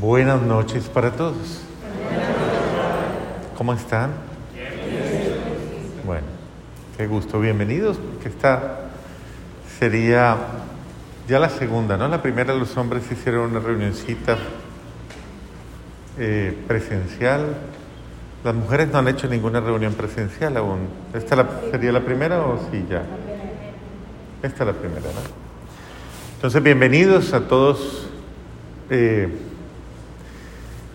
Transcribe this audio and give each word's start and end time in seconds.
Buenas 0.00 0.40
noches 0.40 0.84
para 0.88 1.12
todos. 1.12 1.60
¿Cómo 3.56 3.74
están? 3.74 4.10
Bueno, 6.04 6.26
qué 6.96 7.06
gusto, 7.06 7.38
bienvenidos, 7.38 7.98
porque 7.98 8.30
esta 8.30 8.88
sería 9.78 10.36
ya 11.28 11.38
la 11.38 11.50
segunda, 11.50 11.96
¿no? 11.96 12.08
La 12.08 12.22
primera 12.22 12.54
los 12.54 12.76
hombres 12.76 13.04
hicieron 13.12 13.50
una 13.50 13.60
reunioncita 13.60 14.38
eh, 16.18 16.56
presencial. 16.66 17.54
Las 18.44 18.54
mujeres 18.54 18.90
no 18.90 18.98
han 18.98 19.08
hecho 19.08 19.28
ninguna 19.28 19.60
reunión 19.60 19.92
presencial 19.92 20.56
aún. 20.56 20.88
¿Esta 21.14 21.46
sería 21.70 21.92
la 21.92 22.00
primera 22.00 22.40
o 22.40 22.58
sí 22.70 22.84
ya? 22.88 23.02
Esta 24.42 24.64
es 24.64 24.66
la 24.66 24.72
primera, 24.72 25.02
¿no? 25.02 25.20
Entonces, 26.36 26.62
bienvenidos 26.62 27.34
a 27.34 27.46
todos 27.46 28.08
eh, 28.90 29.28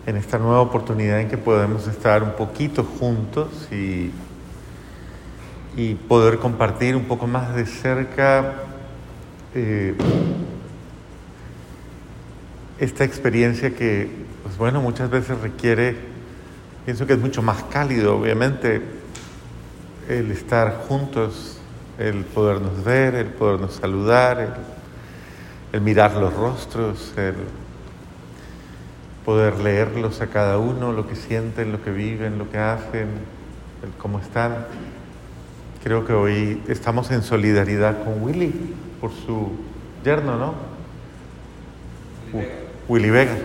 en 0.07 0.15
esta 0.15 0.39
nueva 0.39 0.61
oportunidad 0.61 1.19
en 1.19 1.27
que 1.27 1.37
podemos 1.37 1.85
estar 1.85 2.23
un 2.23 2.31
poquito 2.31 2.85
juntos 2.85 3.49
y, 3.71 4.09
y 5.75 5.95
poder 5.95 6.39
compartir 6.39 6.95
un 6.95 7.03
poco 7.03 7.27
más 7.27 7.53
de 7.53 7.65
cerca 7.65 8.53
eh, 9.53 9.93
esta 12.79 13.03
experiencia 13.03 13.75
que, 13.75 14.09
pues 14.43 14.57
bueno, 14.57 14.79
muchas 14.79 15.09
veces 15.09 15.41
requiere, 15.41 15.97
pienso 16.85 17.05
que 17.05 17.13
es 17.13 17.19
mucho 17.19 17.41
más 17.41 17.63
cálido, 17.63 18.17
obviamente, 18.17 18.81
el 20.07 20.31
estar 20.31 20.85
juntos, 20.87 21.59
el 21.99 22.23
podernos 22.23 22.81
ver, 22.85 23.13
el 23.13 23.27
podernos 23.27 23.73
saludar, 23.73 24.39
el, 24.39 24.53
el 25.73 25.81
mirar 25.81 26.13
los 26.13 26.33
rostros, 26.33 27.13
el 27.17 27.35
poder 29.27 29.59
leerlos 29.59 30.21
a 30.21 30.27
cada 30.27 30.57
uno, 30.57 30.93
lo 30.93 31.05
que 31.05 31.17
sienten, 31.17 31.73
lo 31.73 31.83
que 31.83 31.91
viven, 31.91 32.37
lo 32.37 32.49
que 32.49 32.59
hacen, 32.59 33.09
el 33.83 33.89
cómo 33.97 34.19
están. 34.19 34.55
Creo 35.83 36.05
que 36.05 36.13
hoy 36.13 36.63
estamos 36.69 37.11
en 37.11 37.21
solidaridad 37.23 38.05
con 38.05 38.23
Willy 38.23 38.73
por 39.01 39.11
su 39.11 39.51
yerno, 40.05 40.37
¿no? 40.37 40.53
U- 42.31 42.41
Willy 42.87 43.09
Vega, 43.09 43.35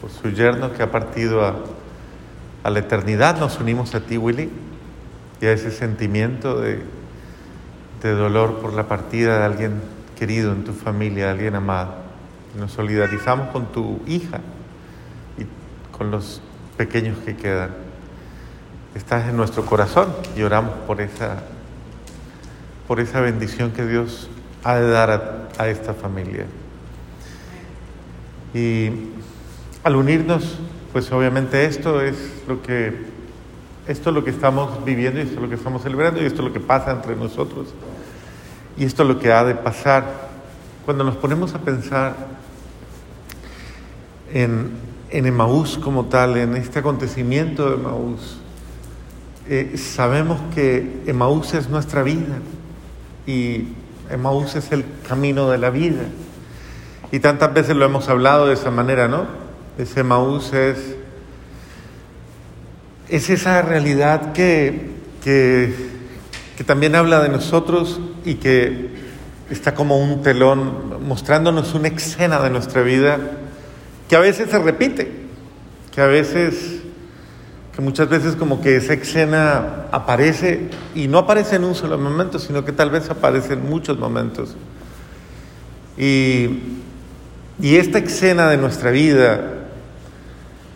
por 0.00 0.10
su 0.10 0.30
yerno 0.30 0.72
que 0.72 0.84
ha 0.84 0.92
partido 0.92 1.44
a, 1.44 1.56
a 2.62 2.70
la 2.70 2.78
eternidad. 2.78 3.40
Nos 3.40 3.58
unimos 3.58 3.96
a 3.96 4.00
ti, 4.02 4.18
Willy, 4.18 4.48
y 5.40 5.46
a 5.46 5.50
ese 5.50 5.72
sentimiento 5.72 6.60
de, 6.60 6.84
de 8.00 8.10
dolor 8.12 8.60
por 8.60 8.74
la 8.74 8.86
partida 8.86 9.40
de 9.40 9.44
alguien 9.44 9.72
querido 10.16 10.52
en 10.52 10.62
tu 10.62 10.72
familia, 10.72 11.24
de 11.24 11.30
alguien 11.32 11.56
amado. 11.56 11.94
Nos 12.56 12.70
solidarizamos 12.70 13.48
con 13.48 13.66
tu 13.72 14.00
hija 14.06 14.38
con 15.96 16.10
los 16.10 16.40
pequeños 16.76 17.18
que 17.24 17.36
quedan. 17.36 17.70
Estás 18.94 19.28
en 19.28 19.36
nuestro 19.36 19.64
corazón 19.64 20.14
y 20.36 20.42
oramos 20.42 20.74
por 20.86 21.00
esa, 21.00 21.42
por 22.88 23.00
esa 23.00 23.20
bendición 23.20 23.72
que 23.72 23.86
Dios 23.86 24.28
ha 24.64 24.76
de 24.76 24.88
dar 24.88 25.10
a, 25.10 25.62
a 25.62 25.68
esta 25.68 25.94
familia. 25.94 26.46
Y 28.54 28.90
al 29.84 29.96
unirnos, 29.96 30.58
pues 30.92 31.10
obviamente 31.12 31.64
esto 31.66 32.00
es 32.00 32.16
lo 32.48 32.62
que 32.62 33.16
esto 33.86 34.10
es 34.10 34.16
lo 34.16 34.24
que 34.24 34.30
estamos 34.30 34.84
viviendo 34.84 35.20
y 35.20 35.22
esto 35.22 35.36
es 35.36 35.42
lo 35.42 35.48
que 35.48 35.54
estamos 35.54 35.82
celebrando 35.82 36.20
y 36.20 36.26
esto 36.26 36.42
es 36.42 36.48
lo 36.48 36.52
que 36.52 36.60
pasa 36.60 36.90
entre 36.90 37.14
nosotros. 37.14 37.68
Y 38.76 38.84
esto 38.84 39.04
es 39.04 39.08
lo 39.08 39.18
que 39.20 39.32
ha 39.32 39.44
de 39.44 39.54
pasar 39.54 40.04
cuando 40.84 41.04
nos 41.04 41.16
ponemos 41.16 41.54
a 41.54 41.60
pensar 41.60 42.14
en, 44.32 44.70
en 45.10 45.26
Emaús 45.26 45.78
como 45.78 46.06
tal, 46.06 46.36
en 46.36 46.56
este 46.56 46.80
acontecimiento 46.80 47.70
de 47.70 47.76
Emaús. 47.76 48.38
Eh, 49.48 49.76
sabemos 49.76 50.40
que 50.54 51.02
Emaús 51.06 51.54
es 51.54 51.68
nuestra 51.68 52.02
vida 52.02 52.38
y 53.26 53.68
Emaús 54.10 54.56
es 54.56 54.72
el 54.72 54.84
camino 55.08 55.50
de 55.50 55.58
la 55.58 55.70
vida. 55.70 56.02
Y 57.12 57.20
tantas 57.20 57.54
veces 57.54 57.76
lo 57.76 57.84
hemos 57.84 58.08
hablado 58.08 58.48
de 58.48 58.54
esa 58.54 58.70
manera, 58.70 59.06
¿no? 59.06 59.26
Ese 59.78 60.00
Emaús 60.00 60.52
es, 60.52 60.96
es 63.08 63.30
esa 63.30 63.62
realidad 63.62 64.32
que, 64.32 64.96
también 66.66 66.96
habla 66.96 67.20
de 67.20 67.28
nosotros 67.28 68.00
y 68.24 68.34
que 68.36 68.90
está 69.50 69.74
como 69.74 69.98
un 69.98 70.22
telón 70.22 71.06
mostrándonos 71.06 71.74
una 71.74 71.88
escena 71.88 72.40
de 72.40 72.50
nuestra 72.50 72.82
vida 72.82 73.18
que 74.08 74.16
a 74.16 74.20
veces 74.20 74.50
se 74.50 74.58
repite, 74.58 75.10
que 75.94 76.00
a 76.00 76.06
veces, 76.06 76.82
que 77.74 77.82
muchas 77.82 78.08
veces 78.08 78.36
como 78.36 78.60
que 78.60 78.76
esa 78.76 78.94
escena 78.94 79.86
aparece 79.90 80.68
y 80.94 81.08
no 81.08 81.18
aparece 81.18 81.56
en 81.56 81.64
un 81.64 81.74
solo 81.74 81.98
momento, 81.98 82.38
sino 82.38 82.64
que 82.64 82.72
tal 82.72 82.90
vez 82.90 83.10
aparece 83.10 83.54
en 83.54 83.68
muchos 83.68 83.98
momentos. 83.98 84.56
Y, 85.98 86.60
y 87.60 87.76
esta 87.76 87.98
escena 87.98 88.48
de 88.50 88.58
nuestra 88.58 88.90
vida 88.90 89.52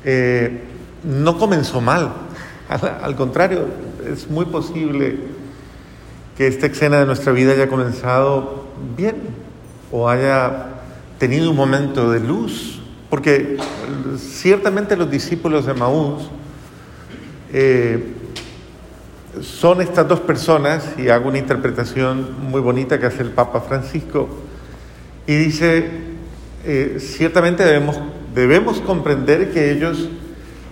eh, 0.05 0.63
no 1.05 1.39
comenzó 1.39 1.81
mal, 1.81 2.13
al, 2.69 2.99
al 3.03 3.17
contrario, 3.17 3.67
es 4.11 4.29
muy 4.29 4.47
posible 4.47 5.19
que 6.37 6.47
esta 6.47 6.67
escena 6.67 7.01
de 7.01 7.07
nuestra 7.07 7.33
vida 7.33 7.53
haya 7.53 7.69
comenzado 7.69 8.65
bien 8.97 9.17
o 9.93 10.09
haya 10.09 10.69
tenido 11.19 11.51
un 11.51 11.57
momento 11.57 12.11
de 12.11 12.21
luz, 12.21 12.80
porque 13.11 13.59
ciertamente 14.17 14.97
los 14.97 15.11
discípulos 15.11 15.67
de 15.67 15.75
Maús 15.75 16.31
eh, 17.53 18.15
son 19.43 19.83
estas 19.83 20.07
dos 20.07 20.21
personas, 20.21 20.95
y 20.97 21.09
hago 21.09 21.29
una 21.29 21.39
interpretación 21.39 22.49
muy 22.49 22.61
bonita 22.61 22.99
que 23.01 23.07
hace 23.07 23.23
el 23.23 23.31
Papa 23.31 23.61
Francisco, 23.61 24.29
y 25.27 25.35
dice, 25.35 25.91
eh, 26.65 26.99
ciertamente 27.01 27.65
debemos, 27.65 27.99
debemos 28.33 28.81
comprender 28.81 29.51
que 29.53 29.73
ellos 29.73 30.09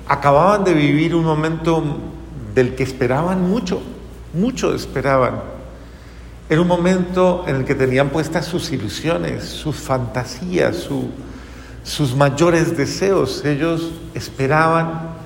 acababan 0.07 0.65
de 0.65 0.75
vivir 0.75 1.15
un 1.15 1.25
momento 1.25 1.83
del 2.55 2.75
que 2.75 2.85
esperaban 2.85 3.49
mucho, 3.49 3.83
mucho 4.33 4.75
esperaban. 4.75 5.43
Era 6.49 6.61
un 6.61 6.69
momento 6.69 7.45
en 7.47 7.57
el 7.57 7.65
que 7.65 7.75
tenían 7.75 8.09
puestas 8.09 8.47
sus 8.47 8.73
ilusiones, 8.73 9.45
sus 9.45 9.77
fantasías, 9.77 10.77
su, 10.77 11.11
sus 11.89 12.15
mayores 12.15 12.77
deseos. 12.77 13.45
Ellos 13.45 13.93
esperaban 14.15 15.17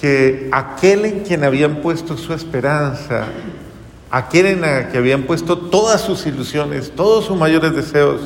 que 0.00 0.48
aquel 0.52 1.04
en 1.04 1.20
quien 1.20 1.42
habían 1.44 1.76
puesto 1.76 2.16
su 2.16 2.32
esperanza, 2.32 3.26
aquel 4.10 4.46
en 4.46 4.64
el 4.64 4.88
que 4.88 4.98
habían 4.98 5.24
puesto 5.24 5.58
todas 5.58 6.00
sus 6.00 6.24
ilusiones, 6.24 6.92
todos 6.94 7.24
sus 7.24 7.36
mayores 7.36 7.74
deseos, 7.74 8.20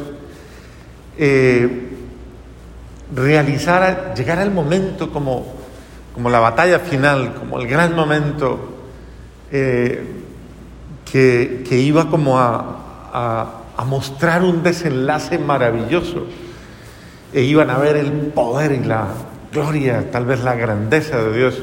eh, 1.16 1.92
realizara, 3.14 4.14
llegara 4.14 4.42
el 4.42 4.50
momento 4.50 5.10
como, 5.10 5.46
como 6.14 6.28
la 6.28 6.40
batalla 6.40 6.78
final, 6.80 7.34
como 7.34 7.58
el 7.58 7.66
gran 7.66 7.94
momento. 7.94 8.72
Eh, 9.50 10.12
que, 11.10 11.64
que, 11.66 11.78
iba 11.78 12.10
como 12.10 12.36
a, 12.36 12.80
a, 13.12 13.46
a, 13.76 13.84
mostrar 13.84 14.42
un 14.42 14.64
desenlace 14.64 15.38
maravilloso. 15.38 16.26
E 17.36 17.42
iban 17.42 17.68
a 17.68 17.76
ver 17.76 17.96
el 17.96 18.10
poder 18.32 18.72
y 18.72 18.82
la 18.82 19.08
gloria, 19.52 20.10
tal 20.10 20.24
vez 20.24 20.42
la 20.42 20.54
grandeza 20.54 21.22
de 21.22 21.36
Dios. 21.36 21.62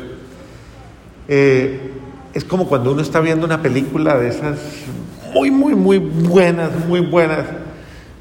Eh, 1.28 1.94
es 2.32 2.44
como 2.44 2.68
cuando 2.68 2.92
uno 2.92 3.02
está 3.02 3.20
viendo 3.22 3.44
una 3.44 3.64
película 3.64 4.16
de 4.20 4.28
esas 4.28 4.60
muy, 5.34 5.50
muy, 5.50 5.74
muy 5.74 5.98
buenas, 5.98 6.70
muy 6.88 7.00
buenas, 7.00 7.48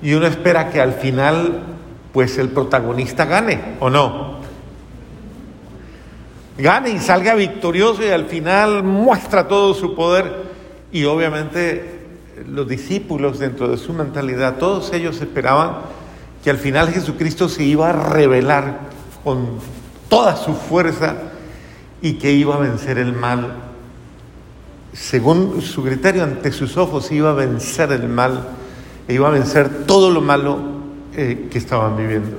y 0.00 0.14
uno 0.14 0.26
espera 0.26 0.70
que 0.70 0.80
al 0.80 0.94
final, 0.94 1.60
pues 2.14 2.38
el 2.38 2.48
protagonista 2.48 3.26
gane, 3.26 3.76
¿o 3.80 3.90
no? 3.90 4.38
Gane 6.56 6.88
y 6.88 7.00
salga 7.00 7.34
victorioso 7.34 8.02
y 8.02 8.08
al 8.08 8.24
final 8.28 8.82
muestra 8.82 9.46
todo 9.46 9.74
su 9.74 9.94
poder. 9.94 10.44
Y 10.90 11.04
obviamente 11.04 12.00
los 12.48 12.66
discípulos 12.66 13.38
dentro 13.38 13.68
de 13.68 13.76
su 13.76 13.92
mentalidad, 13.92 14.56
todos 14.56 14.90
ellos 14.94 15.20
esperaban 15.20 16.01
que 16.42 16.50
al 16.50 16.58
final 16.58 16.90
Jesucristo 16.90 17.48
se 17.48 17.64
iba 17.64 17.90
a 17.90 17.92
revelar 17.92 18.80
con 19.24 19.58
toda 20.08 20.36
su 20.36 20.54
fuerza 20.54 21.16
y 22.00 22.14
que 22.14 22.32
iba 22.32 22.56
a 22.56 22.58
vencer 22.58 22.98
el 22.98 23.12
mal. 23.12 23.54
Según 24.92 25.62
su 25.62 25.82
criterio, 25.82 26.24
ante 26.24 26.52
sus 26.52 26.76
ojos 26.76 27.10
iba 27.12 27.30
a 27.30 27.34
vencer 27.34 27.92
el 27.92 28.08
mal 28.08 28.48
e 29.08 29.14
iba 29.14 29.28
a 29.28 29.30
vencer 29.30 29.86
todo 29.86 30.10
lo 30.10 30.20
malo 30.20 30.58
eh, 31.16 31.48
que 31.50 31.58
estaban 31.58 31.96
viviendo. 31.96 32.36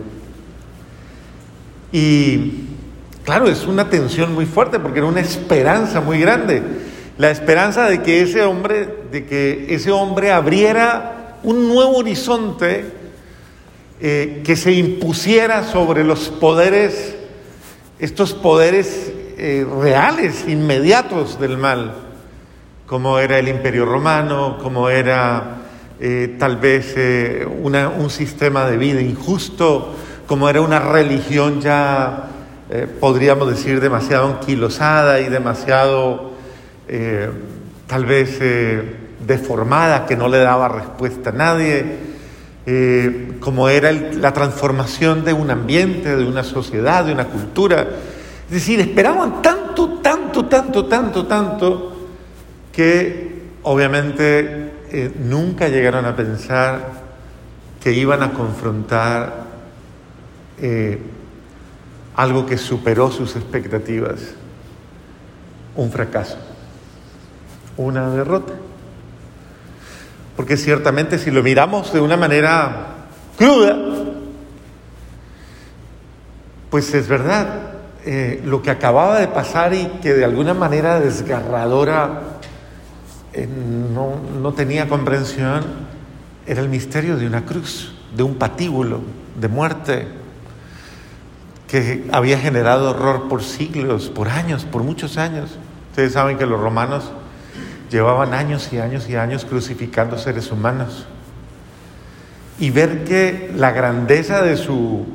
Y 1.92 2.66
claro, 3.24 3.48
es 3.48 3.66
una 3.66 3.90
tensión 3.90 4.34
muy 4.34 4.46
fuerte 4.46 4.80
porque 4.80 5.00
era 5.00 5.08
una 5.08 5.22
esperanza 5.22 6.02
muy 6.02 6.20
grande 6.20 6.62
la 7.18 7.30
esperanza 7.30 7.86
de 7.86 8.02
que 8.02 8.22
ese 8.22 8.42
hombre, 8.44 8.90
de 9.12 9.26
que 9.26 9.68
ese 9.70 9.92
hombre 9.92 10.32
abriera 10.32 11.38
un 11.44 11.68
nuevo 11.68 11.98
horizonte 11.98 12.92
eh, 14.06 14.42
que 14.44 14.58
se 14.58 14.74
impusiera 14.74 15.64
sobre 15.64 16.04
los 16.04 16.28
poderes, 16.28 17.16
estos 18.00 18.34
poderes 18.34 19.14
eh, 19.38 19.66
reales, 19.82 20.44
inmediatos 20.46 21.40
del 21.40 21.58
mal, 21.58 21.94
como 22.86 23.18
era 23.18 23.40
el 23.40 23.48
imperio 23.48 23.86
romano, 23.86 24.58
como 24.62 24.90
era 24.90 25.56
eh, 26.02 26.36
tal 26.38 26.58
vez 26.58 26.98
un 27.58 28.10
sistema 28.10 28.66
de 28.66 28.76
vida 28.76 29.00
injusto, 29.00 29.96
como 30.28 30.50
era 30.50 30.60
una 30.60 30.80
religión 30.80 31.62
ya, 31.62 32.28
podríamos 33.00 33.52
decir, 33.52 33.80
demasiado 33.80 34.28
anquilosada 34.28 35.22
y 35.22 35.30
demasiado, 35.30 36.34
tal 37.88 38.06
vez, 38.06 38.38
deformada, 39.26 40.06
que 40.06 40.18
no 40.18 40.28
le 40.28 40.40
daba 40.40 40.68
respuesta 40.68 41.30
a 41.30 41.34
nadie 41.34 42.13
eh, 42.66 43.38
como 43.40 43.68
era 43.68 43.92
la 43.92 44.32
transformación 44.32 45.26
de 45.26 45.34
un 45.34 45.52
ambiente, 45.52 46.16
de 46.16 46.26
una 46.26 46.44
sociedad, 46.44 47.04
de 47.06 47.12
una 47.12 47.26
cultura. 47.26 47.88
Es 48.48 48.52
decir, 48.52 48.80
esperaban 48.80 49.42
tanto, 49.42 50.00
tanto, 50.00 50.46
tanto, 50.46 50.86
tanto, 50.86 51.26
tanto, 51.26 51.94
que 52.72 53.42
obviamente 53.64 54.72
eh, 54.92 55.12
nunca 55.20 55.68
llegaron 55.68 56.06
a 56.06 56.16
pensar 56.16 57.04
que 57.82 57.92
iban 57.92 58.24
a 58.24 58.32
confrontar 58.32 59.44
eh, 60.62 61.00
algo 62.16 62.46
que 62.46 62.58
superó 62.58 63.12
sus 63.12 63.36
expectativas, 63.36 64.22
un 65.76 65.92
fracaso, 65.92 66.38
una 67.76 68.10
derrota. 68.10 68.54
Porque 70.36 70.58
ciertamente 70.58 71.20
si 71.20 71.32
lo 71.32 71.44
miramos 71.44 71.94
de 71.94 72.02
una 72.02 72.18
manera 72.18 72.88
cruda, 73.38 73.78
pues 76.70 76.94
es 76.94 77.08
verdad, 77.08 77.74
eh, 78.06 78.42
lo 78.44 78.62
que 78.62 78.72
acababa 78.72 79.20
de 79.20 79.28
pasar 79.28 79.74
y 79.74 79.86
que 80.02 80.14
de 80.14 80.26
alguna 80.26 80.54
manera 80.54 81.00
desgarradora 81.00 82.40
eh, 83.34 83.48
no, 83.48 84.16
no 84.42 84.54
tenía 84.54 84.88
comprensión, 84.88 85.64
era 86.46 86.62
el 86.62 86.70
misterio 86.70 87.16
de 87.18 87.28
una 87.28 87.46
cruz, 87.46 87.94
de 88.16 88.24
un 88.24 88.36
patíbulo 88.36 89.02
de 89.40 89.48
muerte 89.48 90.08
que 91.68 92.08
había 92.12 92.38
generado 92.38 92.92
horror 92.92 93.28
por 93.30 93.44
siglos, 93.44 94.10
por 94.10 94.30
años, 94.30 94.66
por 94.66 94.84
muchos 94.84 95.18
años. 95.18 95.58
Ustedes 95.92 96.14
saben 96.14 96.38
que 96.38 96.46
los 96.46 96.60
romanos 96.60 97.12
llevaban 97.94 98.34
años 98.34 98.74
y 98.74 98.80
años 98.80 99.08
y 99.08 99.16
años 99.16 99.46
crucificando 99.46 100.18
seres 100.18 100.52
humanos. 100.52 101.06
Y 102.60 102.72
ver 102.72 103.04
que 103.04 103.52
la 103.56 103.72
grandeza 103.72 104.42
de 104.42 104.58
su, 104.58 105.06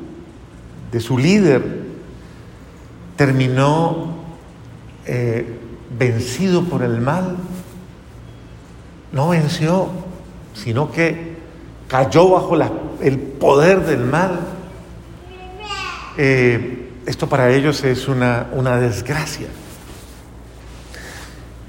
de 0.91 0.99
su 1.01 1.17
líder 1.17 1.61
terminó 3.17 4.15
eh, 5.05 5.59
vencido 5.97 6.63
por 6.63 6.83
el 6.83 7.01
mal. 7.01 7.35
No 9.11 9.29
venció, 9.29 9.89
sino 10.53 10.89
que 10.91 11.37
cayó 11.89 12.29
bajo 12.29 12.55
el 13.01 13.17
poder 13.17 13.85
del 13.85 14.05
mal. 14.05 14.39
Eh, 16.17 16.91
esto 17.05 17.27
para 17.27 17.49
ellos 17.49 17.83
es 17.83 18.07
una, 18.07 18.47
una 18.53 18.77
desgracia. 18.77 19.47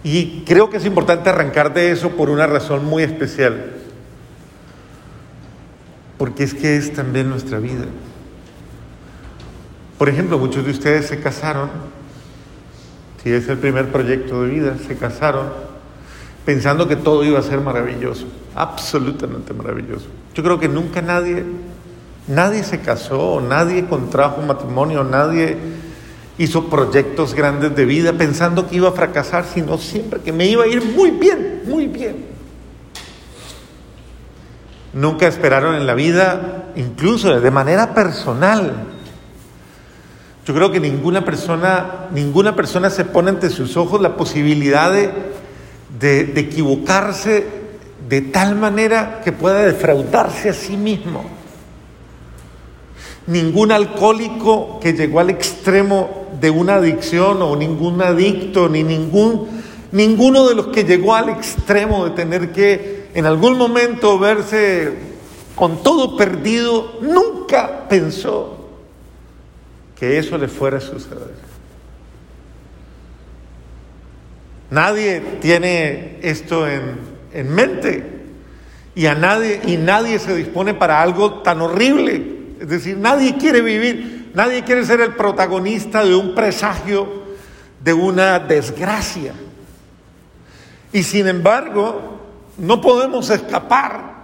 Y 0.02 0.44
creo 0.46 0.70
que 0.70 0.78
es 0.78 0.86
importante 0.86 1.28
arrancar 1.28 1.74
de 1.74 1.90
eso 1.90 2.10
por 2.10 2.30
una 2.30 2.46
razón 2.46 2.84
muy 2.84 3.02
especial, 3.02 3.72
porque 6.16 6.44
es 6.44 6.54
que 6.54 6.76
es 6.76 6.92
también 6.92 7.28
nuestra 7.28 7.58
vida. 7.58 7.84
Por 9.98 10.08
ejemplo, 10.08 10.38
muchos 10.38 10.64
de 10.64 10.70
ustedes 10.70 11.06
se 11.06 11.20
casaron, 11.20 11.68
si 13.22 13.30
es 13.30 13.46
el 13.48 13.58
primer 13.58 13.92
proyecto 13.92 14.42
de 14.42 14.48
vida, 14.48 14.76
se 14.86 14.96
casaron 14.96 15.48
pensando 16.46 16.88
que 16.88 16.96
todo 16.96 17.22
iba 17.22 17.38
a 17.38 17.42
ser 17.42 17.60
maravilloso, 17.60 18.26
absolutamente 18.54 19.52
maravilloso. 19.52 20.06
Yo 20.34 20.42
creo 20.42 20.58
que 20.58 20.68
nunca 20.68 21.02
nadie, 21.02 21.44
nadie 22.26 22.64
se 22.64 22.80
casó, 22.80 23.42
nadie 23.46 23.86
contrajo 23.86 24.40
matrimonio, 24.40 25.04
nadie 25.04 25.58
hizo 26.40 26.70
proyectos 26.70 27.34
grandes 27.34 27.76
de 27.76 27.84
vida 27.84 28.14
pensando 28.14 28.66
que 28.66 28.76
iba 28.76 28.88
a 28.88 28.92
fracasar, 28.92 29.44
sino 29.44 29.76
siempre 29.76 30.20
que 30.20 30.32
me 30.32 30.46
iba 30.46 30.64
a 30.64 30.66
ir 30.66 30.82
muy 30.82 31.10
bien, 31.10 31.64
muy 31.66 31.86
bien. 31.86 32.24
Nunca 34.94 35.26
esperaron 35.26 35.74
en 35.74 35.86
la 35.86 35.92
vida, 35.92 36.72
incluso 36.76 37.38
de 37.38 37.50
manera 37.50 37.92
personal. 37.92 38.72
Yo 40.46 40.54
creo 40.54 40.72
que 40.72 40.80
ninguna 40.80 41.26
persona, 41.26 42.06
ninguna 42.10 42.56
persona 42.56 42.88
se 42.88 43.04
pone 43.04 43.28
ante 43.28 43.50
sus 43.50 43.76
ojos 43.76 44.00
la 44.00 44.16
posibilidad 44.16 44.90
de, 44.90 45.12
de 46.24 46.40
equivocarse 46.40 47.46
de 48.08 48.22
tal 48.22 48.56
manera 48.56 49.20
que 49.22 49.32
pueda 49.32 49.58
defraudarse 49.58 50.48
a 50.48 50.54
sí 50.54 50.78
mismo. 50.78 51.39
Ningún 53.26 53.72
alcohólico 53.72 54.80
que 54.80 54.92
llegó 54.92 55.20
al 55.20 55.30
extremo 55.30 56.28
de 56.40 56.50
una 56.50 56.76
adicción 56.76 57.42
o 57.42 57.54
ningún 57.54 58.00
adicto, 58.02 58.68
ni 58.68 58.82
ningún, 58.82 59.62
ninguno 59.92 60.48
de 60.48 60.54
los 60.54 60.68
que 60.68 60.84
llegó 60.84 61.14
al 61.14 61.28
extremo 61.28 62.04
de 62.06 62.10
tener 62.12 62.52
que 62.52 63.08
en 63.14 63.26
algún 63.26 63.58
momento 63.58 64.18
verse 64.18 64.94
con 65.54 65.82
todo 65.82 66.16
perdido, 66.16 66.98
nunca 67.02 67.88
pensó 67.88 68.68
que 69.98 70.18
eso 70.18 70.38
le 70.38 70.48
fuera 70.48 70.78
a 70.78 70.80
suceder. 70.80 71.34
Nadie 74.70 75.20
tiene 75.40 76.18
esto 76.22 76.66
en, 76.66 76.96
en 77.34 77.54
mente 77.54 78.20
y 78.94 79.06
a 79.06 79.14
nadie 79.14 79.60
y 79.66 79.76
nadie 79.76 80.18
se 80.18 80.34
dispone 80.34 80.74
para 80.74 81.02
algo 81.02 81.42
tan 81.42 81.60
horrible. 81.60 82.39
Es 82.60 82.68
decir, 82.68 82.96
nadie 82.96 83.36
quiere 83.38 83.62
vivir 83.62 84.20
Nadie 84.34 84.62
quiere 84.62 84.84
ser 84.84 85.00
el 85.00 85.14
protagonista 85.14 86.04
de 86.04 86.14
un 86.14 86.34
presagio 86.34 87.24
de 87.82 87.92
una 87.92 88.38
desgracia. 88.38 89.34
Y 90.92 91.02
sin 91.02 91.26
embargo, 91.26 92.20
no 92.56 92.80
podemos 92.80 93.30
escapar 93.30 94.20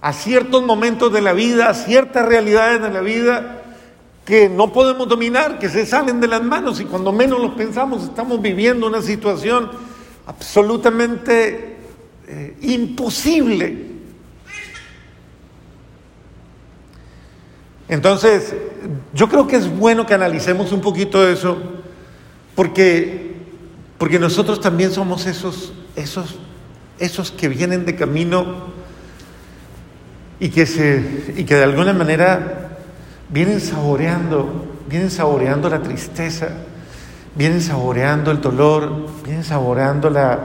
a 0.00 0.12
ciertos 0.12 0.62
momentos 0.62 1.12
de 1.12 1.20
la 1.20 1.32
vida, 1.32 1.68
a 1.68 1.74
ciertas 1.74 2.26
realidades 2.26 2.80
de 2.82 2.90
la 2.90 3.00
vida 3.00 3.62
que 4.24 4.48
no 4.48 4.72
podemos 4.72 5.08
dominar, 5.08 5.58
que 5.58 5.68
se 5.68 5.86
salen 5.86 6.20
de 6.20 6.28
las 6.28 6.42
manos 6.42 6.80
y 6.80 6.84
cuando 6.84 7.10
menos 7.10 7.40
lo 7.40 7.56
pensamos 7.56 8.04
estamos 8.04 8.40
viviendo 8.40 8.86
una 8.86 9.02
situación 9.02 9.70
absolutamente 10.26 11.76
eh, 12.28 12.56
imposible 12.60 13.89
Entonces, 17.90 18.54
yo 19.12 19.28
creo 19.28 19.48
que 19.48 19.56
es 19.56 19.68
bueno 19.68 20.06
que 20.06 20.14
analicemos 20.14 20.70
un 20.70 20.80
poquito 20.80 21.28
eso, 21.28 21.58
porque, 22.54 23.34
porque 23.98 24.20
nosotros 24.20 24.60
también 24.60 24.92
somos 24.92 25.26
esos, 25.26 25.72
esos, 25.96 26.38
esos 27.00 27.32
que 27.32 27.48
vienen 27.48 27.84
de 27.84 27.96
camino 27.96 28.70
y 30.38 30.50
que, 30.50 30.66
se, 30.66 31.34
y 31.36 31.42
que 31.42 31.56
de 31.56 31.64
alguna 31.64 31.92
manera 31.92 32.78
vienen 33.28 33.60
saboreando, 33.60 34.66
vienen 34.88 35.10
saboreando 35.10 35.68
la 35.68 35.82
tristeza, 35.82 36.48
vienen 37.34 37.60
saboreando 37.60 38.30
el 38.30 38.40
dolor, 38.40 39.08
vienen 39.24 39.42
saboreando 39.42 40.10
la, 40.10 40.38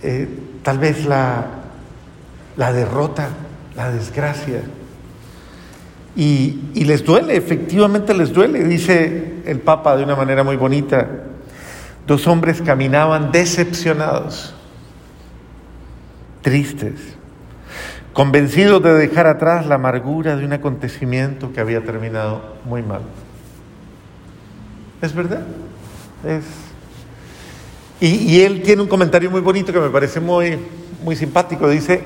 eh, 0.00 0.28
tal 0.62 0.78
vez 0.78 1.06
la, 1.06 1.44
la 2.56 2.72
derrota, 2.72 3.30
la 3.74 3.90
desgracia. 3.90 4.62
Y, 6.16 6.84
les 6.84 7.04
duele, 7.04 7.36
efectivamente 7.36 8.14
les 8.14 8.32
duele, 8.32 8.64
dice 8.64 9.42
el 9.44 9.60
Papa 9.60 9.96
de 9.98 10.04
una 10.04 10.16
manera 10.16 10.42
muy 10.42 10.56
bonita. 10.56 11.06
Dos 12.06 12.26
hombres 12.26 12.62
caminaban 12.62 13.30
decepcionados, 13.32 14.54
tristes, 16.40 16.94
convencidos 18.14 18.82
de 18.82 18.94
dejar 18.94 19.26
atrás 19.26 19.66
la 19.66 19.74
amargura 19.74 20.36
de 20.36 20.46
un 20.46 20.54
acontecimiento 20.54 21.52
que 21.52 21.60
había 21.60 21.84
terminado 21.84 22.56
muy 22.64 22.82
mal. 22.82 23.02
¿Es 25.02 25.14
verdad? 25.14 25.42
Es... 26.24 26.44
Y, 28.00 28.36
y, 28.36 28.40
él 28.40 28.62
tiene 28.62 28.80
un 28.80 28.88
comentario 28.88 29.30
muy 29.30 29.42
bonito 29.42 29.70
que 29.70 29.80
me 29.80 29.90
parece 29.90 30.20
muy, 30.20 30.58
muy 31.02 31.16
simpático. 31.16 31.68
Dice, 31.68 32.02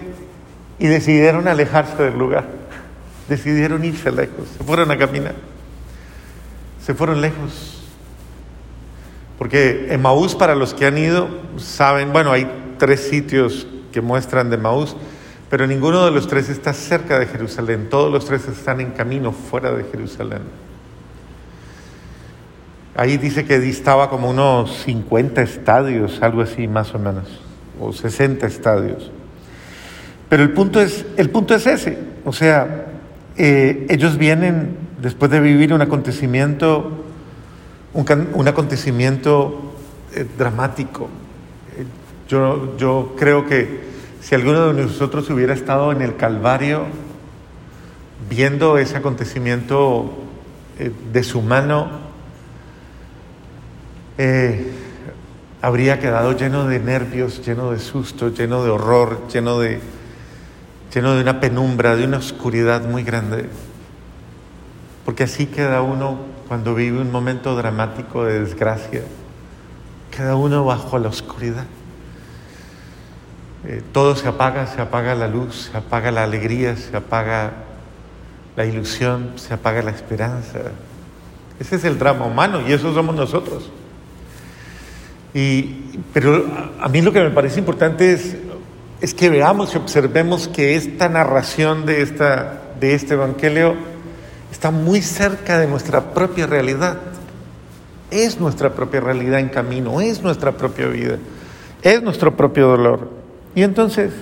y 0.80 0.86
decidieron 0.86 1.46
alejarse 1.46 2.02
del 2.02 2.18
lugar 2.18 2.59
decidieron 3.30 3.84
irse 3.84 4.10
lejos, 4.10 4.48
se 4.58 4.64
fueron 4.64 4.90
a 4.90 4.98
caminar, 4.98 5.36
se 6.84 6.94
fueron 6.94 7.20
lejos. 7.20 7.80
Porque 9.38 9.86
en 9.88 10.02
Maús, 10.02 10.34
para 10.34 10.56
los 10.56 10.74
que 10.74 10.84
han 10.84 10.98
ido, 10.98 11.28
saben, 11.56 12.12
bueno, 12.12 12.32
hay 12.32 12.74
tres 12.76 13.08
sitios 13.08 13.68
que 13.92 14.00
muestran 14.00 14.50
de 14.50 14.56
Maús, 14.56 14.96
pero 15.48 15.66
ninguno 15.68 16.04
de 16.04 16.10
los 16.10 16.26
tres 16.26 16.48
está 16.48 16.72
cerca 16.72 17.20
de 17.20 17.26
Jerusalén, 17.26 17.88
todos 17.88 18.12
los 18.12 18.24
tres 18.24 18.48
están 18.48 18.80
en 18.80 18.90
camino 18.90 19.30
fuera 19.30 19.70
de 19.70 19.84
Jerusalén. 19.84 20.42
Ahí 22.96 23.16
dice 23.16 23.44
que 23.44 23.60
distaba 23.60 24.10
como 24.10 24.28
unos 24.28 24.76
50 24.84 25.40
estadios, 25.40 26.20
algo 26.20 26.42
así 26.42 26.66
más 26.66 26.92
o 26.96 26.98
menos, 26.98 27.28
o 27.80 27.92
60 27.92 28.44
estadios. 28.44 29.12
Pero 30.28 30.42
el 30.42 30.50
punto 30.50 30.80
es, 30.80 31.06
el 31.16 31.30
punto 31.30 31.54
es 31.54 31.66
ese, 31.68 31.96
o 32.24 32.32
sea, 32.32 32.86
eh, 33.36 33.86
ellos 33.88 34.18
vienen 34.18 34.76
después 35.00 35.30
de 35.30 35.40
vivir 35.40 35.72
un 35.72 35.80
acontecimiento, 35.80 37.04
un, 37.94 38.48
acontecimiento 38.48 39.74
eh, 40.14 40.26
dramático. 40.36 41.08
Eh, 41.76 41.84
yo, 42.28 42.76
yo 42.76 43.14
creo 43.18 43.46
que 43.46 43.90
si 44.20 44.34
alguno 44.34 44.72
de 44.72 44.82
nosotros 44.82 45.28
hubiera 45.30 45.54
estado 45.54 45.92
en 45.92 46.02
el 46.02 46.16
Calvario 46.16 46.86
viendo 48.28 48.78
ese 48.78 48.96
acontecimiento 48.96 50.12
de 51.12 51.22
su 51.24 51.42
mano, 51.42 51.88
habría 55.62 55.98
quedado 55.98 56.32
lleno 56.32 56.66
de 56.66 56.78
nervios, 56.78 57.44
lleno 57.44 57.72
de 57.72 57.78
susto, 57.78 58.28
lleno 58.28 58.62
de 58.62 58.70
horror, 58.70 59.26
lleno 59.32 59.58
de, 59.58 59.80
lleno 60.94 61.14
de 61.14 61.22
una 61.22 61.40
penumbra, 61.40 61.96
de 61.96 62.04
una 62.04 62.18
oscuridad 62.18 62.84
muy 62.84 63.02
grande. 63.02 63.48
Porque 65.04 65.24
así 65.24 65.46
queda 65.46 65.82
uno 65.82 66.18
cuando 66.48 66.74
vive 66.74 67.00
un 67.00 67.10
momento 67.10 67.56
dramático 67.56 68.24
de 68.24 68.40
desgracia. 68.40 69.02
Queda 70.10 70.36
uno 70.36 70.64
bajo 70.64 70.98
la 70.98 71.08
oscuridad. 71.08 71.64
Eh, 73.66 73.82
todo 73.92 74.16
se 74.16 74.26
apaga, 74.26 74.66
se 74.66 74.80
apaga 74.80 75.14
la 75.14 75.28
luz, 75.28 75.70
se 75.70 75.76
apaga 75.76 76.10
la 76.10 76.24
alegría, 76.24 76.76
se 76.76 76.96
apaga 76.96 77.52
la 78.56 78.64
ilusión, 78.64 79.32
se 79.36 79.54
apaga 79.54 79.82
la 79.82 79.90
esperanza. 79.90 80.58
Ese 81.58 81.76
es 81.76 81.84
el 81.84 81.98
drama 81.98 82.24
humano 82.24 82.62
y 82.66 82.72
eso 82.72 82.92
somos 82.94 83.14
nosotros. 83.14 83.70
Y, 85.34 85.98
pero 86.12 86.44
a 86.80 86.88
mí 86.88 87.02
lo 87.02 87.12
que 87.12 87.20
me 87.20 87.30
parece 87.30 87.60
importante 87.60 88.12
es, 88.12 88.36
es 89.00 89.14
que 89.14 89.30
veamos 89.30 89.74
y 89.74 89.78
observemos 89.78 90.48
que 90.48 90.76
esta 90.76 91.08
narración 91.08 91.86
de, 91.86 92.02
esta, 92.02 92.60
de 92.78 92.94
este 92.94 93.14
Evangelio 93.14 93.74
está 94.52 94.70
muy 94.70 95.00
cerca 95.00 95.58
de 95.58 95.66
nuestra 95.66 96.12
propia 96.12 96.46
realidad. 96.46 96.98
Es 98.10 98.38
nuestra 98.40 98.74
propia 98.74 99.00
realidad 99.00 99.40
en 99.40 99.48
camino, 99.48 100.00
es 100.00 100.22
nuestra 100.22 100.52
propia 100.52 100.88
vida, 100.88 101.16
es 101.82 102.02
nuestro 102.02 102.36
propio 102.36 102.68
dolor. 102.68 103.10
Y 103.54 103.62
entonces, 103.62 104.12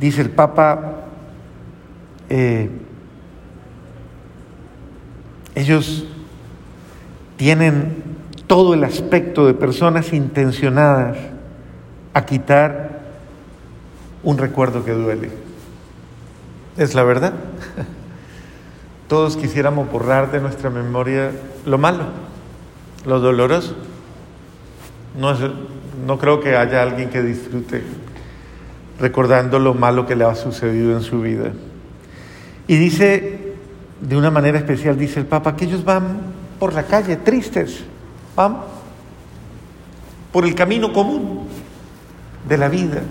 dice 0.00 0.22
el 0.22 0.30
Papa, 0.30 1.04
eh, 2.30 2.70
ellos 5.54 6.06
tienen 7.36 8.02
todo 8.46 8.74
el 8.74 8.82
aspecto 8.82 9.46
de 9.46 9.54
personas 9.54 10.12
intencionadas 10.12 11.16
a 12.12 12.24
quitar 12.24 12.93
un 14.24 14.38
recuerdo 14.38 14.84
que 14.84 14.92
duele. 14.92 15.30
Es 16.76 16.94
la 16.94 17.04
verdad. 17.04 17.34
Todos 19.08 19.36
quisiéramos 19.36 19.90
borrar 19.90 20.32
de 20.32 20.40
nuestra 20.40 20.70
memoria 20.70 21.30
lo 21.66 21.78
malo, 21.78 22.06
lo 23.04 23.20
doloroso. 23.20 23.76
No, 25.18 25.34
no 26.06 26.18
creo 26.18 26.40
que 26.40 26.56
haya 26.56 26.82
alguien 26.82 27.10
que 27.10 27.22
disfrute 27.22 27.82
recordando 28.98 29.58
lo 29.58 29.74
malo 29.74 30.06
que 30.06 30.16
le 30.16 30.24
ha 30.24 30.34
sucedido 30.34 30.96
en 30.96 31.02
su 31.02 31.20
vida. 31.20 31.52
Y 32.66 32.76
dice, 32.76 33.54
de 34.00 34.16
una 34.16 34.30
manera 34.30 34.58
especial, 34.58 34.96
dice 34.98 35.20
el 35.20 35.26
Papa, 35.26 35.56
que 35.56 35.66
ellos 35.66 35.84
van 35.84 36.18
por 36.58 36.72
la 36.72 36.84
calle 36.84 37.16
tristes, 37.16 37.84
Van 38.36 38.56
por 40.32 40.44
el 40.44 40.56
camino 40.56 40.92
común 40.92 41.46
de 42.48 42.58
la 42.58 42.68
vida, 42.68 43.02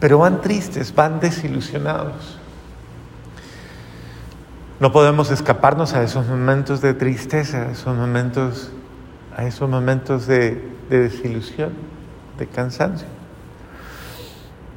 pero 0.00 0.18
van 0.18 0.40
tristes, 0.40 0.94
van 0.94 1.20
desilusionados. 1.20 2.38
No 4.80 4.92
podemos 4.92 5.30
escaparnos 5.30 5.92
a 5.92 6.02
esos 6.02 6.26
momentos 6.26 6.80
de 6.80 6.94
tristeza, 6.94 7.68
a 7.68 7.72
esos 7.72 7.94
momentos, 7.94 8.70
a 9.36 9.44
esos 9.44 9.68
momentos 9.68 10.26
de, 10.26 10.58
desilusión, 10.88 11.72
de 12.38 12.46
cansancio. 12.46 13.06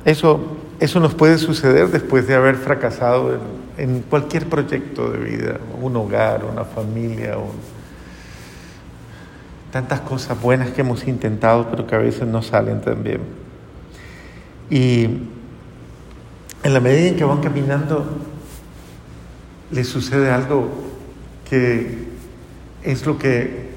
Eso, 0.04 0.42
eso 0.82 1.00
nos 1.00 1.14
puede 1.16 1.38
suceder 1.38 1.88
después 1.88 2.28
de 2.28 2.36
haber 2.36 2.56
fracasado 2.56 3.40
en, 3.78 4.02
cualquier 4.02 4.50
proyecto 4.50 5.10
de 5.10 5.20
vida, 5.20 5.58
un 5.82 5.96
hogar, 5.96 6.44
una 6.44 6.66
familia, 6.66 7.38
tantas 9.72 10.02
cosas 10.02 10.40
buenas 10.42 10.72
que 10.72 10.82
hemos 10.82 11.08
intentado, 11.08 11.68
pero 11.72 11.88
que 11.88 11.96
a 11.96 12.00
veces 12.00 12.28
no 12.28 12.42
salen 12.42 12.82
tan 12.82 13.02
bien. 13.04 13.43
Y 14.70 15.04
en 16.64 16.74
la 16.74 16.80
medida 16.80 17.10
en 17.10 17.16
que 17.16 17.24
van 17.24 17.42
caminando, 17.42 18.06
les 19.72 19.88
sucede 19.88 20.30
algo 20.32 20.70
que 21.50 22.08
es 22.84 23.06
lo 23.06 23.18
que, 23.18 23.72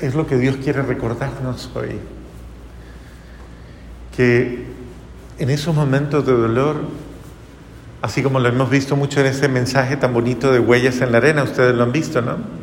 es 0.00 0.14
lo 0.14 0.26
que 0.26 0.36
Dios 0.36 0.56
quiere 0.56 0.82
recordarnos 0.82 1.70
hoy. 1.74 1.98
Que 4.16 4.64
en 5.38 5.50
esos 5.50 5.74
momentos 5.74 6.26
de 6.26 6.32
dolor, 6.32 6.76
así 8.02 8.22
como 8.22 8.40
lo 8.40 8.48
hemos 8.48 8.70
visto 8.70 8.96
mucho 8.96 9.20
en 9.20 9.26
ese 9.26 9.48
mensaje 9.48 9.96
tan 9.96 10.12
bonito 10.12 10.52
de 10.52 10.58
huellas 10.58 11.00
en 11.00 11.12
la 11.12 11.18
arena, 11.18 11.42
ustedes 11.42 11.74
lo 11.74 11.84
han 11.84 11.92
visto, 11.92 12.20
¿no? 12.20 12.60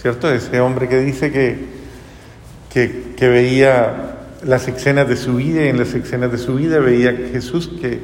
¿cierto? 0.00 0.32
Ese 0.32 0.60
hombre 0.60 0.88
que 0.88 1.00
dice 1.00 1.32
que, 1.32 1.58
que, 3.16 3.28
veía 3.28 4.17
las 4.44 4.68
escenas 4.68 5.08
de 5.08 5.16
su 5.16 5.36
vida 5.36 5.64
y 5.64 5.68
en 5.68 5.78
las 5.78 5.94
escenas 5.94 6.30
de 6.30 6.38
su 6.38 6.54
vida 6.54 6.78
veía 6.78 7.10
a 7.10 7.14
Jesús 7.14 7.70
que, 7.80 8.00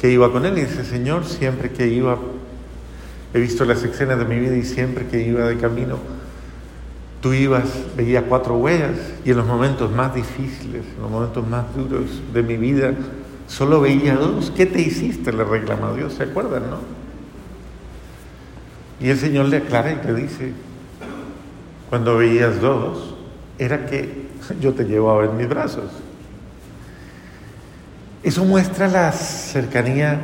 que 0.00 0.10
iba 0.10 0.30
con 0.32 0.46
él 0.46 0.56
y 0.58 0.62
dice, 0.62 0.84
Señor, 0.84 1.24
siempre 1.24 1.70
que 1.70 1.88
iba, 1.88 2.18
he 3.34 3.40
visto 3.40 3.64
las 3.64 3.82
escenas 3.82 4.18
de 4.18 4.24
mi 4.24 4.38
vida 4.38 4.56
y 4.56 4.62
siempre 4.62 5.06
que 5.06 5.26
iba 5.26 5.46
de 5.46 5.56
camino, 5.58 5.98
tú 7.20 7.32
ibas, 7.32 7.68
veía 7.96 8.22
cuatro 8.22 8.56
huellas 8.56 8.98
y 9.24 9.30
en 9.30 9.36
los 9.36 9.46
momentos 9.46 9.92
más 9.92 10.14
difíciles, 10.14 10.84
en 10.96 11.02
los 11.02 11.10
momentos 11.10 11.46
más 11.46 11.64
duros 11.76 12.20
de 12.32 12.42
mi 12.42 12.56
vida, 12.56 12.92
solo 13.46 13.80
veía 13.80 14.16
dos. 14.16 14.52
¿Qué 14.56 14.66
te 14.66 14.80
hiciste? 14.80 15.32
Le 15.32 15.44
reclama 15.44 15.94
Dios, 15.94 16.14
¿se 16.14 16.24
acuerdan, 16.24 16.70
no? 16.70 16.78
Y 19.00 19.10
el 19.10 19.18
Señor 19.18 19.46
le 19.46 19.58
aclara 19.58 19.92
y 19.92 20.06
le 20.06 20.14
dice, 20.14 20.52
cuando 21.90 22.16
veías 22.16 22.60
dos, 22.60 23.14
era 23.58 23.86
que 23.86 24.21
yo 24.60 24.72
te 24.72 24.84
llevaba 24.84 25.24
en 25.24 25.36
mis 25.36 25.48
brazos. 25.48 25.90
Eso 28.22 28.44
muestra 28.44 28.88
la 28.88 29.10
cercanía 29.12 30.20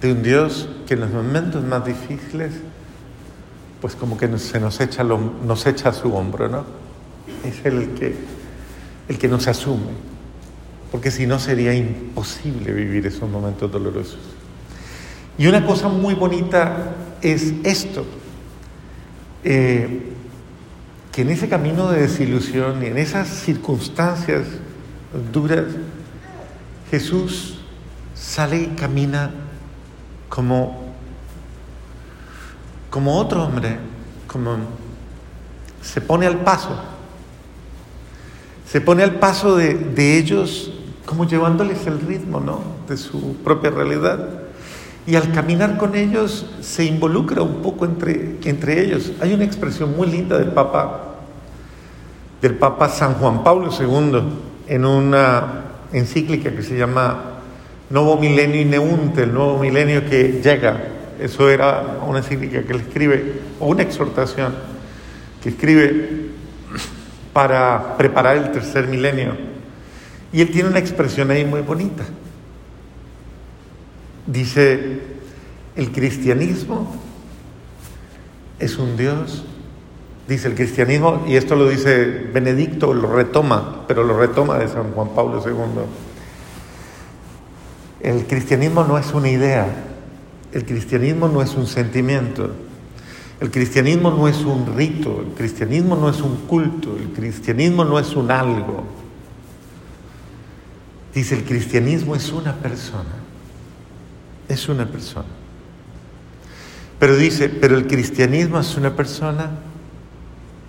de 0.00 0.12
un 0.12 0.22
Dios 0.22 0.68
que 0.86 0.94
en 0.94 1.00
los 1.00 1.10
momentos 1.10 1.64
más 1.64 1.84
difíciles, 1.84 2.52
pues 3.80 3.94
como 3.94 4.18
que 4.18 4.38
se 4.38 4.60
nos 4.60 4.80
echa, 4.80 5.02
nos 5.02 5.66
echa 5.66 5.88
a 5.88 5.92
su 5.92 6.14
hombro, 6.14 6.48
¿no? 6.48 6.64
Es 7.42 7.64
el 7.64 7.94
que, 7.94 8.14
el 9.08 9.18
que 9.18 9.28
nos 9.28 9.48
asume, 9.48 9.92
porque 10.92 11.10
si 11.10 11.26
no 11.26 11.38
sería 11.38 11.74
imposible 11.74 12.72
vivir 12.72 13.06
esos 13.06 13.28
momentos 13.28 13.72
dolorosos. 13.72 14.18
Y 15.38 15.46
una 15.46 15.64
cosa 15.64 15.88
muy 15.88 16.14
bonita 16.14 16.94
es 17.22 17.54
esto. 17.64 18.04
Eh, 19.42 20.15
que 21.16 21.22
en 21.22 21.30
ese 21.30 21.48
camino 21.48 21.90
de 21.90 22.02
desilusión 22.02 22.82
y 22.82 22.88
en 22.88 22.98
esas 22.98 23.28
circunstancias 23.28 24.42
duras, 25.32 25.64
Jesús 26.90 27.58
sale 28.14 28.64
y 28.64 28.66
camina 28.76 29.30
como, 30.28 30.92
como 32.90 33.18
otro 33.18 33.44
hombre, 33.44 33.78
como 34.26 34.58
se 35.80 36.02
pone 36.02 36.26
al 36.26 36.40
paso, 36.40 36.78
se 38.70 38.82
pone 38.82 39.02
al 39.02 39.14
paso 39.14 39.56
de, 39.56 39.72
de 39.72 40.18
ellos 40.18 40.70
como 41.06 41.26
llevándoles 41.26 41.86
el 41.86 41.98
ritmo 41.98 42.40
¿no? 42.40 42.60
de 42.90 42.98
su 42.98 43.36
propia 43.36 43.70
realidad. 43.70 44.42
Y 45.06 45.14
al 45.14 45.32
caminar 45.32 45.78
con 45.78 45.94
ellos 45.94 46.44
se 46.60 46.84
involucra 46.84 47.40
un 47.40 47.62
poco 47.62 47.86
entre, 47.86 48.36
entre 48.44 48.84
ellos. 48.84 49.12
Hay 49.20 49.32
una 49.32 49.44
expresión 49.44 49.96
muy 49.96 50.08
linda 50.08 50.36
del 50.36 50.50
Papa 50.50 51.05
del 52.40 52.54
Papa 52.54 52.88
San 52.88 53.14
Juan 53.14 53.42
Pablo 53.42 53.70
II 53.70 54.22
en 54.68 54.84
una 54.84 55.64
encíclica 55.92 56.50
que 56.50 56.62
se 56.62 56.76
llama 56.76 57.40
Nuevo 57.90 58.18
Milenio 58.18 58.66
Neunte, 58.66 59.22
el 59.22 59.32
nuevo 59.32 59.58
milenio 59.58 60.08
que 60.08 60.40
llega. 60.42 60.76
Eso 61.20 61.48
era 61.48 61.98
una 62.06 62.18
encíclica 62.18 62.62
que 62.62 62.72
él 62.72 62.80
escribe, 62.80 63.40
o 63.60 63.68
una 63.68 63.82
exhortación 63.82 64.54
que 65.42 65.50
escribe 65.50 66.26
para 67.32 67.96
preparar 67.96 68.36
el 68.36 68.50
tercer 68.50 68.86
milenio. 68.88 69.36
Y 70.32 70.40
él 70.40 70.50
tiene 70.50 70.68
una 70.68 70.78
expresión 70.78 71.30
ahí 71.30 71.44
muy 71.44 71.60
bonita. 71.60 72.04
Dice, 74.26 75.00
el 75.76 75.92
cristianismo 75.92 76.94
es 78.58 78.76
un 78.76 78.96
Dios, 78.96 79.44
dice 80.28 80.48
el 80.48 80.54
cristianismo, 80.54 81.24
y 81.26 81.36
esto 81.36 81.54
lo 81.54 81.68
dice 81.68 82.28
Benedicto, 82.32 82.92
lo 82.92 83.12
retoma, 83.12 83.84
pero 83.86 84.02
lo 84.02 84.18
retoma 84.18 84.58
de 84.58 84.68
San 84.68 84.92
Juan 84.92 85.10
Pablo 85.10 85.42
II. 85.44 85.82
El 88.00 88.26
cristianismo 88.26 88.84
no 88.84 88.98
es 88.98 89.12
una 89.12 89.30
idea, 89.30 89.66
el 90.52 90.64
cristianismo 90.64 91.28
no 91.28 91.42
es 91.42 91.54
un 91.54 91.66
sentimiento, 91.66 92.50
el 93.40 93.50
cristianismo 93.50 94.10
no 94.10 94.28
es 94.28 94.38
un 94.44 94.76
rito, 94.76 95.20
el 95.20 95.34
cristianismo 95.34 95.96
no 95.96 96.08
es 96.08 96.20
un 96.20 96.36
culto, 96.46 96.96
el 96.96 97.12
cristianismo 97.12 97.84
no 97.84 97.98
es 97.98 98.14
un 98.16 98.30
algo. 98.30 98.84
Dice, 101.14 101.34
el 101.34 101.44
cristianismo 101.44 102.14
es 102.14 102.30
una 102.32 102.54
persona, 102.54 103.14
es 104.48 104.68
una 104.68 104.86
persona. 104.86 105.28
Pero 106.98 107.16
dice, 107.16 107.48
pero 107.48 107.76
el 107.76 107.86
cristianismo 107.86 108.58
es 108.58 108.76
una 108.76 108.94
persona 108.96 109.50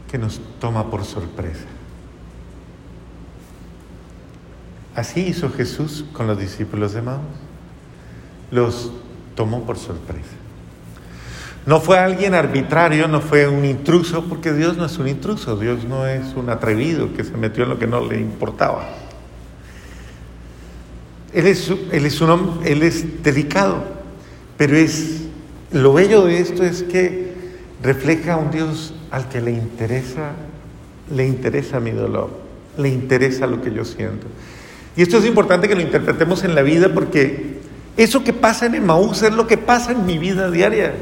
que 0.09 0.17
nos 0.17 0.39
toma 0.59 0.89
por 0.89 1.03
sorpresa. 1.03 1.65
Así 4.95 5.21
hizo 5.21 5.51
Jesús 5.51 6.05
con 6.13 6.27
los 6.27 6.39
discípulos 6.39 6.93
de 6.93 7.01
Maús. 7.01 7.21
Los 8.49 8.91
tomó 9.35 9.63
por 9.63 9.77
sorpresa. 9.77 10.35
No 11.67 11.81
fue 11.81 11.99
alguien 11.99 12.33
arbitrario, 12.33 13.07
no 13.07 13.19
fue 13.19 13.47
un 13.47 13.65
intruso, 13.65 14.23
porque 14.23 14.53
Dios 14.53 14.77
no 14.77 14.85
es 14.85 14.97
un 14.97 15.07
intruso, 15.07 15.57
Dios 15.57 15.83
no 15.83 16.07
es 16.07 16.33
un 16.35 16.49
atrevido 16.49 17.13
que 17.13 17.25
se 17.25 17.35
metió 17.35 17.63
en 17.63 17.69
lo 17.69 17.77
que 17.77 17.87
no 17.87 18.03
le 18.07 18.19
importaba. 18.19 18.87
Él 21.33 21.45
es, 21.45 21.69
él 21.91 22.05
es 22.05 22.21
un 22.21 22.29
hombre, 22.29 22.71
él 22.71 22.83
es 22.83 23.21
delicado, 23.21 23.83
pero 24.57 24.77
es 24.77 25.23
lo 25.71 25.93
bello 25.93 26.23
de 26.25 26.39
esto 26.39 26.63
es 26.63 26.83
que 26.83 27.33
refleja 27.83 28.35
a 28.35 28.37
un 28.37 28.49
Dios 28.49 28.93
al 29.11 29.29
que 29.29 29.41
le 29.41 29.51
interesa, 29.51 30.31
le 31.13 31.25
interesa 31.25 31.79
mi 31.79 31.91
dolor, 31.91 32.29
le 32.77 32.89
interesa 32.89 33.47
lo 33.47 33.61
que 33.61 33.71
yo 33.71 33.85
siento. 33.85 34.27
Y 34.95 35.01
esto 35.01 35.17
es 35.17 35.25
importante 35.25 35.67
que 35.67 35.75
lo 35.75 35.81
interpretemos 35.81 36.43
en 36.43 36.55
la 36.55 36.61
vida 36.61 36.93
porque 36.93 37.59
eso 37.97 38.23
que 38.23 38.33
pasa 38.33 38.65
en 38.65 38.75
Emmaús 38.75 39.21
es 39.23 39.33
lo 39.33 39.47
que 39.47 39.57
pasa 39.57 39.91
en 39.91 40.05
mi 40.05 40.17
vida 40.17 40.49
diaria. 40.51 40.93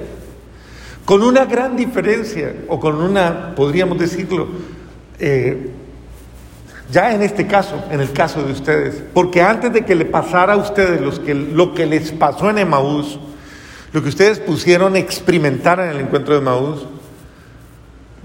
Con 1.05 1.21
una 1.21 1.45
gran 1.45 1.75
diferencia, 1.75 2.53
o 2.67 2.79
con 2.79 2.95
una, 3.01 3.53
podríamos 3.55 3.99
decirlo, 3.99 4.47
eh, 5.19 5.69
ya 6.91 7.13
en 7.13 7.21
este 7.21 7.47
caso, 7.47 7.83
en 7.91 8.01
el 8.01 8.11
caso 8.11 8.43
de 8.43 8.51
ustedes, 8.51 9.03
porque 9.13 9.41
antes 9.41 9.71
de 9.71 9.85
que 9.85 9.95
le 9.95 10.05
pasara 10.05 10.53
a 10.53 10.57
ustedes 10.57 11.01
lo 11.01 11.73
que 11.73 11.85
les 11.85 12.11
pasó 12.11 12.49
en 12.49 12.59
Emaús, 12.59 13.19
lo 13.91 14.01
que 14.03 14.09
ustedes 14.09 14.39
pusieron 14.39 14.95
experimentar 14.95 15.79
en 15.79 15.89
el 15.89 16.01
encuentro 16.01 16.33
de 16.33 16.41
Emaús, 16.41 16.85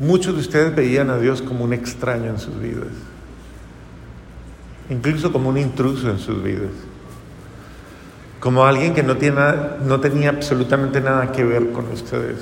muchos 0.00 0.34
de 0.34 0.40
ustedes 0.40 0.74
veían 0.74 1.10
a 1.10 1.18
Dios 1.18 1.42
como 1.42 1.64
un 1.64 1.72
extraño 1.72 2.30
en 2.30 2.38
sus 2.38 2.58
vidas, 2.58 2.88
incluso 4.88 5.30
como 5.30 5.50
un 5.50 5.58
intruso 5.58 6.10
en 6.10 6.18
sus 6.18 6.42
vidas, 6.42 6.72
como 8.40 8.64
alguien 8.64 8.94
que 8.94 9.02
no, 9.02 9.16
tiene, 9.18 9.40
no 9.84 10.00
tenía 10.00 10.30
absolutamente 10.30 11.00
nada 11.00 11.30
que 11.30 11.44
ver 11.44 11.70
con 11.70 11.86
ustedes. 11.92 12.38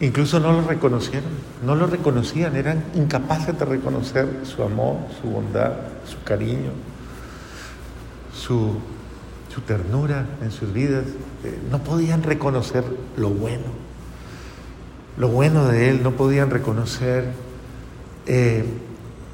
Incluso 0.00 0.40
no 0.40 0.52
lo 0.52 0.62
reconocieron, 0.62 1.30
no 1.64 1.76
lo 1.76 1.86
reconocían, 1.86 2.56
eran 2.56 2.82
incapaces 2.94 3.56
de 3.56 3.64
reconocer 3.64 4.26
su 4.42 4.64
amor, 4.64 4.96
su 5.22 5.28
bondad, 5.28 5.72
su 6.04 6.20
cariño, 6.24 6.72
su, 8.34 8.74
ternura 9.68 10.26
en 10.42 10.50
sus 10.50 10.72
vidas. 10.72 11.04
Eh, 11.44 11.56
no 11.70 11.78
podían 11.78 12.24
reconocer 12.24 12.82
lo 13.16 13.30
bueno, 13.30 13.83
lo 15.16 15.28
bueno 15.28 15.66
de 15.66 15.90
Él, 15.90 16.02
no 16.02 16.12
podían 16.12 16.50
reconocer 16.50 17.32
eh, 18.26 18.64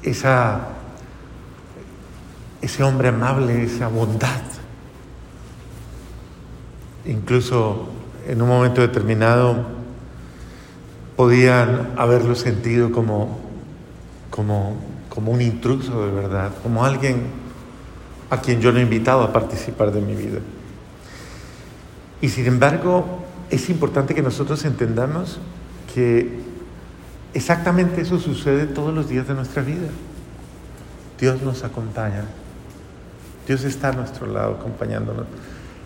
esa, 0.03 0.67
ese 2.61 2.83
hombre 2.83 3.09
amable, 3.09 3.63
esa 3.63 3.87
bondad. 3.87 4.41
Incluso 7.05 7.89
en 8.27 8.41
un 8.41 8.47
momento 8.47 8.81
determinado, 8.81 9.65
podían 11.15 11.93
haberlo 11.97 12.35
sentido 12.35 12.91
como, 12.91 13.39
como, 14.29 14.77
como 15.09 15.31
un 15.31 15.41
intruso 15.41 16.05
de 16.05 16.11
verdad, 16.11 16.51
como 16.63 16.85
alguien 16.85 17.23
a 18.29 18.39
quien 18.39 18.61
yo 18.61 18.71
no 18.71 18.79
he 18.79 18.81
invitado 18.83 19.23
a 19.23 19.33
participar 19.33 19.91
de 19.91 20.01
mi 20.01 20.15
vida. 20.15 20.39
Y 22.21 22.29
sin 22.29 22.45
embargo, 22.45 23.23
es 23.49 23.69
importante 23.69 24.15
que 24.15 24.21
nosotros 24.21 24.63
entendamos 24.63 25.39
que 25.93 26.39
exactamente 27.33 28.01
eso 28.01 28.19
sucede 28.19 28.65
todos 28.65 28.93
los 28.93 29.09
días 29.09 29.27
de 29.27 29.33
nuestra 29.33 29.63
vida. 29.63 29.87
Dios 31.19 31.41
nos 31.41 31.63
acompaña. 31.63 32.25
Dios 33.47 33.63
está 33.63 33.89
a 33.89 33.93
nuestro 33.93 34.27
lado 34.27 34.55
acompañándonos. 34.55 35.25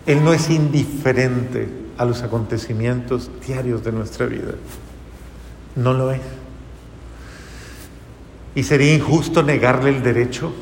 Él 0.06 0.24
no 0.24 0.32
es 0.32 0.50
indiferente 0.50 1.68
a 1.98 2.04
los 2.04 2.22
acontecimientos 2.22 3.30
diarios 3.46 3.82
de 3.84 3.92
nuestra 3.92 4.26
vida. 4.26 4.52
No 5.74 5.92
lo 5.92 6.10
es. 6.12 6.20
Y 8.54 8.62
sería 8.62 8.94
injusto 8.94 9.42
negarle 9.42 9.90
el 9.90 10.02
derecho, 10.02 10.52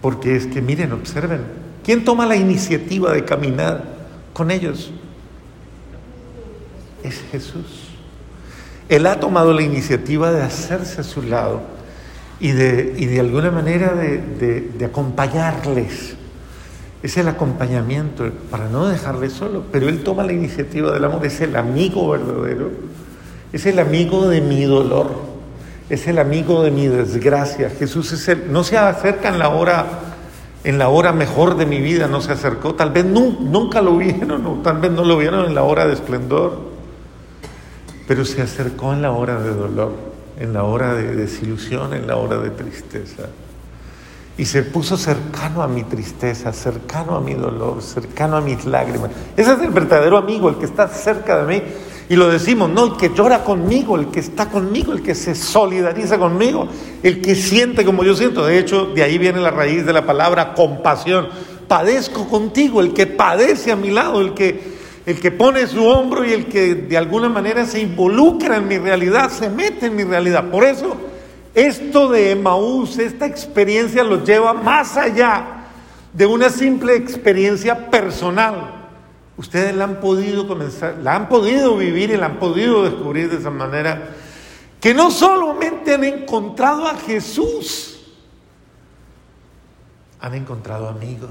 porque 0.00 0.36
es 0.36 0.46
que, 0.46 0.62
miren, 0.62 0.92
observen, 0.92 1.42
¿quién 1.84 2.04
toma 2.04 2.24
la 2.26 2.36
iniciativa 2.36 3.12
de 3.12 3.24
caminar 3.24 3.84
con 4.32 4.50
ellos? 4.50 4.90
Es 7.02 7.22
Jesús. 7.30 7.85
Él 8.88 9.06
ha 9.06 9.18
tomado 9.20 9.52
la 9.52 9.62
iniciativa 9.62 10.30
de 10.32 10.42
hacerse 10.42 11.00
a 11.00 11.04
su 11.04 11.22
lado 11.22 11.62
y 12.38 12.52
de, 12.52 12.94
y 12.96 13.06
de 13.06 13.20
alguna 13.20 13.50
manera 13.50 13.94
de, 13.94 14.18
de 14.76 14.84
acompañarles. 14.84 16.14
Es 17.02 17.16
el 17.16 17.28
acompañamiento 17.28 18.30
para 18.50 18.68
no 18.68 18.86
dejarles 18.86 19.32
solo, 19.32 19.64
pero 19.70 19.88
Él 19.88 20.02
toma 20.02 20.24
la 20.24 20.32
iniciativa 20.32 20.92
del 20.92 21.04
amor, 21.04 21.24
es 21.24 21.40
el 21.40 21.56
amigo 21.56 22.08
verdadero 22.10 22.70
es 23.52 23.64
el 23.66 23.78
amigo 23.78 24.28
de 24.28 24.40
mi 24.40 24.64
dolor, 24.64 25.10
es 25.88 26.06
el 26.08 26.18
amigo 26.18 26.62
de 26.62 26.70
mi 26.70 26.88
desgracia. 26.88 27.70
Jesús 27.70 28.12
es 28.12 28.28
el, 28.28 28.52
no 28.52 28.64
se 28.64 28.76
acerca 28.76 29.28
en 29.28 29.38
la 29.38 29.48
hora, 29.48 29.86
en 30.64 30.78
la 30.78 30.88
hora 30.88 31.12
mejor 31.12 31.56
de 31.56 31.64
mi 31.64 31.80
vida, 31.80 32.08
no 32.08 32.20
se 32.20 32.32
acercó, 32.32 32.74
tal 32.74 32.90
vez 32.90 33.04
nunca 33.04 33.80
lo 33.80 33.96
vieron, 33.96 34.44
o 34.46 34.54
tal 34.62 34.78
vez 34.78 34.90
no 34.90 35.04
lo 35.04 35.16
vieron 35.16 35.46
en 35.46 35.54
la 35.54 35.62
hora 35.62 35.86
de 35.86 35.94
esplendor, 35.94 36.75
pero 38.06 38.24
se 38.24 38.42
acercó 38.42 38.92
en 38.92 39.02
la 39.02 39.12
hora 39.12 39.40
de 39.40 39.50
dolor, 39.50 39.92
en 40.38 40.52
la 40.52 40.64
hora 40.64 40.94
de 40.94 41.14
desilusión, 41.14 41.94
en 41.94 42.06
la 42.06 42.16
hora 42.16 42.38
de 42.38 42.50
tristeza. 42.50 43.28
Y 44.38 44.44
se 44.44 44.62
puso 44.62 44.96
cercano 44.96 45.62
a 45.62 45.68
mi 45.68 45.84
tristeza, 45.84 46.52
cercano 46.52 47.16
a 47.16 47.20
mi 47.20 47.34
dolor, 47.34 47.82
cercano 47.82 48.36
a 48.36 48.40
mis 48.40 48.66
lágrimas. 48.66 49.10
Ese 49.36 49.52
es 49.54 49.60
el 49.60 49.70
verdadero 49.70 50.18
amigo, 50.18 50.48
el 50.48 50.56
que 50.56 50.66
está 50.66 50.88
cerca 50.88 51.42
de 51.42 51.54
mí 51.54 51.62
y 52.08 52.14
lo 52.14 52.28
decimos, 52.28 52.70
no, 52.70 52.84
el 52.84 52.96
que 52.96 53.10
llora 53.12 53.42
conmigo, 53.42 53.96
el 53.96 54.08
que 54.08 54.20
está 54.20 54.48
conmigo, 54.48 54.92
el 54.92 55.02
que 55.02 55.14
se 55.14 55.34
solidariza 55.34 56.18
conmigo, 56.18 56.68
el 57.02 57.20
que 57.20 57.34
siente 57.34 57.84
como 57.84 58.04
yo 58.04 58.14
siento. 58.14 58.46
De 58.46 58.58
hecho, 58.58 58.86
de 58.86 59.02
ahí 59.02 59.18
viene 59.18 59.40
la 59.40 59.50
raíz 59.50 59.84
de 59.84 59.92
la 59.92 60.06
palabra 60.06 60.54
compasión. 60.54 61.28
Padezco 61.66 62.28
contigo, 62.28 62.80
el 62.80 62.94
que 62.94 63.08
padece 63.08 63.72
a 63.72 63.76
mi 63.76 63.90
lado, 63.90 64.20
el 64.20 64.34
que, 64.34 64.75
el 65.06 65.20
que 65.20 65.30
pone 65.30 65.66
su 65.66 65.86
hombro 65.86 66.24
y 66.24 66.32
el 66.32 66.46
que 66.46 66.74
de 66.74 66.96
alguna 66.98 67.28
manera 67.28 67.64
se 67.64 67.80
involucra 67.80 68.56
en 68.56 68.68
mi 68.68 68.76
realidad, 68.76 69.30
se 69.30 69.48
mete 69.48 69.86
en 69.86 69.96
mi 69.96 70.04
realidad. 70.04 70.50
Por 70.50 70.64
eso, 70.64 70.96
esto 71.54 72.10
de 72.10 72.32
Emaús, 72.32 72.98
esta 72.98 73.24
experiencia 73.24 74.02
lo 74.02 74.24
lleva 74.24 74.52
más 74.52 74.96
allá 74.96 75.64
de 76.12 76.26
una 76.26 76.50
simple 76.50 76.96
experiencia 76.96 77.90
personal 77.90 78.76
Ustedes 79.36 79.74
la 79.76 79.84
han 79.84 80.00
podido 80.00 80.48
comenzar, 80.48 80.96
la 81.02 81.14
han 81.14 81.28
podido 81.28 81.76
vivir 81.76 82.10
y 82.10 82.16
la 82.16 82.26
han 82.26 82.38
podido 82.38 82.84
descubrir 82.84 83.30
de 83.30 83.36
esa 83.36 83.50
manera, 83.50 84.14
que 84.80 84.94
no 84.94 85.10
solamente 85.10 85.94
han 85.94 86.04
encontrado 86.04 86.86
a 86.86 86.94
Jesús, 86.96 88.00
han 90.20 90.34
encontrado 90.34 90.88
amigos, 90.88 91.30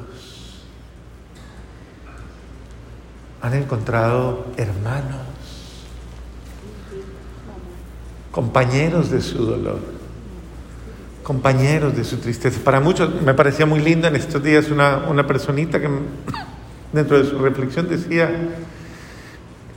han 3.46 3.54
encontrado 3.54 4.48
hermanos, 4.58 5.22
compañeros 8.32 9.12
de 9.12 9.22
su 9.22 9.46
dolor, 9.46 9.80
compañeros 11.22 11.96
de 11.96 12.04
su 12.04 12.18
tristeza. 12.18 12.60
Para 12.64 12.80
muchos 12.80 13.22
me 13.22 13.36
parecía 13.36 13.68
muy 13.68 13.82
lindo 13.82 14.08
en 14.08 14.16
estos 14.16 14.42
días 14.42 14.72
una, 14.72 14.98
una 15.08 15.28
personita 15.28 15.80
que 15.80 15.88
dentro 16.92 17.22
de 17.22 17.30
su 17.30 17.38
reflexión 17.38 17.88
decía, 17.88 18.32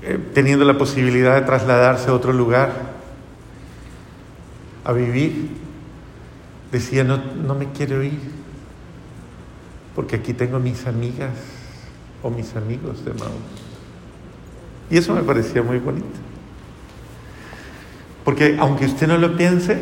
eh, 0.03 0.19
teniendo 0.33 0.65
la 0.65 0.79
posibilidad 0.79 1.35
de 1.35 1.43
trasladarse 1.43 2.09
a 2.09 2.15
otro 2.15 2.33
lugar, 2.33 2.73
a 4.83 4.93
vivir, 4.93 5.51
decía, 6.73 7.05
no, 7.05 7.19
no 7.19 7.55
me 7.55 7.71
quiero 7.73 8.03
ir, 8.03 8.19
porque 9.95 10.17
aquí 10.17 10.33
tengo 10.33 10.59
mis 10.59 10.87
amigas, 10.87 11.58
o 12.23 12.31
mis 12.31 12.55
amigos 12.57 13.05
de 13.05 13.13
Maús. 13.15 13.33
Y 14.91 14.97
eso 14.97 15.15
me 15.15 15.23
parecía 15.23 15.63
muy 15.63 15.79
bonito. 15.79 16.07
Porque 18.25 18.57
aunque 18.59 18.87
usted 18.87 19.07
no 19.07 19.19
lo 19.19 19.37
piense, 19.37 19.81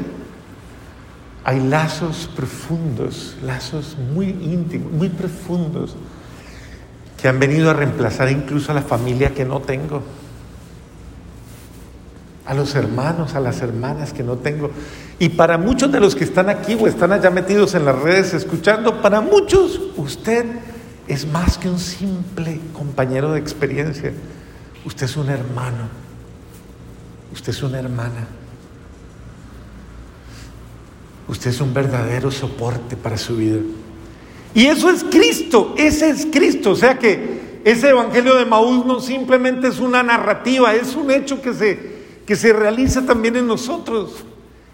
hay 1.44 1.60
lazos 1.60 2.28
profundos, 2.34 3.36
lazos 3.44 3.96
muy 4.12 4.28
íntimos, 4.28 4.92
muy 4.92 5.08
profundos, 5.08 5.96
que 7.20 7.28
han 7.28 7.38
venido 7.38 7.70
a 7.70 7.72
reemplazar 7.72 8.30
incluso 8.30 8.72
a 8.72 8.74
la 8.74 8.82
familia 8.82 9.32
que 9.32 9.44
no 9.44 9.60
tengo, 9.60 10.02
a 12.44 12.54
los 12.54 12.74
hermanos, 12.74 13.34
a 13.34 13.40
las 13.40 13.60
hermanas 13.62 14.12
que 14.12 14.22
no 14.22 14.36
tengo. 14.36 14.70
Y 15.18 15.30
para 15.30 15.56
muchos 15.58 15.90
de 15.90 16.00
los 16.00 16.14
que 16.14 16.24
están 16.24 16.48
aquí 16.48 16.76
o 16.78 16.86
están 16.86 17.12
allá 17.12 17.30
metidos 17.30 17.74
en 17.74 17.84
las 17.84 17.98
redes 17.98 18.34
escuchando, 18.34 19.00
para 19.00 19.20
muchos 19.20 19.80
usted 19.96 20.46
es 21.08 21.26
más 21.26 21.58
que 21.58 21.68
un 21.68 21.78
simple 21.78 22.60
compañero 22.72 23.32
de 23.32 23.38
experiencia. 23.38 24.12
Usted 24.84 25.06
es 25.06 25.16
un 25.16 25.28
hermano. 25.28 25.88
Usted 27.32 27.50
es 27.50 27.62
una 27.62 27.78
hermana. 27.78 28.26
Usted 31.28 31.50
es 31.50 31.60
un 31.60 31.74
verdadero 31.74 32.30
soporte 32.30 32.96
para 32.96 33.16
su 33.16 33.36
vida. 33.36 33.58
Y 34.54 34.66
eso 34.66 34.90
es 34.90 35.04
Cristo, 35.04 35.74
ese 35.76 36.10
es 36.10 36.26
Cristo. 36.26 36.70
O 36.70 36.76
sea 36.76 36.98
que 36.98 37.60
ese 37.64 37.90
Evangelio 37.90 38.36
de 38.36 38.46
Maús 38.46 38.86
no 38.86 39.00
simplemente 39.00 39.68
es 39.68 39.80
una 39.80 40.02
narrativa, 40.02 40.74
es 40.74 40.94
un 40.94 41.10
hecho 41.10 41.42
que 41.42 41.52
se, 41.52 41.96
que 42.24 42.36
se 42.36 42.52
realiza 42.52 43.02
también 43.02 43.36
en 43.36 43.46
nosotros. 43.46 44.24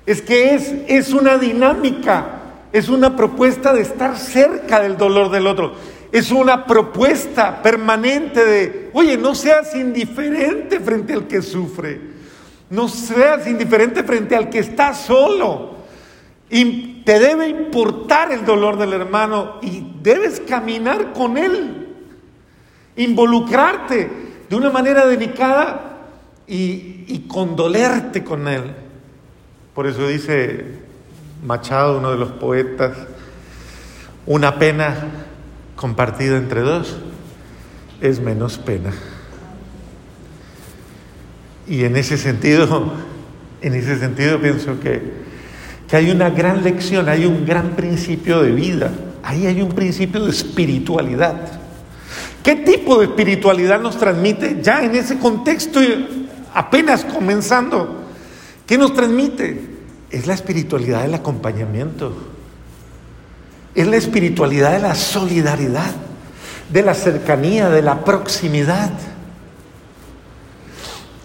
Es 0.05 0.21
que 0.21 0.55
es, 0.55 0.75
es 0.89 1.13
una 1.13 1.39
dinámica, 1.39 2.43
es 2.73 2.89
una 2.89 3.17
propuesta 3.17 3.73
de 3.73 3.83
estar 3.83 4.19
cerca 4.19 4.81
del 4.81 4.97
dolor 4.97 5.31
del 5.31 5.47
otro. 5.47 5.73
Es 6.13 6.31
una 6.31 6.67
propuesta 6.67 7.63
permanente 7.63 8.45
de, 8.45 8.91
oye, 8.93 9.17
no 9.17 9.35
seas 9.35 9.75
indiferente 9.75 10.79
frente 10.79 11.15
al 11.15 11.27
que 11.27 11.41
sufre. 11.41 11.99
No 12.69 12.87
seas 12.87 13.47
indiferente 13.47 14.05
frente 14.05 14.37
al 14.37 14.51
que 14.51 14.59
está 14.59 14.93
solo. 14.93 15.77
Y 16.51 17.03
te 17.07 17.19
debe 17.19 17.49
importar 17.49 18.31
el 18.31 18.45
dolor 18.45 18.77
del 18.77 18.93
hermano 18.93 19.55
y 19.63 19.95
debes 20.03 20.41
caminar 20.41 21.15
con 21.15 21.39
él. 21.39 21.89
Involucrarte 22.97 24.11
de 24.51 24.55
una 24.55 24.69
manera 24.69 25.07
delicada 25.07 25.99
y, 26.47 27.07
y 27.09 27.25
condolerte 27.27 28.23
con 28.23 28.49
él. 28.49 28.75
Por 29.75 29.87
eso 29.87 30.07
dice 30.07 30.63
Machado, 31.43 31.97
uno 31.97 32.11
de 32.11 32.19
los 32.19 32.33
poetas, 32.33 32.99
una 34.27 34.59
pena 34.59 35.32
compartida 35.83 36.37
entre 36.37 36.61
dos 36.61 36.97
es 38.01 38.21
menos 38.21 38.57
pena. 38.57 38.93
Y 41.67 41.83
en 41.83 41.97
ese 41.97 42.17
sentido, 42.17 42.93
en 43.63 43.75
ese 43.75 43.99
sentido 43.99 44.41
pienso 44.41 44.79
que, 44.79 45.03
que 45.89 45.97
hay 45.97 46.13
una 46.13 46.31
gran 46.31 46.63
lección, 46.63 47.09
hay 47.09 47.27
un 47.27 47.45
gran 47.45 47.71
principio 47.71 48.43
de 48.43 48.53
vida, 48.53 48.93
ahí 49.25 49.49
hay 49.49 49.61
un 49.61 49.71
principio 49.71 50.25
de 50.25 50.31
espiritualidad. 50.31 51.35
¿Qué 52.45 52.55
tipo 52.55 53.01
de 53.01 53.07
espiritualidad 53.07 53.81
nos 53.81 53.99
transmite 53.99 54.61
ya 54.63 54.85
en 54.85 54.95
ese 54.95 55.19
contexto 55.19 55.81
apenas 56.55 57.05
comenzando? 57.05 58.05
¿Qué 58.69 58.79
nos 58.79 58.95
transmite? 58.95 59.69
Es 60.13 60.29
la 60.29 60.35
espiritualidad 60.35 61.03
del 61.03 61.15
acompañamiento. 61.15 62.32
Es 63.75 63.87
la 63.87 63.97
espiritualidad 63.97 64.73
de 64.73 64.81
la 64.81 64.95
solidaridad, 64.95 65.93
de 66.71 66.83
la 66.83 66.95
cercanía, 66.95 67.69
de 67.71 67.83
la 67.83 68.05
proximidad. 68.05 68.91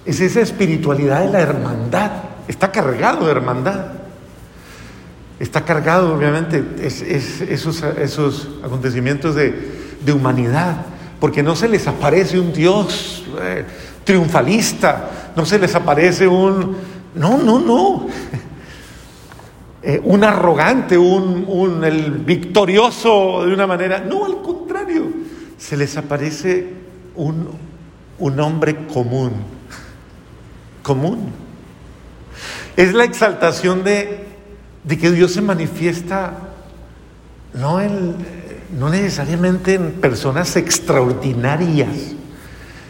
Es 0.05 0.21
esa 0.21 0.41
espiritualidad 0.41 1.21
de 1.21 1.31
la 1.31 1.41
hermandad. 1.41 2.11
Está 2.47 2.71
cargado 2.71 3.25
de 3.25 3.31
hermandad. 3.31 3.87
Está 5.39 5.65
cargado, 5.65 6.15
obviamente, 6.15 6.63
es, 6.81 7.01
esos, 7.01 7.83
esos, 7.83 8.49
acontecimientos 8.63 9.35
de, 9.35 9.97
de, 10.03 10.11
humanidad. 10.11 10.77
Porque 11.19 11.43
no 11.43 11.55
se 11.55 11.67
les 11.67 11.85
aparece 11.87 12.39
un 12.39 12.53
Dios 12.53 13.25
eh, 13.41 13.65
triunfalista, 14.03 15.09
no 15.35 15.45
se 15.45 15.59
les 15.59 15.75
aparece 15.75 16.27
un 16.27 16.77
no, 17.17 17.37
no, 17.37 17.59
no. 17.59 18.07
Eh, 19.89 20.01
un 20.03 20.21
arrogante, 20.25 20.97
un, 20.97 21.81
el 21.81 22.11
victorioso 22.11 23.45
de 23.45 23.53
una 23.53 23.65
manera. 23.65 24.01
No, 24.01 24.25
al 24.25 24.41
contrario. 24.41 25.05
Se 25.57 25.77
les 25.77 25.95
aparece 25.95 26.73
un, 27.15 27.47
un 28.19 28.39
hombre 28.41 28.85
común. 28.87 29.31
Común. 30.83 31.31
Es 32.75 32.93
la 32.93 33.05
exaltación 33.05 33.85
de, 33.85 34.25
de 34.83 34.97
que 34.97 35.09
Dios 35.09 35.31
se 35.31 35.41
manifiesta 35.41 36.33
no, 37.53 37.79
no 38.77 38.89
necesariamente 38.89 39.75
en 39.75 39.93
personas 39.93 40.57
extraordinarias. 40.57 42.13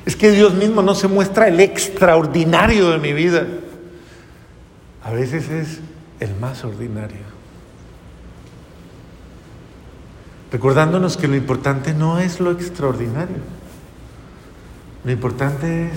Es 0.03 0.15
que 0.15 0.31
Dios 0.31 0.55
mismo 0.55 0.81
no 0.81 0.95
se 0.95 1.07
muestra 1.07 1.47
el 1.47 1.59
extraordinario 1.59 2.89
de 2.89 2.97
mi 2.97 3.13
vida 3.13 3.45
a 5.07 5.11
veces 5.11 5.49
es 5.49 5.79
el 6.19 6.35
más 6.35 6.63
ordinario. 6.63 7.37
Recordándonos 10.51 11.17
que 11.17 11.27
lo 11.27 11.35
importante 11.35 11.93
no 11.93 12.19
es 12.19 12.39
lo 12.39 12.51
extraordinario. 12.51 13.37
Lo 15.03 15.11
importante 15.11 15.91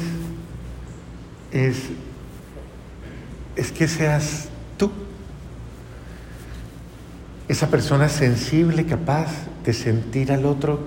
es, 1.52 1.88
es, 3.56 3.72
que 3.72 3.88
seas 3.88 4.48
tú. 4.76 4.90
Esa 7.48 7.68
persona 7.68 8.08
sensible, 8.08 8.86
capaz 8.86 9.28
de 9.64 9.72
sentir 9.72 10.32
al 10.32 10.46
otro 10.46 10.80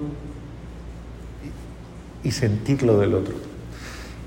y 2.24 2.32
sentir 2.32 2.84
lo 2.84 3.00
del 3.00 3.14
otro. 3.14 3.53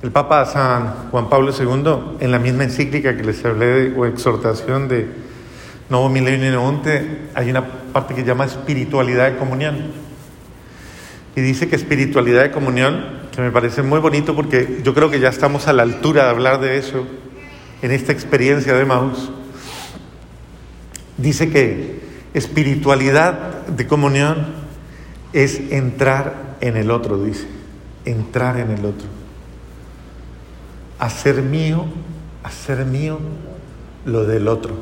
El 0.02 0.12
Papa 0.12 0.44
San 0.44 1.10
Juan 1.10 1.30
Pablo 1.30 1.52
II, 1.58 2.20
en 2.20 2.30
la 2.30 2.38
misma 2.38 2.64
encíclica 2.64 3.16
que 3.16 3.24
les 3.24 3.42
hablé 3.44 3.94
o 3.96 4.04
exhortación 4.04 4.88
de 4.88 5.08
Nuevo 5.88 6.10
Milenio 6.10 6.50
Neonte, 6.50 7.28
hay 7.34 7.48
una 7.48 7.64
parte 7.64 8.14
que 8.14 8.22
llama 8.22 8.44
espiritualidad 8.44 9.30
de 9.30 9.38
comunión. 9.38 9.92
Y 11.34 11.40
dice 11.40 11.68
que 11.68 11.76
espiritualidad 11.76 12.42
de 12.42 12.50
comunión, 12.50 13.04
que 13.34 13.40
me 13.40 13.50
parece 13.50 13.82
muy 13.82 13.98
bonito 13.98 14.36
porque 14.36 14.80
yo 14.84 14.92
creo 14.92 15.10
que 15.10 15.18
ya 15.18 15.30
estamos 15.30 15.66
a 15.66 15.72
la 15.72 15.82
altura 15.82 16.24
de 16.24 16.30
hablar 16.30 16.60
de 16.60 16.76
eso 16.76 17.06
en 17.80 17.90
esta 17.90 18.12
experiencia 18.12 18.74
de 18.74 18.84
Maús. 18.84 19.30
Dice 21.16 21.48
que 21.48 22.00
espiritualidad 22.34 23.66
de 23.66 23.86
comunión 23.86 24.46
es 25.32 25.58
entrar 25.70 26.56
en 26.60 26.76
el 26.76 26.90
otro, 26.90 27.22
dice, 27.22 27.46
entrar 28.04 28.58
en 28.58 28.70
el 28.72 28.84
otro 28.84 29.15
hacer 30.98 31.42
mío, 31.42 31.84
hacer 32.42 32.84
mío 32.84 33.18
lo 34.04 34.24
del 34.24 34.48
otro. 34.48 34.74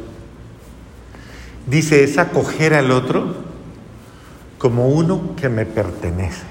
Dice, 1.66 2.04
es 2.04 2.18
acoger 2.18 2.74
al 2.74 2.90
otro 2.90 3.34
como 4.58 4.88
uno 4.88 5.34
que 5.36 5.48
me 5.48 5.66
pertenece, 5.66 6.44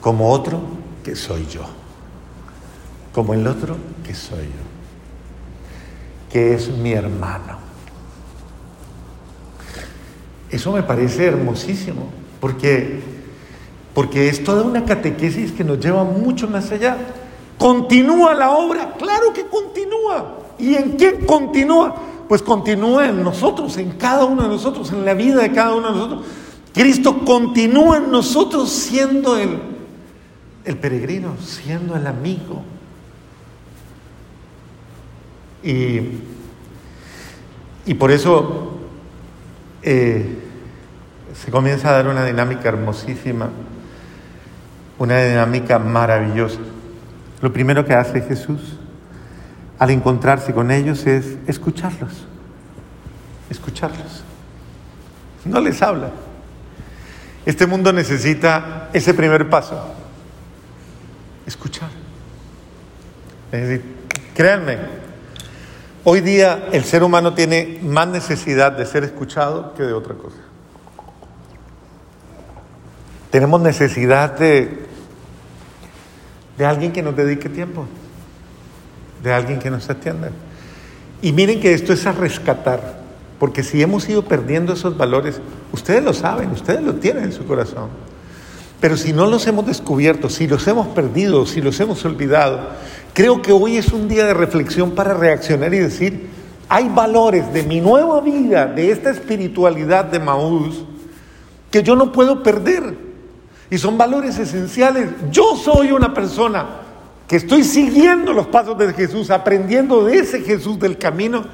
como 0.00 0.30
otro 0.30 0.60
que 1.02 1.16
soy 1.16 1.46
yo, 1.46 1.62
como 3.12 3.34
el 3.34 3.46
otro 3.46 3.76
que 4.04 4.14
soy 4.14 4.44
yo, 4.44 6.30
que 6.30 6.54
es 6.54 6.68
mi 6.68 6.92
hermano. 6.92 7.58
Eso 10.50 10.72
me 10.72 10.82
parece 10.82 11.26
hermosísimo, 11.26 12.10
porque, 12.38 13.00
porque 13.94 14.28
es 14.28 14.44
toda 14.44 14.62
una 14.62 14.84
catequesis 14.84 15.52
que 15.52 15.64
nos 15.64 15.80
lleva 15.80 16.04
mucho 16.04 16.46
más 16.46 16.70
allá. 16.70 16.98
¿Continúa 17.58 18.34
la 18.34 18.50
obra? 18.50 18.94
Claro 18.98 19.32
que 19.32 19.46
continúa. 19.46 20.38
¿Y 20.58 20.74
en 20.74 20.92
quién 20.92 21.24
continúa? 21.26 21.94
Pues 22.28 22.42
continúa 22.42 23.08
en 23.08 23.22
nosotros, 23.22 23.76
en 23.76 23.92
cada 23.92 24.24
uno 24.24 24.42
de 24.42 24.48
nosotros, 24.48 24.90
en 24.92 25.04
la 25.04 25.14
vida 25.14 25.42
de 25.42 25.52
cada 25.52 25.74
uno 25.74 25.88
de 25.88 25.94
nosotros. 25.94 26.26
Cristo 26.72 27.24
continúa 27.24 27.98
en 27.98 28.10
nosotros 28.10 28.70
siendo 28.70 29.36
el, 29.36 29.58
el 30.64 30.76
peregrino, 30.78 31.36
siendo 31.40 31.96
el 31.96 32.06
amigo. 32.06 32.62
Y, 35.62 36.00
y 37.86 37.94
por 37.94 38.10
eso 38.10 38.78
eh, 39.82 40.38
se 41.34 41.50
comienza 41.50 41.90
a 41.90 41.92
dar 41.92 42.08
una 42.08 42.24
dinámica 42.24 42.68
hermosísima, 42.68 43.50
una 44.98 45.22
dinámica 45.22 45.78
maravillosa. 45.78 46.60
Lo 47.42 47.52
primero 47.52 47.84
que 47.84 47.92
hace 47.92 48.22
Jesús 48.22 48.78
al 49.78 49.90
encontrarse 49.90 50.54
con 50.54 50.70
ellos 50.70 51.04
es 51.06 51.36
escucharlos, 51.48 52.24
escucharlos. 53.50 54.22
No 55.44 55.60
les 55.60 55.82
habla. 55.82 56.10
Este 57.44 57.66
mundo 57.66 57.92
necesita 57.92 58.88
ese 58.92 59.12
primer 59.12 59.50
paso, 59.50 59.92
escuchar. 61.44 61.90
Es 63.50 63.68
decir, 63.68 63.96
créanme, 64.36 64.78
hoy 66.04 66.20
día 66.20 66.68
el 66.70 66.84
ser 66.84 67.02
humano 67.02 67.34
tiene 67.34 67.80
más 67.82 68.06
necesidad 68.06 68.70
de 68.70 68.86
ser 68.86 69.02
escuchado 69.02 69.74
que 69.74 69.82
de 69.82 69.92
otra 69.92 70.14
cosa. 70.14 70.36
Tenemos 73.32 73.60
necesidad 73.60 74.38
de, 74.38 74.81
de 76.56 76.64
alguien 76.64 76.92
que 76.92 77.02
nos 77.02 77.16
dedique 77.16 77.48
tiempo, 77.48 77.86
de 79.22 79.32
alguien 79.32 79.58
que 79.58 79.70
nos 79.70 79.88
atienda. 79.88 80.30
Y 81.20 81.32
miren 81.32 81.60
que 81.60 81.72
esto 81.72 81.92
es 81.92 82.06
a 82.06 82.12
rescatar, 82.12 83.02
porque 83.38 83.62
si 83.62 83.82
hemos 83.82 84.08
ido 84.08 84.24
perdiendo 84.24 84.72
esos 84.72 84.96
valores, 84.96 85.40
ustedes 85.72 86.02
lo 86.02 86.12
saben, 86.12 86.50
ustedes 86.50 86.82
lo 86.82 86.94
tienen 86.94 87.24
en 87.24 87.32
su 87.32 87.44
corazón. 87.46 87.88
Pero 88.80 88.96
si 88.96 89.12
no 89.12 89.26
los 89.26 89.46
hemos 89.46 89.64
descubierto, 89.64 90.28
si 90.28 90.48
los 90.48 90.66
hemos 90.66 90.88
perdido, 90.88 91.46
si 91.46 91.60
los 91.60 91.78
hemos 91.78 92.04
olvidado, 92.04 92.70
creo 93.14 93.40
que 93.40 93.52
hoy 93.52 93.76
es 93.76 93.92
un 93.92 94.08
día 94.08 94.26
de 94.26 94.34
reflexión 94.34 94.90
para 94.90 95.14
reaccionar 95.14 95.72
y 95.72 95.78
decir, 95.78 96.28
hay 96.68 96.88
valores 96.88 97.52
de 97.52 97.62
mi 97.62 97.80
nueva 97.80 98.20
vida, 98.20 98.66
de 98.66 98.90
esta 98.90 99.10
espiritualidad 99.10 100.06
de 100.06 100.18
Maús, 100.18 100.84
que 101.70 101.82
yo 101.84 101.94
no 101.94 102.10
puedo 102.10 102.42
perder. 102.42 103.11
Y 103.72 103.78
son 103.78 103.96
valores 103.96 104.38
esenciales. 104.38 105.08
Yo 105.30 105.56
soy 105.56 105.92
una 105.92 106.12
persona 106.12 106.66
que 107.26 107.36
estoy 107.36 107.64
siguiendo 107.64 108.34
los 108.34 108.48
pasos 108.48 108.76
de 108.76 108.92
Jesús, 108.92 109.30
aprendiendo 109.30 110.04
de 110.04 110.18
ese 110.18 110.42
Jesús 110.42 110.78
del 110.78 110.98
camino. 110.98 111.46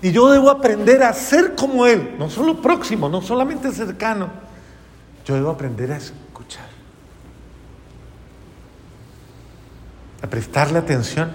Y 0.00 0.10
yo 0.10 0.30
debo 0.30 0.48
aprender 0.48 1.02
a 1.02 1.12
ser 1.12 1.54
como 1.54 1.84
Él, 1.84 2.14
no 2.18 2.30
solo 2.30 2.62
próximo, 2.62 3.10
no 3.10 3.20
solamente 3.20 3.72
cercano. 3.72 4.30
Yo 5.26 5.34
debo 5.34 5.50
aprender 5.50 5.92
a 5.92 5.98
escuchar, 5.98 6.64
a 10.22 10.26
prestarle 10.28 10.78
atención. 10.78 11.30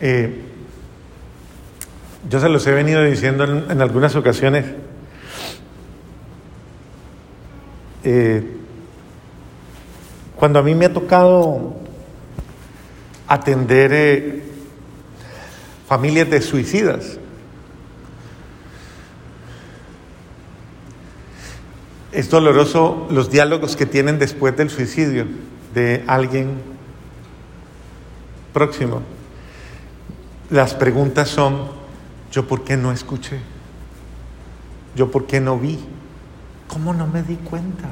Eh, 0.00 0.42
yo 2.28 2.40
se 2.40 2.48
los 2.48 2.66
he 2.66 2.72
venido 2.72 3.00
diciendo 3.04 3.44
en 3.44 3.80
algunas 3.80 4.16
ocasiones. 4.16 4.64
Eh, 8.02 8.56
cuando 10.36 10.58
a 10.58 10.62
mí 10.62 10.74
me 10.74 10.86
ha 10.86 10.92
tocado 10.92 11.74
atender 13.26 13.92
eh, 13.92 14.42
familias 15.86 16.30
de 16.30 16.40
suicidas, 16.40 17.18
es 22.12 22.30
doloroso 22.30 23.06
los 23.10 23.30
diálogos 23.30 23.76
que 23.76 23.86
tienen 23.86 24.18
después 24.18 24.56
del 24.56 24.70
suicidio 24.70 25.26
de 25.74 26.02
alguien 26.06 26.60
próximo. 28.52 29.02
Las 30.50 30.74
preguntas 30.74 31.28
son, 31.28 31.68
¿yo 32.32 32.48
por 32.48 32.64
qué 32.64 32.76
no 32.76 32.90
escuché? 32.92 33.38
¿Yo 34.96 35.10
por 35.10 35.26
qué 35.26 35.40
no 35.40 35.58
vi? 35.58 35.78
¿Cómo 36.70 36.94
no 36.94 37.08
me 37.08 37.24
di 37.24 37.34
cuenta? 37.34 37.88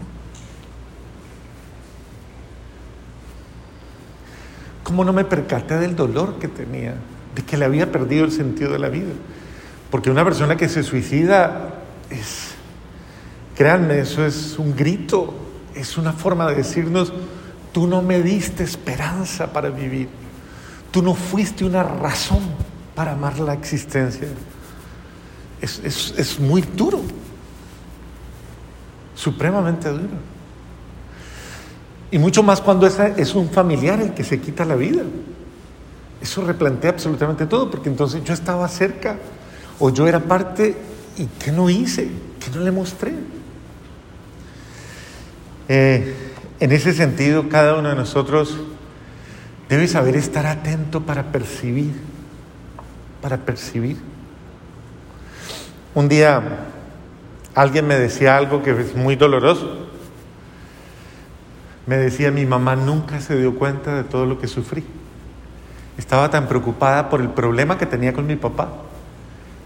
¿Cómo 4.85 5.05
no 5.05 5.13
me 5.13 5.25
percaté 5.25 5.79
del 5.79 5.97
dolor 5.97 6.39
que 6.39 6.47
tenía? 6.47 6.95
De 7.35 7.43
que 7.43 7.57
le 7.57 7.65
había 7.65 7.91
perdido 7.91 8.25
el 8.25 8.31
sentido 8.31 8.71
de 8.73 8.79
la 8.79 8.89
vida. 8.89 9.11
Porque 9.91 10.11
una 10.11 10.23
persona 10.23 10.57
que 10.57 10.69
se 10.69 10.85
suicida 10.85 11.75
es, 12.09 12.51
créanme, 13.57 13.99
eso 13.99 14.25
es 14.25 14.57
un 14.61 14.77
grito, 14.77 15.35
es 15.75 15.99
una 15.99 16.13
forma 16.13 16.49
de 16.49 16.55
decirnos, 16.55 17.13
tú 17.73 17.89
no 17.89 18.01
me 18.01 18.23
diste 18.23 18.63
esperanza 18.63 19.53
para 19.53 19.71
vivir, 19.71 20.09
tú 20.93 21.03
no 21.03 21.15
fuiste 21.15 21.65
una 21.65 21.83
razón 21.83 22.43
para 22.95 23.13
amar 23.13 23.41
la 23.41 23.55
existencia. 23.55 24.29
Es, 25.61 25.81
es 25.85 26.39
muy 26.39 26.63
duro 26.63 27.03
supremamente 29.19 29.89
duro. 29.89 30.05
Y 32.11 32.19
mucho 32.19 32.43
más 32.43 32.61
cuando 32.61 32.87
es 32.87 33.35
un 33.35 33.51
familiar 33.51 34.01
el 34.01 34.15
que 34.15 34.23
se 34.23 34.41
quita 34.41 34.65
la 34.65 34.77
vida. 34.77 35.03
Eso 36.23 36.45
replantea 36.45 36.91
absolutamente 36.91 37.47
todo, 37.47 37.71
porque 37.71 37.89
entonces 37.89 38.23
yo 38.25 38.33
estaba 38.33 38.67
cerca 38.69 39.17
o 39.81 39.91
yo 39.91 40.07
era 40.07 40.21
parte 40.21 40.77
y 41.17 41.27
¿qué 41.27 41.51
no 41.51 41.69
hice? 41.69 42.09
¿Qué 42.39 42.57
no 42.57 42.63
le 42.63 42.71
mostré? 42.71 43.13
Eh, 45.69 46.15
en 46.61 46.73
ese 46.73 46.95
sentido, 46.95 47.49
cada 47.49 47.77
uno 47.77 47.91
de 47.91 47.97
nosotros 47.97 48.57
debe 49.69 49.87
saber 49.89 50.17
estar 50.17 50.47
atento 50.47 51.03
para 51.03 51.31
percibir, 51.33 51.93
para 53.21 53.37
percibir. 53.39 53.97
Un 55.95 56.09
día 56.09 56.41
Alguien 57.59 57.89
me 57.89 57.99
decía 57.99 58.37
algo 58.37 58.63
que 58.63 58.71
es 58.71 58.95
muy 58.95 59.17
doloroso. 59.17 59.89
Me 61.89 61.97
decía, 61.97 62.31
mi 62.31 62.47
mamá 62.47 62.77
nunca 62.77 63.21
se 63.21 63.37
dio 63.37 63.57
cuenta 63.57 63.97
de 63.97 64.05
todo 64.05 64.27
lo 64.27 64.39
que 64.39 64.47
sufrí. 64.47 64.85
Estaba 65.97 66.31
tan 66.31 66.47
preocupada 66.47 67.11
por 67.11 67.21
el 67.21 67.31
problema 67.31 67.77
que 67.77 67.85
tenía 67.85 68.13
con 68.13 68.29
mi 68.29 68.37
papá 68.37 68.69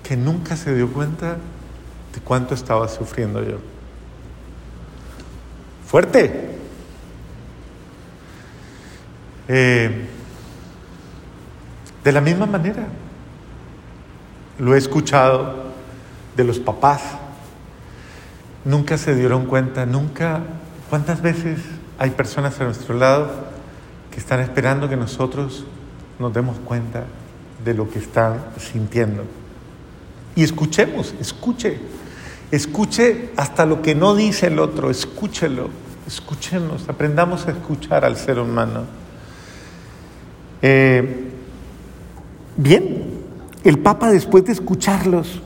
que 0.02 0.16
nunca 0.16 0.56
se 0.56 0.74
dio 0.74 0.90
cuenta 0.90 1.36
de 2.14 2.20
cuánto 2.24 2.54
estaba 2.54 2.88
sufriendo 2.88 3.42
yo. 3.42 3.58
Fuerte. 5.86 6.48
Eh, 9.48 10.06
de 12.02 12.12
la 12.12 12.22
misma 12.22 12.46
manera, 12.46 12.86
lo 14.58 14.74
he 14.74 14.78
escuchado 14.78 15.66
de 16.34 16.44
los 16.44 16.58
papás 16.58 17.02
nunca 18.64 18.98
se 18.98 19.14
dieron 19.14 19.46
cuenta, 19.46 19.86
nunca, 19.86 20.40
¿cuántas 20.90 21.22
veces 21.22 21.58
hay 21.98 22.10
personas 22.10 22.60
a 22.60 22.64
nuestro 22.64 22.96
lado 22.96 23.30
que 24.10 24.18
están 24.18 24.40
esperando 24.40 24.88
que 24.88 24.96
nosotros 24.96 25.64
nos 26.18 26.32
demos 26.32 26.58
cuenta 26.58 27.04
de 27.64 27.74
lo 27.74 27.90
que 27.90 27.98
están 27.98 28.40
sintiendo? 28.58 29.24
Y 30.34 30.42
escuchemos, 30.42 31.14
escuche, 31.20 31.78
escuche 32.50 33.30
hasta 33.36 33.66
lo 33.66 33.82
que 33.82 33.94
no 33.94 34.14
dice 34.14 34.46
el 34.46 34.58
otro, 34.58 34.90
escúchelo, 34.90 35.68
escuchemos, 36.06 36.88
aprendamos 36.88 37.46
a 37.46 37.50
escuchar 37.50 38.04
al 38.04 38.16
ser 38.16 38.38
humano. 38.38 38.84
Eh, 40.62 41.30
bien, 42.56 43.20
el 43.64 43.78
Papa 43.78 44.10
después 44.10 44.44
de 44.44 44.52
escucharlos, 44.52 45.42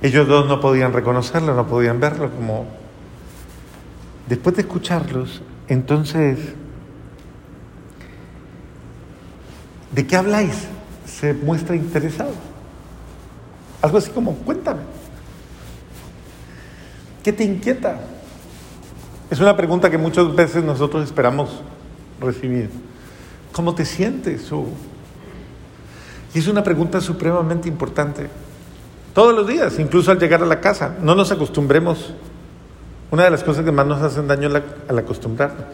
Ellos 0.00 0.28
dos 0.28 0.46
no 0.46 0.60
podían 0.60 0.92
reconocerlo, 0.92 1.54
no 1.54 1.66
podían 1.66 2.00
verlo 2.00 2.30
como... 2.30 2.66
Después 4.28 4.56
de 4.56 4.62
escucharlos, 4.62 5.40
entonces, 5.68 6.38
¿de 9.90 10.06
qué 10.06 10.16
habláis? 10.16 10.68
Se 11.06 11.32
muestra 11.32 11.74
interesado. 11.74 12.32
Algo 13.80 13.98
así 13.98 14.10
como, 14.10 14.34
cuéntame. 14.34 14.82
¿Qué 17.22 17.32
te 17.32 17.44
inquieta? 17.44 18.00
Es 19.30 19.40
una 19.40 19.56
pregunta 19.56 19.90
que 19.90 19.98
muchas 19.98 20.34
veces 20.34 20.62
nosotros 20.62 21.04
esperamos 21.04 21.62
recibir. 22.20 22.70
¿Cómo 23.52 23.74
te 23.74 23.84
sientes? 23.84 24.50
Y 26.34 26.38
es 26.38 26.48
una 26.48 26.62
pregunta 26.62 27.00
supremamente 27.00 27.68
importante. 27.68 28.28
Todos 29.18 29.34
los 29.34 29.48
días, 29.48 29.80
incluso 29.80 30.12
al 30.12 30.20
llegar 30.20 30.44
a 30.44 30.46
la 30.46 30.60
casa. 30.60 30.94
No 31.02 31.16
nos 31.16 31.32
acostumbremos. 31.32 32.14
Una 33.10 33.24
de 33.24 33.30
las 33.30 33.42
cosas 33.42 33.64
que 33.64 33.72
más 33.72 33.84
nos 33.84 34.00
hacen 34.00 34.28
daño 34.28 34.48
al 34.88 34.96
acostumbrarnos. 34.96 35.64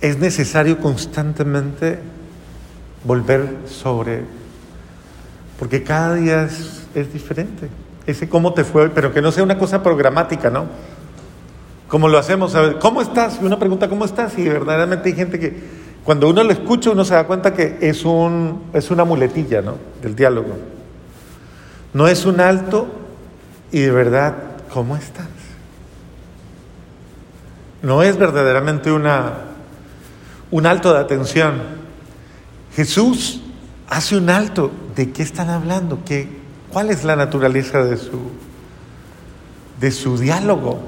Es 0.00 0.18
necesario 0.18 0.78
constantemente 0.78 1.98
volver 3.02 3.56
sobre, 3.66 4.22
porque 5.58 5.82
cada 5.82 6.14
día 6.14 6.44
es, 6.44 7.12
diferente. 7.12 7.68
Ese 8.06 8.28
cómo 8.28 8.54
te 8.54 8.62
fue, 8.62 8.90
pero 8.90 9.12
que 9.12 9.20
no 9.20 9.32
sea 9.32 9.42
una 9.42 9.58
cosa 9.58 9.82
programática, 9.82 10.48
¿no? 10.48 10.66
Como 11.88 12.06
lo 12.06 12.18
hacemos, 12.18 12.56
¿cómo 12.80 13.02
estás? 13.02 13.40
Y 13.42 13.46
uno 13.46 13.58
pregunta, 13.58 13.88
¿cómo 13.88 14.04
estás? 14.04 14.38
Y 14.38 14.48
verdaderamente 14.48 15.08
hay 15.08 15.16
gente 15.16 15.40
que 15.40 15.60
cuando 16.04 16.28
uno 16.28 16.44
lo 16.44 16.52
escucha, 16.52 16.92
uno 16.92 17.04
se 17.04 17.14
da 17.14 17.26
cuenta 17.26 17.52
que 17.52 17.78
es, 17.80 18.04
un, 18.04 18.62
es 18.72 18.92
una 18.92 19.02
muletilla, 19.04 19.60
¿no? 19.60 19.74
Del 20.00 20.14
diálogo. 20.14 20.71
No 21.94 22.08
es 22.08 22.24
un 22.24 22.40
alto 22.40 22.88
y 23.70 23.80
de 23.80 23.90
verdad, 23.90 24.34
¿cómo 24.72 24.96
estás? 24.96 25.26
No 27.82 28.02
es 28.02 28.16
verdaderamente 28.16 28.92
una, 28.92 29.34
un 30.50 30.66
alto 30.66 30.92
de 30.92 31.00
atención. 31.00 31.60
Jesús 32.74 33.42
hace 33.88 34.16
un 34.16 34.30
alto. 34.30 34.70
¿De 34.94 35.10
qué 35.10 35.22
están 35.22 35.50
hablando? 35.50 36.00
¿Qué, 36.04 36.28
¿Cuál 36.70 36.90
es 36.90 37.02
la 37.02 37.16
naturaleza 37.16 37.82
de 37.82 37.96
su, 37.96 38.20
de 39.80 39.90
su 39.90 40.16
diálogo? 40.18 40.80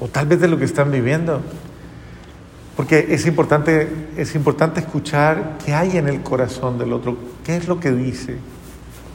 O 0.00 0.08
tal 0.08 0.26
vez 0.26 0.40
de 0.40 0.48
lo 0.48 0.58
que 0.58 0.64
están 0.64 0.90
viviendo. 0.90 1.40
Porque 2.76 3.06
es 3.10 3.26
importante, 3.26 4.08
es 4.16 4.34
importante 4.34 4.80
escuchar 4.80 5.58
qué 5.64 5.72
hay 5.72 5.96
en 5.96 6.08
el 6.08 6.22
corazón 6.22 6.78
del 6.78 6.92
otro, 6.92 7.16
qué 7.44 7.56
es 7.56 7.68
lo 7.68 7.78
que 7.78 7.92
dice, 7.92 8.36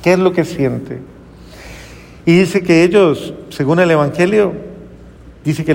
qué 0.02 0.14
es 0.14 0.20
lo 0.20 0.32
que 0.32 0.46
siente. 0.46 1.02
Y 2.30 2.38
dice 2.38 2.62
que 2.62 2.84
ellos, 2.84 3.34
según 3.50 3.80
el 3.80 3.90
Evangelio, 3.90 4.54
dice 5.44 5.66
que 5.66 5.74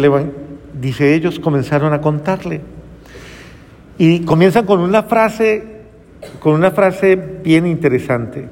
dice 0.80 1.12
ellos 1.12 1.40
comenzaron 1.40 1.92
a 1.92 2.00
contarle. 2.00 2.60
Y 3.98 4.20
comienzan 4.20 4.64
con 4.64 4.78
una 4.78 5.02
frase, 5.02 5.80
con 6.38 6.54
una 6.54 6.70
frase 6.70 7.16
bien 7.16 7.66
interesante. 7.66 8.48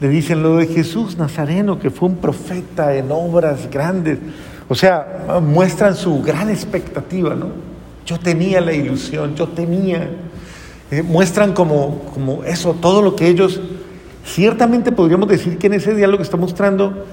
Le 0.00 0.08
dicen 0.08 0.42
lo 0.42 0.56
de 0.56 0.66
Jesús 0.66 1.16
Nazareno, 1.16 1.78
que 1.78 1.90
fue 1.90 2.08
un 2.08 2.16
profeta 2.16 2.92
en 2.96 3.12
obras 3.12 3.70
grandes. 3.70 4.18
O 4.68 4.74
sea, 4.74 5.40
muestran 5.40 5.94
su 5.94 6.22
gran 6.22 6.50
expectativa, 6.50 7.36
¿no? 7.36 7.50
Yo 8.04 8.18
tenía 8.18 8.60
la 8.60 8.72
ilusión, 8.72 9.36
yo 9.36 9.46
tenía. 9.46 10.10
Eh, 10.90 11.04
muestran 11.04 11.52
como, 11.52 12.00
como 12.12 12.42
eso, 12.42 12.74
todo 12.80 13.00
lo 13.00 13.14
que 13.14 13.28
ellos, 13.28 13.60
ciertamente 14.24 14.92
podríamos 14.92 15.28
decir 15.28 15.58
que 15.58 15.66
en 15.66 15.74
ese 15.74 15.94
diálogo 15.94 16.18
que 16.18 16.24
está 16.24 16.36
mostrando, 16.36 17.04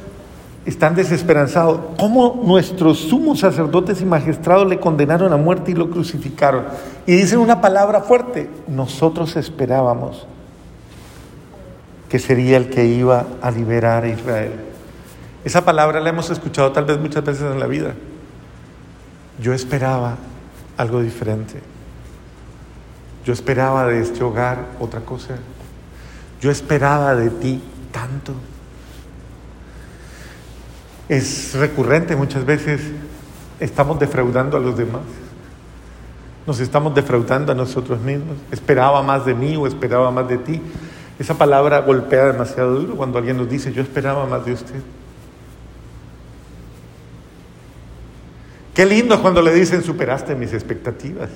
están 0.65 0.95
desesperanzados. 0.95 1.79
¿Cómo 1.97 2.41
nuestros 2.43 2.99
sumos 2.99 3.39
sacerdotes 3.39 4.01
y 4.01 4.05
magistrados 4.05 4.67
le 4.67 4.79
condenaron 4.79 5.31
a 5.33 5.37
muerte 5.37 5.71
y 5.71 5.73
lo 5.73 5.89
crucificaron? 5.89 6.65
Y 7.05 7.13
dicen 7.15 7.39
una 7.39 7.61
palabra 7.61 8.01
fuerte, 8.01 8.49
nosotros 8.67 9.35
esperábamos 9.35 10.27
que 12.07 12.19
sería 12.19 12.57
el 12.57 12.69
que 12.69 12.85
iba 12.85 13.25
a 13.41 13.51
liberar 13.51 14.03
a 14.03 14.09
Israel. 14.09 14.51
Esa 15.45 15.63
palabra 15.63 15.99
la 15.99 16.09
hemos 16.09 16.29
escuchado 16.29 16.71
tal 16.71 16.85
vez 16.85 16.99
muchas 16.99 17.23
veces 17.23 17.43
en 17.43 17.59
la 17.59 17.67
vida. 17.67 17.93
Yo 19.41 19.53
esperaba 19.53 20.17
algo 20.75 21.01
diferente. 21.01 21.61
Yo 23.25 23.31
esperaba 23.31 23.85
de 23.85 24.01
este 24.01 24.23
hogar 24.23 24.65
otra 24.79 25.01
cosa. 25.01 25.35
Yo 26.41 26.52
esperaba 26.52 27.15
de 27.15 27.30
ti 27.30 27.62
tanto. 27.91 28.34
Es 31.10 31.56
recurrente 31.56 32.15
muchas 32.15 32.45
veces, 32.45 32.82
estamos 33.60 33.99
defraudando 33.99 34.58
a 34.58 34.60
los 34.60 34.78
demás. 34.78 35.02
Nos 36.45 36.60
estamos 36.60 36.95
defraudando 36.95 37.52
a 37.52 37.56
nosotros 37.56 37.99
mismos. 37.99 38.38
Esperaba 38.52 39.04
más 39.04 39.25
de 39.25 39.34
mí 39.34 39.56
o 39.56 39.67
esperaba 39.67 40.12
más 40.12 40.28
de 40.28 40.38
ti. 40.38 40.62
Esa 41.19 41.34
palabra 41.34 41.80
golpea 41.80 42.28
demasiado 42.28 42.80
duro 42.80 42.95
cuando 42.95 43.17
alguien 43.17 43.38
nos 43.38 43.49
dice, 43.49 43.73
yo 43.73 43.82
esperaba 43.82 44.25
más 44.25 44.45
de 44.45 44.54
usted. 44.54 44.82
Qué 48.73 48.86
lindo 48.86 49.21
cuando 49.21 49.41
le 49.41 49.54
dicen, 49.54 49.84
superaste 49.84 50.36
mis 50.36 50.54
expectativas. 50.54 51.30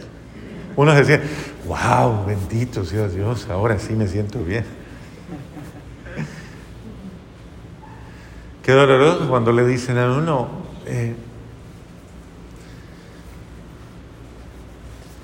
Uno 0.78 0.94
decía, 0.94 1.22
wow, 1.68 2.26
bendito 2.26 2.86
sea 2.86 3.08
Dios, 3.10 3.48
ahora 3.50 3.78
sí 3.80 3.94
me 3.94 4.08
siento 4.08 4.39
bien. 4.39 4.63
Qué 8.63 8.71
doloroso 8.71 9.28
cuando 9.28 9.52
le 9.52 9.65
dicen 9.67 9.97
a 9.97 10.10
uno, 10.10 10.47
eh, 10.86 11.13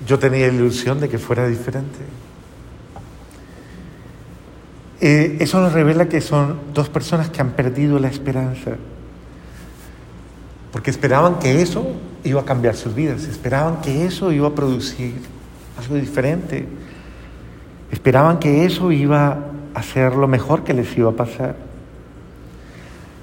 yo 0.06 0.18
tenía 0.18 0.46
ilusión 0.48 1.00
de 1.00 1.08
que 1.08 1.16
fuera 1.18 1.46
diferente. 1.48 2.00
Eh, 5.00 5.38
eso 5.40 5.58
nos 5.58 5.72
revela 5.72 6.06
que 6.06 6.20
son 6.20 6.58
dos 6.74 6.90
personas 6.90 7.30
que 7.30 7.40
han 7.40 7.52
perdido 7.52 7.98
la 7.98 8.08
esperanza, 8.08 8.72
porque 10.70 10.90
esperaban 10.90 11.38
que 11.38 11.62
eso 11.62 11.94
iba 12.24 12.42
a 12.42 12.44
cambiar 12.44 12.76
sus 12.76 12.94
vidas, 12.94 13.24
esperaban 13.24 13.80
que 13.80 14.04
eso 14.04 14.32
iba 14.32 14.48
a 14.48 14.54
producir 14.54 15.14
algo 15.78 15.94
diferente, 15.94 16.68
esperaban 17.90 18.38
que 18.38 18.66
eso 18.66 18.92
iba 18.92 19.38
a 19.72 19.82
ser 19.82 20.14
lo 20.14 20.28
mejor 20.28 20.62
que 20.62 20.74
les 20.74 20.94
iba 20.98 21.08
a 21.08 21.14
pasar 21.14 21.69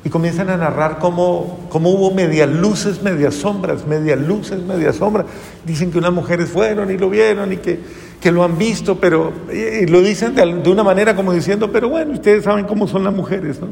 y 0.03 0.09
comienzan 0.09 0.49
a 0.49 0.57
narrar 0.57 0.99
cómo, 0.99 1.67
cómo 1.69 1.89
hubo 1.89 2.11
medias 2.11 2.49
luces, 2.49 3.01
medias 3.01 3.33
sombras, 3.35 3.85
medias 3.85 4.19
luces, 4.19 4.61
medias 4.61 4.95
sombras. 4.97 5.25
Dicen 5.65 5.91
que 5.91 5.97
unas 5.97 6.13
mujeres 6.13 6.49
fueron 6.49 6.91
y 6.91 6.97
lo 6.97 7.09
vieron 7.09 7.51
y 7.51 7.57
que, 7.57 7.79
que 8.21 8.31
lo 8.31 8.43
han 8.43 8.57
visto, 8.57 8.99
pero 8.99 9.33
y 9.51 9.85
lo 9.87 10.01
dicen 10.01 10.33
de, 10.35 10.45
de, 10.45 10.69
una 10.69 10.83
manera 10.83 11.15
como 11.15 11.33
diciendo, 11.33 11.71
pero 11.71 11.89
bueno, 11.89 12.13
ustedes 12.13 12.43
saben 12.43 12.65
cómo 12.65 12.87
son 12.87 13.03
las 13.03 13.13
mujeres. 13.13 13.59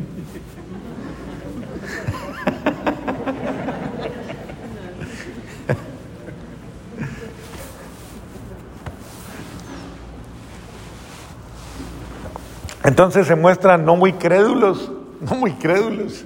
Entonces 12.84 13.26
se 13.26 13.36
muestran 13.36 13.86
no 13.86 13.96
muy 13.96 14.14
crédulos 14.14 14.92
no 15.22 15.36
muy 15.36 15.54
crédulos. 15.54 16.26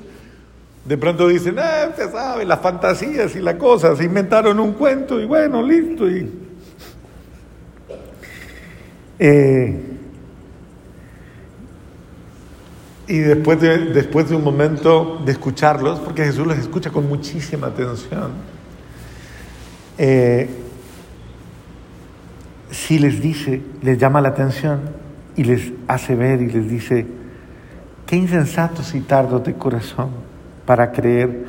De 0.86 0.98
pronto 0.98 1.28
dicen, 1.28 1.58
ah, 1.60 1.88
usted 1.90 2.12
sabe, 2.12 2.46
las 2.46 2.60
fantasías 2.62 3.36
y 3.36 3.40
la 3.40 3.58
cosa, 3.58 3.96
se 3.96 4.06
inventaron 4.06 4.60
un 4.60 4.74
cuento 4.74 5.20
y 5.20 5.26
bueno, 5.26 5.62
listo. 5.62 6.10
Y, 6.10 6.32
eh, 9.20 9.80
y 13.08 13.18
después, 13.18 13.60
de, 13.60 13.78
después 13.86 14.30
de 14.30 14.36
un 14.36 14.44
momento 14.44 15.22
de 15.26 15.32
escucharlos, 15.32 16.00
porque 16.00 16.24
Jesús 16.24 16.48
los 16.48 16.58
escucha 16.58 16.92
con 16.92 17.08
muchísima 17.08 17.68
atención, 17.68 18.32
eh, 19.98 20.50
si 22.72 23.00
les 23.00 23.22
dice, 23.22 23.62
les 23.82 23.98
llama 23.98 24.22
la 24.22 24.30
atención 24.30 24.80
y 25.36 25.44
les 25.44 25.72
hace 25.88 26.16
ver 26.16 26.42
y 26.42 26.50
les 26.50 26.70
dice, 26.70 27.06
Qué 28.10 28.16
insensatos 28.16 28.96
y 28.96 29.02
tardos 29.02 29.44
de 29.44 29.54
corazón 29.54 30.10
para 30.66 30.92
creer 30.92 31.46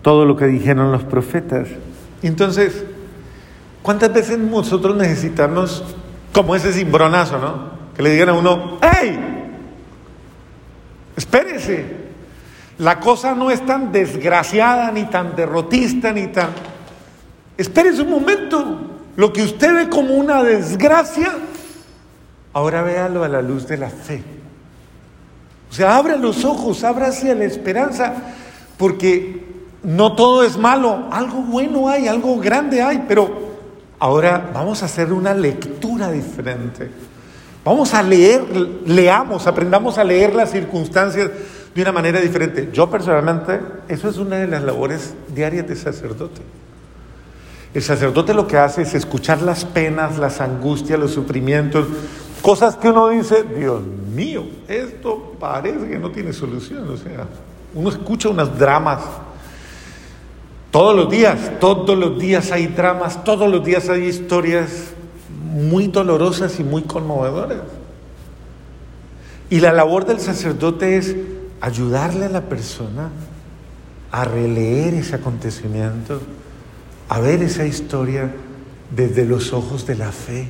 todo 0.00 0.24
lo 0.24 0.38
que 0.38 0.46
dijeron 0.46 0.90
los 0.90 1.04
profetas. 1.04 1.68
Entonces, 2.22 2.82
¿cuántas 3.82 4.10
veces 4.10 4.38
nosotros 4.38 4.96
necesitamos, 4.96 5.84
como 6.32 6.56
ese 6.56 6.72
cimbronazo, 6.72 7.38
¿no? 7.38 7.72
Que 7.94 8.02
le 8.02 8.08
digan 8.08 8.30
a 8.30 8.32
uno, 8.32 8.78
¡hey! 8.80 9.20
Espérese. 11.14 11.84
La 12.78 12.98
cosa 12.98 13.34
no 13.34 13.50
es 13.50 13.66
tan 13.66 13.92
desgraciada, 13.92 14.90
ni 14.92 15.04
tan 15.04 15.36
derrotista, 15.36 16.10
ni 16.10 16.28
tan... 16.28 16.48
Espérese 17.58 18.00
un 18.00 18.08
momento. 18.08 18.80
Lo 19.16 19.30
que 19.30 19.42
usted 19.42 19.74
ve 19.74 19.88
como 19.90 20.14
una 20.14 20.42
desgracia, 20.42 21.34
ahora 22.54 22.80
véalo 22.80 23.24
a 23.24 23.28
la 23.28 23.42
luz 23.42 23.68
de 23.68 23.76
la 23.76 23.90
fe. 23.90 24.40
O 25.72 25.74
sea, 25.74 25.96
abra 25.96 26.16
los 26.16 26.44
ojos, 26.44 26.84
abra 26.84 27.06
hacia 27.06 27.34
la 27.34 27.46
esperanza, 27.46 28.12
porque 28.76 29.42
no 29.82 30.14
todo 30.14 30.44
es 30.44 30.58
malo, 30.58 31.08
algo 31.10 31.40
bueno 31.40 31.88
hay, 31.88 32.08
algo 32.08 32.38
grande 32.38 32.82
hay, 32.82 33.06
pero 33.08 33.30
ahora 33.98 34.50
vamos 34.52 34.82
a 34.82 34.84
hacer 34.84 35.14
una 35.14 35.32
lectura 35.32 36.12
diferente. 36.12 36.90
Vamos 37.64 37.94
a 37.94 38.02
leer, 38.02 38.44
leamos, 38.84 39.46
aprendamos 39.46 39.96
a 39.96 40.04
leer 40.04 40.34
las 40.34 40.50
circunstancias 40.50 41.30
de 41.74 41.80
una 41.80 41.92
manera 41.92 42.20
diferente. 42.20 42.68
Yo 42.70 42.90
personalmente, 42.90 43.58
eso 43.88 44.10
es 44.10 44.18
una 44.18 44.36
de 44.36 44.48
las 44.48 44.62
labores 44.62 45.14
diarias 45.34 45.66
de 45.66 45.76
sacerdote. 45.76 46.42
El 47.72 47.80
sacerdote 47.80 48.34
lo 48.34 48.46
que 48.46 48.58
hace 48.58 48.82
es 48.82 48.92
escuchar 48.92 49.40
las 49.40 49.64
penas, 49.64 50.18
las 50.18 50.42
angustias, 50.42 51.00
los 51.00 51.12
sufrimientos, 51.12 51.86
Cosas 52.42 52.76
que 52.76 52.88
uno 52.88 53.08
dice, 53.08 53.44
Dios 53.44 53.82
mío, 53.82 54.44
esto 54.66 55.36
parece 55.38 55.88
que 55.88 55.98
no 55.98 56.10
tiene 56.10 56.32
solución. 56.32 56.88
O 56.90 56.96
sea, 56.96 57.28
uno 57.72 57.88
escucha 57.88 58.28
unos 58.28 58.58
dramas. 58.58 59.00
Todos 60.72 60.96
los 60.96 61.08
días, 61.08 61.60
todos 61.60 61.96
los 61.96 62.18
días 62.18 62.50
hay 62.50 62.66
dramas, 62.66 63.22
todos 63.22 63.48
los 63.48 63.64
días 63.64 63.88
hay 63.88 64.06
historias 64.06 64.92
muy 65.52 65.86
dolorosas 65.86 66.58
y 66.58 66.64
muy 66.64 66.82
conmovedoras. 66.82 67.60
Y 69.48 69.60
la 69.60 69.72
labor 69.72 70.04
del 70.04 70.18
sacerdote 70.18 70.96
es 70.96 71.14
ayudarle 71.60 72.24
a 72.24 72.30
la 72.30 72.40
persona 72.40 73.10
a 74.10 74.24
releer 74.24 74.94
ese 74.94 75.14
acontecimiento, 75.14 76.20
a 77.08 77.20
ver 77.20 77.42
esa 77.42 77.66
historia 77.66 78.34
desde 78.90 79.26
los 79.26 79.52
ojos 79.52 79.86
de 79.86 79.94
la 79.94 80.10
fe 80.10 80.48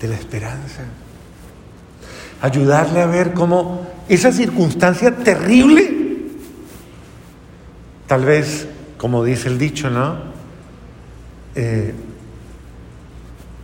de 0.00 0.08
la 0.08 0.14
esperanza. 0.14 0.82
Ayudarle 2.40 3.02
a 3.02 3.06
ver 3.06 3.34
cómo 3.34 3.86
esa 4.08 4.32
circunstancia 4.32 5.16
terrible, 5.16 5.90
tal 8.06 8.24
vez, 8.24 8.68
como 8.96 9.24
dice 9.24 9.48
el 9.48 9.58
dicho, 9.58 9.90
¿no? 9.90 10.16
Eh, 11.54 11.94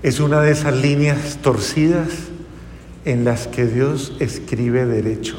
es 0.02 0.20
una 0.20 0.40
de 0.40 0.52
esas 0.52 0.74
líneas 0.74 1.38
torcidas 1.40 2.08
en 3.04 3.24
las 3.24 3.46
que 3.46 3.66
Dios 3.66 4.12
escribe 4.18 4.84
derecho. 4.86 5.36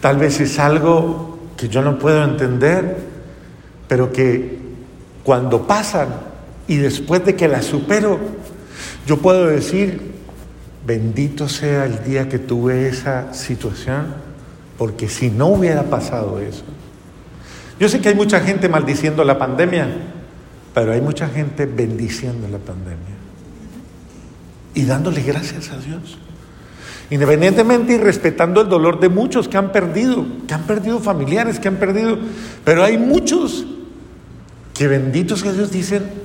Tal 0.00 0.16
vez 0.16 0.40
es 0.40 0.58
algo 0.58 1.38
que 1.56 1.68
yo 1.68 1.82
no 1.82 1.98
puedo 1.98 2.24
entender, 2.24 2.96
pero 3.86 4.12
que 4.12 4.58
cuando 5.24 5.66
pasan 5.66 6.08
y 6.70 6.76
después 6.76 7.24
de 7.24 7.34
que 7.34 7.48
la 7.48 7.62
supero, 7.62 8.20
yo 9.04 9.16
puedo 9.18 9.48
decir, 9.48 10.12
bendito 10.86 11.48
sea 11.48 11.84
el 11.84 12.04
día 12.04 12.28
que 12.28 12.38
tuve 12.38 12.86
esa 12.86 13.34
situación, 13.34 14.14
porque 14.78 15.08
si 15.08 15.30
no 15.30 15.48
hubiera 15.48 15.82
pasado 15.90 16.38
eso. 16.38 16.62
Yo 17.80 17.88
sé 17.88 18.00
que 18.00 18.10
hay 18.10 18.14
mucha 18.14 18.38
gente 18.38 18.68
maldiciendo 18.68 19.24
la 19.24 19.36
pandemia, 19.36 19.88
pero 20.72 20.92
hay 20.92 21.00
mucha 21.00 21.28
gente 21.28 21.66
bendiciendo 21.66 22.46
la 22.46 22.58
pandemia 22.58 23.16
y 24.72 24.84
dándole 24.84 25.22
gracias 25.22 25.72
a 25.72 25.76
Dios. 25.76 26.18
Independientemente 27.10 27.94
y 27.94 27.98
respetando 27.98 28.60
el 28.60 28.68
dolor 28.68 29.00
de 29.00 29.08
muchos 29.08 29.48
que 29.48 29.56
han 29.56 29.72
perdido, 29.72 30.24
que 30.46 30.54
han 30.54 30.62
perdido 30.62 31.00
familiares, 31.00 31.58
que 31.58 31.66
han 31.66 31.78
perdido, 31.78 32.16
pero 32.64 32.84
hay 32.84 32.96
muchos 32.96 33.66
que 34.72 34.86
benditos 34.86 35.42
que 35.42 35.52
Dios 35.52 35.72
dicen, 35.72 36.19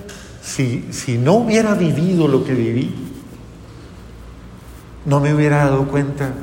si, 0.45 0.85
si 0.91 1.17
no 1.17 1.33
hubiera 1.33 1.73
vivido 1.73 2.27
lo 2.27 2.45
que 2.45 2.53
viví, 2.53 2.93
no 5.03 5.19
me 5.19 5.33
hubiera 5.33 5.57
dado 5.57 5.87
cuenta, 5.87 6.33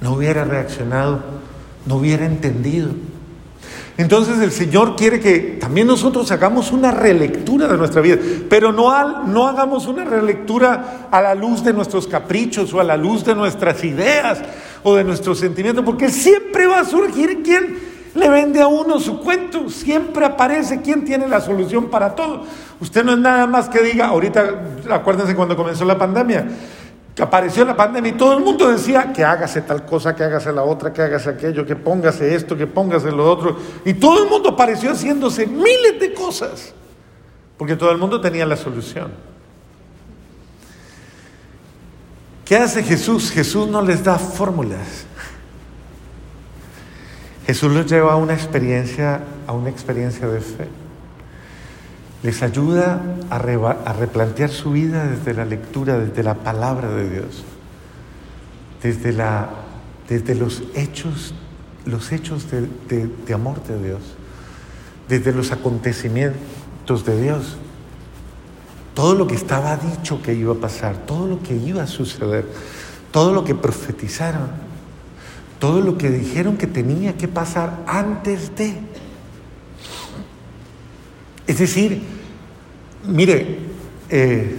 no 0.00 0.14
hubiera 0.14 0.44
reaccionado, 0.44 1.22
no 1.84 1.96
hubiera 1.96 2.24
entendido. 2.24 2.88
Entonces 3.98 4.40
el 4.40 4.52
Señor 4.52 4.96
quiere 4.96 5.20
que 5.20 5.58
también 5.60 5.86
nosotros 5.86 6.30
hagamos 6.32 6.72
una 6.72 6.92
relectura 6.92 7.68
de 7.68 7.76
nuestra 7.76 8.00
vida, 8.00 8.16
pero 8.48 8.72
no, 8.72 9.26
no 9.26 9.46
hagamos 9.46 9.86
una 9.86 10.04
relectura 10.04 11.08
a 11.10 11.20
la 11.20 11.34
luz 11.34 11.62
de 11.62 11.74
nuestros 11.74 12.06
caprichos 12.06 12.72
o 12.72 12.80
a 12.80 12.84
la 12.84 12.96
luz 12.96 13.22
de 13.22 13.34
nuestras 13.34 13.84
ideas 13.84 14.40
o 14.82 14.94
de 14.94 15.04
nuestros 15.04 15.38
sentimientos, 15.38 15.84
porque 15.84 16.08
siempre 16.08 16.66
va 16.66 16.80
a 16.80 16.84
surgir 16.86 17.42
quien 17.42 17.91
le 18.14 18.28
vende 18.28 18.60
a 18.60 18.66
uno 18.66 19.00
su 19.00 19.20
cuento, 19.20 19.70
siempre 19.70 20.26
aparece 20.26 20.82
quien 20.82 21.04
tiene 21.04 21.26
la 21.28 21.40
solución 21.40 21.88
para 21.88 22.14
todo. 22.14 22.44
Usted 22.80 23.04
no 23.04 23.12
es 23.12 23.18
nada 23.18 23.46
más 23.46 23.68
que 23.68 23.80
diga, 23.80 24.08
ahorita 24.08 24.62
acuérdense 24.90 25.34
cuando 25.34 25.56
comenzó 25.56 25.84
la 25.84 25.96
pandemia, 25.96 26.46
que 27.14 27.22
apareció 27.22 27.64
la 27.64 27.76
pandemia 27.76 28.12
y 28.12 28.16
todo 28.16 28.36
el 28.36 28.44
mundo 28.44 28.68
decía 28.70 29.12
que 29.12 29.24
hágase 29.24 29.62
tal 29.62 29.86
cosa, 29.86 30.14
que 30.14 30.24
hágase 30.24 30.52
la 30.52 30.62
otra, 30.62 30.92
que 30.92 31.02
hágase 31.02 31.30
aquello, 31.30 31.64
que 31.64 31.76
póngase 31.76 32.34
esto, 32.34 32.56
que 32.56 32.66
póngase 32.66 33.10
lo 33.10 33.30
otro. 33.30 33.56
Y 33.84 33.94
todo 33.94 34.22
el 34.22 34.28
mundo 34.28 34.50
apareció 34.50 34.90
haciéndose 34.90 35.46
miles 35.46 35.98
de 35.98 36.12
cosas, 36.12 36.74
porque 37.56 37.76
todo 37.76 37.90
el 37.90 37.98
mundo 37.98 38.20
tenía 38.20 38.44
la 38.44 38.56
solución. 38.56 39.10
¿Qué 42.44 42.56
hace 42.56 42.82
Jesús? 42.82 43.30
Jesús 43.30 43.68
no 43.68 43.80
les 43.80 44.04
da 44.04 44.18
fórmulas. 44.18 45.06
Jesús 47.46 47.72
los 47.72 47.90
lleva 47.90 48.12
a 48.12 48.16
una 48.16 48.34
experiencia, 48.34 49.20
a 49.46 49.52
una 49.52 49.70
experiencia 49.70 50.28
de 50.28 50.40
fe 50.40 50.68
les 52.22 52.42
ayuda 52.42 53.02
a, 53.30 53.38
replantear 53.38 54.50
su 54.50 54.72
vida 54.72 55.06
desde 55.06 55.34
la 55.34 55.44
lectura, 55.44 55.98
desde 55.98 56.22
la 56.22 56.34
palabra 56.34 56.88
de 56.88 57.10
Dios, 57.10 57.42
desde, 58.80 60.34
los 60.36 60.62
hechos, 60.74 61.34
los 61.84 62.12
hechos 62.12 62.46
de 62.50 63.34
amor 63.34 63.62
de 63.64 63.82
Dios, 63.82 64.00
desde 65.08 65.32
los 65.32 65.50
acontecimientos 65.50 67.04
de 67.04 67.20
Dios. 67.20 67.56
Todo 68.94 69.14
lo 69.14 69.26
que 69.26 69.34
estaba 69.34 69.76
dicho 69.76 70.22
que 70.22 70.34
iba 70.34 70.52
a 70.52 70.58
pasar, 70.58 70.98
todo 71.06 71.26
lo 71.26 71.42
que 71.42 71.56
iba 71.56 71.82
a 71.82 71.86
suceder, 71.88 72.46
todo 73.10 73.32
lo 73.32 73.42
que 73.42 73.56
profetizaron, 73.56 74.48
todo 75.62 75.80
lo 75.80 75.96
que 75.96 76.10
dijeron 76.10 76.56
que 76.56 76.66
tenía 76.66 77.16
que 77.16 77.28
pasar 77.28 77.84
antes 77.86 78.56
de. 78.56 78.74
Es 81.46 81.58
decir, 81.60 82.02
mire, 83.06 83.58
eh, 84.10 84.56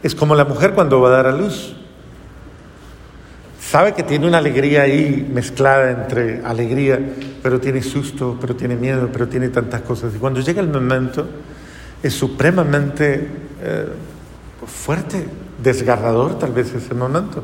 es 0.00 0.14
como 0.14 0.36
la 0.36 0.44
mujer 0.44 0.74
cuando 0.74 1.00
va 1.00 1.08
a 1.08 1.10
dar 1.10 1.26
a 1.26 1.32
luz. 1.32 1.74
Sabe 3.60 3.94
que 3.94 4.04
tiene 4.04 4.28
una 4.28 4.38
alegría 4.38 4.82
ahí 4.82 5.28
mezclada 5.28 5.90
entre 5.90 6.40
alegría, 6.44 7.00
pero 7.42 7.58
tiene 7.58 7.82
susto, 7.82 8.38
pero 8.40 8.54
tiene 8.54 8.76
miedo, 8.76 9.10
pero 9.12 9.26
tiene 9.26 9.48
tantas 9.48 9.80
cosas. 9.80 10.14
Y 10.14 10.18
cuando 10.18 10.38
llega 10.38 10.60
el 10.60 10.68
momento, 10.68 11.26
es 12.00 12.14
supremamente 12.14 13.28
eh, 13.60 13.88
fuerte, 14.64 15.26
desgarrador 15.60 16.38
tal 16.38 16.52
vez 16.52 16.72
ese 16.72 16.94
momento. 16.94 17.42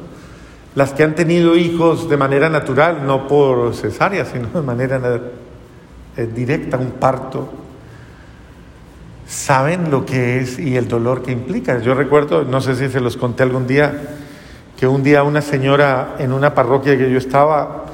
Las 0.74 0.92
que 0.92 1.04
han 1.04 1.14
tenido 1.14 1.56
hijos 1.56 2.08
de 2.08 2.16
manera 2.16 2.48
natural, 2.48 3.06
no 3.06 3.28
por 3.28 3.74
cesárea, 3.74 4.24
sino 4.24 4.48
de 4.48 4.62
manera 4.62 5.00
eh, 6.16 6.28
directa, 6.34 6.78
un 6.78 6.92
parto, 6.92 7.48
saben 9.26 9.90
lo 9.90 10.04
que 10.04 10.38
es 10.40 10.58
y 10.58 10.76
el 10.76 10.88
dolor 10.88 11.22
que 11.22 11.32
implica. 11.32 11.78
Yo 11.80 11.94
recuerdo, 11.94 12.44
no 12.44 12.60
sé 12.60 12.74
si 12.74 12.88
se 12.88 13.00
los 13.00 13.16
conté 13.16 13.44
algún 13.44 13.66
día, 13.66 14.16
que 14.76 14.88
un 14.88 15.02
día 15.02 15.22
una 15.22 15.40
señora 15.40 16.16
en 16.18 16.32
una 16.32 16.54
parroquia 16.54 16.98
que 16.98 17.10
yo 17.10 17.18
estaba, 17.18 17.84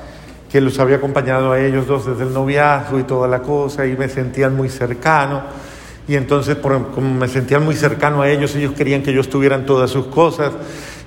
que 0.50 0.60
los 0.60 0.78
había 0.78 0.96
acompañado 0.96 1.52
a 1.52 1.60
ellos 1.60 1.86
dos 1.86 2.06
desde 2.06 2.24
el 2.24 2.32
noviazgo 2.32 2.98
y 2.98 3.04
toda 3.04 3.28
la 3.28 3.40
cosa, 3.40 3.86
y 3.86 3.96
me 3.96 4.08
sentían 4.08 4.56
muy 4.56 4.68
cercano. 4.68 5.42
Y 6.08 6.16
entonces, 6.16 6.56
como 6.56 7.14
me 7.14 7.28
sentían 7.28 7.64
muy 7.64 7.76
cercano 7.76 8.22
a 8.22 8.28
ellos, 8.28 8.56
ellos 8.56 8.72
querían 8.72 9.02
que 9.02 9.12
yo 9.12 9.20
estuviera 9.20 9.54
en 9.54 9.66
todas 9.66 9.90
sus 9.90 10.06
cosas. 10.06 10.52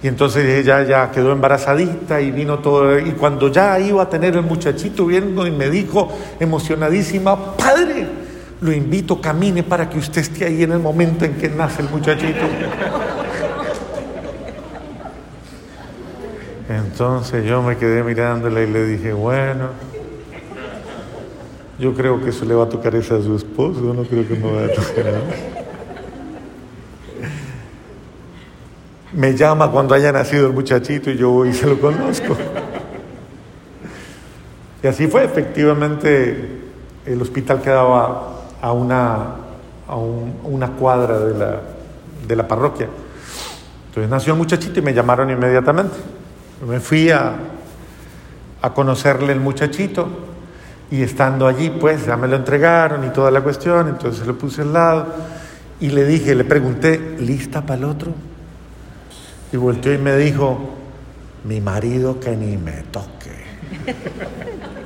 Y 0.04 0.10
entonces 0.10 0.45
ella 0.45 0.84
ya 0.84 1.10
quedó 1.12 1.32
embarazadita 1.32 2.20
y 2.20 2.30
vino 2.30 2.60
todo. 2.60 2.99
Y 2.99 3.12
cuando 3.14 3.47
ya 3.47 3.80
iba 3.80 4.04
a 4.04 4.10
tener 4.10 4.36
el 4.36 4.43
muchachito, 4.43 5.06
viendo 5.06 5.47
y 5.47 5.51
me 5.51 5.70
dijo 5.70 6.12
emocionadísima, 6.41 7.56
Padre, 7.56 8.06
lo 8.60 8.74
invito, 8.74 9.22
camine 9.22 9.64
para 9.64 9.89
que 9.89 9.97
usted 9.97 10.20
esté 10.20 10.43
ahí 10.43 10.64
en 10.64 10.74
el 10.74 10.80
momento 10.80 11.24
en 11.24 11.36
que 11.36 11.47
nace 11.47 11.84
el 11.84 11.89
muchachito. 11.89 12.41
Entonces 16.68 17.45
yo 17.45 17.64
me 17.64 17.78
quedé 17.78 18.04
mirándola 18.04 18.62
y 18.62 18.68
le 18.68 18.86
dije, 18.86 19.14
bueno, 19.14 19.70
yo 21.80 21.93
creo 21.93 22.22
que 22.22 22.32
eso 22.32 22.43
le 22.43 22.56
va 22.56 22.66
a 22.66 22.70
tocar 22.70 22.93
esa 22.95 23.16
a 23.16 23.22
su 23.22 23.38
esposo, 23.38 23.93
no 23.93 24.04
creo 24.04 24.28
que 24.28 24.36
me 24.36 24.51
vaya 24.51 24.66
a 24.66 24.76
tocar 24.76 25.62
Me 29.14 29.36
llama 29.36 29.70
cuando 29.70 29.93
haya 29.93 30.11
nacido 30.11 30.47
el 30.47 30.53
muchachito 30.53 31.11
y 31.11 31.18
yo 31.18 31.30
voy 31.30 31.49
y 31.49 31.53
se 31.53 31.68
lo 31.68 31.80
conozco. 31.80 32.36
Y 34.82 34.88
así 34.88 35.07
fue, 35.07 35.24
efectivamente, 35.24 36.61
el 37.05 37.22
hospital 37.22 37.61
quedaba 37.61 38.41
a 38.61 38.72
una, 38.72 39.36
a 39.88 39.95
una 39.95 40.68
cuadra 40.72 41.20
de 41.20 41.38
la, 41.38 41.61
de 42.28 42.36
la 42.36 42.47
parroquia. 42.47 42.88
Entonces 43.88 44.09
nació 44.09 44.34
el 44.34 44.39
muchachito 44.39 44.80
y 44.80 44.82
me 44.82 44.93
llamaron 44.93 45.30
inmediatamente. 45.30 45.95
Me 46.68 46.80
fui 46.80 47.11
a, 47.11 47.34
a 48.61 48.74
conocerle 48.74 49.32
el 49.34 49.39
muchachito 49.39 50.07
y 50.89 51.03
estando 51.03 51.47
allí, 51.47 51.70
pues 51.70 52.05
ya 52.05 52.18
me 52.18 52.28
lo 52.28 52.36
entregaron 52.36 53.05
y 53.05 53.09
toda 53.09 53.30
la 53.30 53.41
cuestión, 53.41 53.89
entonces 53.89 54.26
lo 54.26 54.38
puse 54.38 54.64
al 54.64 54.74
lado 54.74 55.05
y 55.80 55.89
le 55.89 56.05
dije, 56.05 56.34
le 56.34 56.45
pregunté, 56.45 57.18
¿lista 57.20 57.61
para 57.61 57.80
el 57.80 57.84
otro? 57.86 58.11
Y 59.54 59.58
volteó 59.58 59.93
y 59.93 59.99
me 59.99 60.18
dijo, 60.18 60.58
mi 61.43 61.62
marido 61.62 62.20
que 62.20 62.36
ni 62.36 62.58
me 62.58 62.84
toque. 62.91 63.43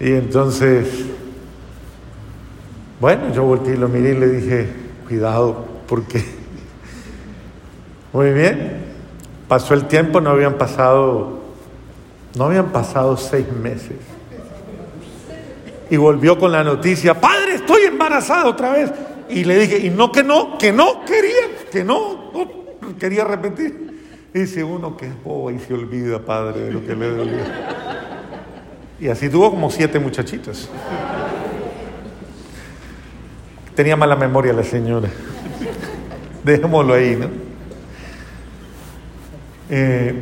Y 0.00 0.12
entonces, 0.12 1.06
bueno, 3.00 3.32
yo 3.32 3.42
volteé 3.42 3.74
y 3.74 3.76
lo 3.76 3.88
miré 3.88 4.10
y 4.10 4.14
le 4.14 4.28
dije, 4.28 4.68
cuidado, 5.08 5.64
porque, 5.88 6.24
muy 8.12 8.30
bien, 8.30 8.84
pasó 9.48 9.74
el 9.74 9.86
tiempo, 9.86 10.20
no 10.20 10.30
habían 10.30 10.54
pasado, 10.54 11.40
no 12.36 12.44
habían 12.44 12.66
pasado 12.66 13.16
seis 13.16 13.52
meses. 13.52 13.96
Y 15.90 15.96
volvió 15.96 16.38
con 16.38 16.52
la 16.52 16.62
noticia, 16.62 17.20
padre, 17.20 17.54
estoy 17.54 17.82
embarazada 17.82 18.46
otra 18.46 18.70
vez. 18.70 18.92
Y 19.28 19.44
le 19.44 19.58
dije, 19.58 19.78
y 19.78 19.90
no 19.90 20.10
que 20.10 20.22
no, 20.22 20.58
que 20.58 20.72
no 20.72 21.04
quería, 21.04 21.66
que 21.70 21.84
no, 21.84 22.32
quería 22.98 23.24
repetir. 23.24 23.88
Dice 24.32 24.62
uno 24.62 24.96
que 24.96 25.06
es 25.06 25.22
bobo 25.24 25.50
y 25.50 25.58
se 25.58 25.74
olvida, 25.74 26.18
padre, 26.20 26.60
de 26.60 26.72
lo 26.72 26.84
que 26.84 26.94
le 26.94 27.08
dolió. 27.08 27.38
Y 29.00 29.08
así 29.08 29.28
tuvo 29.28 29.50
como 29.50 29.70
siete 29.70 29.98
muchachitos. 29.98 30.68
Tenía 33.74 33.96
mala 33.96 34.16
memoria 34.16 34.52
la 34.52 34.64
señora. 34.64 35.08
Dejémoslo 36.44 36.94
ahí, 36.94 37.16
¿no? 37.16 37.28
Eh, 39.70 40.14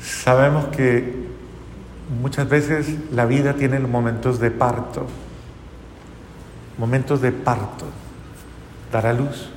sabemos 0.00 0.66
que 0.68 1.14
muchas 2.20 2.48
veces 2.48 2.94
la 3.12 3.26
vida 3.26 3.54
tiene 3.54 3.78
momentos 3.80 4.38
de 4.38 4.50
parto. 4.50 5.06
Momentos 6.78 7.20
de 7.20 7.32
parto, 7.32 7.86
dar 8.92 9.06
a 9.06 9.12
luz. 9.12 9.48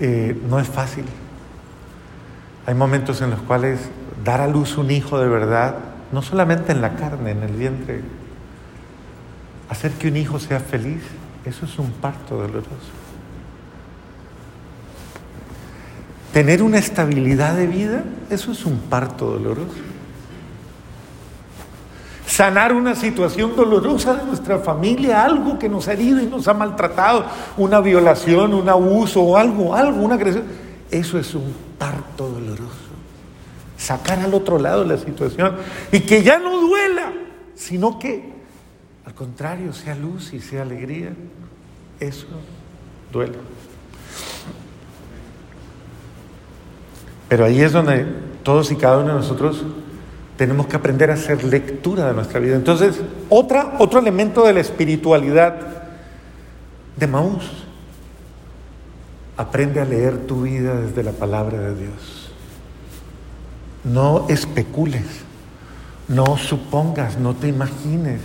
Eh, 0.00 0.40
no 0.48 0.58
es 0.58 0.68
fácil. 0.68 1.04
Hay 2.66 2.74
momentos 2.74 3.22
en 3.22 3.30
los 3.30 3.40
cuales 3.40 3.80
dar 4.24 4.40
a 4.40 4.48
luz 4.48 4.76
un 4.76 4.90
hijo 4.90 5.18
de 5.18 5.28
verdad, 5.28 5.76
no 6.12 6.22
solamente 6.22 6.72
en 6.72 6.82
la 6.82 6.94
carne, 6.94 7.30
en 7.30 7.42
el 7.42 7.52
vientre, 7.52 8.02
hacer 9.68 9.92
que 9.92 10.08
un 10.08 10.16
hijo 10.16 10.38
sea 10.38 10.60
feliz, 10.60 11.02
eso 11.44 11.64
es 11.64 11.78
un 11.78 11.90
parto 11.92 12.36
doloroso. 12.36 12.92
Tener 16.32 16.62
una 16.62 16.78
estabilidad 16.78 17.54
de 17.54 17.66
vida, 17.66 18.04
eso 18.28 18.52
es 18.52 18.66
un 18.66 18.78
parto 18.78 19.30
doloroso. 19.30 19.95
Sanar 22.36 22.74
una 22.74 22.94
situación 22.94 23.56
dolorosa 23.56 24.14
de 24.14 24.26
nuestra 24.26 24.58
familia, 24.58 25.24
algo 25.24 25.58
que 25.58 25.70
nos 25.70 25.88
ha 25.88 25.94
herido 25.94 26.20
y 26.20 26.26
nos 26.26 26.46
ha 26.46 26.52
maltratado, 26.52 27.24
una 27.56 27.80
violación, 27.80 28.52
un 28.52 28.68
abuso 28.68 29.22
o 29.22 29.38
algo, 29.38 29.74
algo, 29.74 30.02
una 30.02 30.16
agresión, 30.16 30.44
eso 30.90 31.18
es 31.18 31.34
un 31.34 31.54
parto 31.78 32.28
doloroso. 32.28 32.90
Sacar 33.78 34.18
al 34.18 34.34
otro 34.34 34.58
lado 34.58 34.84
la 34.84 34.98
situación 34.98 35.56
y 35.90 36.00
que 36.00 36.22
ya 36.22 36.38
no 36.38 36.60
duela, 36.60 37.10
sino 37.54 37.98
que 37.98 38.34
al 39.06 39.14
contrario 39.14 39.72
sea 39.72 39.94
luz 39.94 40.34
y 40.34 40.40
sea 40.40 40.60
alegría. 40.60 41.14
Eso 41.98 42.26
duele. 43.10 43.38
Pero 47.30 47.46
ahí 47.46 47.62
es 47.62 47.72
donde 47.72 48.04
todos 48.42 48.70
y 48.72 48.76
cada 48.76 48.98
uno 48.98 49.14
de 49.14 49.20
nosotros 49.20 49.64
tenemos 50.36 50.66
que 50.66 50.76
aprender 50.76 51.10
a 51.10 51.14
hacer 51.14 51.42
lectura 51.44 52.08
de 52.08 52.14
nuestra 52.14 52.40
vida. 52.40 52.56
Entonces, 52.56 53.00
otra, 53.28 53.76
otro 53.78 53.98
elemento 53.98 54.44
de 54.44 54.52
la 54.52 54.60
espiritualidad 54.60 55.56
de 56.96 57.06
Maús, 57.06 57.44
aprende 59.36 59.80
a 59.80 59.84
leer 59.84 60.26
tu 60.26 60.42
vida 60.42 60.74
desde 60.80 61.02
la 61.02 61.12
palabra 61.12 61.58
de 61.58 61.74
Dios. 61.74 62.32
No 63.84 64.26
especules, 64.28 65.06
no 66.08 66.36
supongas, 66.36 67.18
no 67.18 67.34
te 67.34 67.48
imagines. 67.48 68.20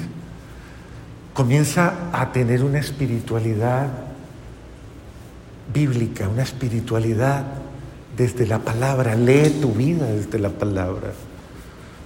Comienza 1.34 1.94
a 2.12 2.32
tener 2.32 2.64
una 2.64 2.80
espiritualidad 2.80 3.88
bíblica, 5.74 6.28
una 6.28 6.44
espiritualidad 6.44 7.46
desde 8.18 8.46
la 8.46 8.60
palabra, 8.60 9.16
lee 9.16 9.60
tu 9.62 9.72
vida 9.72 10.06
desde 10.06 10.40
la 10.40 10.50
palabra. 10.50 11.12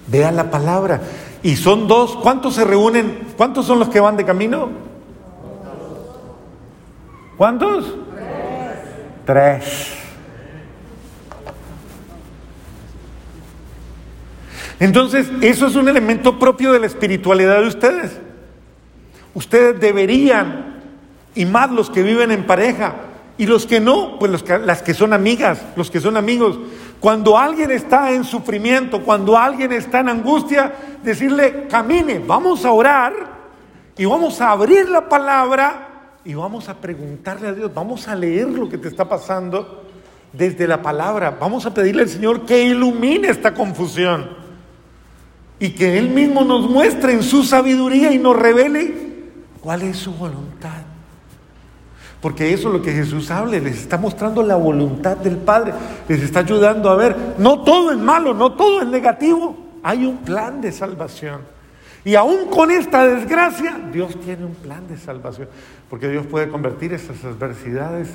Vea 0.08 0.32
la 0.32 0.52
palabra. 0.52 1.02
Y 1.44 1.56
son 1.56 1.88
dos, 1.88 2.16
¿cuántos 2.18 2.56
se 2.56 2.64
reúnen? 2.64 3.28
¿Cuántos 3.38 3.66
son 3.66 3.80
los 3.80 3.90
que 3.90 4.00
van 4.00 4.18
de 4.18 4.26
camino? 4.26 4.70
¿Cuántos? 7.38 7.86
Tres. 9.26 9.56
Tres. 9.56 9.92
Entonces, 14.80 15.30
eso 15.42 15.68
es 15.68 15.76
un 15.76 15.88
elemento 15.88 16.38
propio 16.38 16.74
de 16.74 16.80
la 16.80 16.86
espiritualidad 16.86 17.62
de 17.62 17.68
ustedes. 17.68 18.20
Ustedes 19.34 19.80
deberían, 19.80 20.82
y 21.34 21.46
más 21.46 21.72
los 21.72 21.90
que 21.90 22.04
viven 22.04 22.32
en 22.32 22.46
pareja, 22.46 22.96
y 23.38 23.46
los 23.46 23.66
que 23.66 23.80
no, 23.80 24.18
pues 24.20 24.32
los 24.32 24.44
que, 24.44 24.58
las 24.60 24.82
que 24.82 24.94
son 24.94 25.14
amigas, 25.14 25.62
los 25.76 25.92
que 25.92 26.00
son 26.00 26.18
amigos. 26.18 26.58
Cuando 27.00 27.38
alguien 27.38 27.72
está 27.72 28.12
en 28.12 28.24
sufrimiento, 28.24 29.04
cuando 29.04 29.38
alguien 29.38 29.72
está 29.72 30.00
en 30.00 30.10
angustia, 30.10 30.74
decirle, 31.04 31.68
camine, 31.68 32.20
vamos 32.20 32.66
a 32.66 32.72
orar 32.72 33.14
y 33.98 34.06
vamos 34.06 34.42
a 34.42 34.52
abrir 34.52 34.90
la 34.90 35.08
palabra 35.08 35.90
y 36.24 36.34
vamos 36.34 36.68
a 36.70 36.76
preguntarle 36.76 37.50
a 37.50 37.54
Dios, 37.54 37.72
vamos 37.74 38.08
a 38.08 38.16
leer 38.16 38.48
lo 38.48 38.68
que 38.68 38.78
te 38.78 38.88
está 38.88 39.08
pasando 39.08 39.84
desde 40.34 40.68
la 40.68 40.82
palabra, 40.82 41.38
vamos 41.40 41.66
a 41.66 41.74
pedirle 41.74 42.04
al 42.04 42.10
Señor 42.10 42.46
que 42.46 42.64
ilumine 42.64 43.30
esta 43.30 43.54
confusión 43.54 44.30
y 45.60 45.70
que 45.70 45.98
Él 45.98 46.10
mismo 46.10 46.44
nos 46.44 46.70
muestre 46.70 47.14
en 47.14 47.24
su 47.24 47.44
sabiduría 47.44 48.12
y 48.12 48.18
nos 48.18 48.36
revele 48.36 48.94
cuál 49.62 49.84
es 49.84 49.98
su 49.98 50.14
voluntad. 50.14 50.85
Porque 52.26 52.52
eso 52.52 52.70
es 52.70 52.74
lo 52.74 52.82
que 52.82 52.92
Jesús 52.92 53.30
habla, 53.30 53.60
les 53.60 53.78
está 53.78 54.00
mostrando 54.00 54.42
la 54.42 54.56
voluntad 54.56 55.16
del 55.16 55.38
Padre, 55.38 55.74
les 56.10 56.24
está 56.24 56.40
ayudando 56.40 56.90
a 56.90 56.96
ver, 56.96 57.16
no 57.38 57.62
todo 57.62 57.92
es 57.92 58.00
malo, 58.00 58.34
no 58.34 58.54
todo 58.54 58.82
es 58.82 58.88
negativo, 58.88 59.56
hay 59.84 60.08
un 60.08 60.18
plan 60.18 60.60
de 60.60 60.72
salvación. 60.72 61.42
Y 62.04 62.16
aún 62.16 62.50
con 62.50 62.72
esta 62.72 63.06
desgracia, 63.06 63.80
Dios 63.94 64.20
tiene 64.22 64.44
un 64.44 64.56
plan 64.56 64.88
de 64.88 64.98
salvación, 64.98 65.50
porque 65.88 66.10
Dios 66.10 66.26
puede 66.26 66.50
convertir 66.50 66.94
esas 66.94 67.24
adversidades 67.24 68.10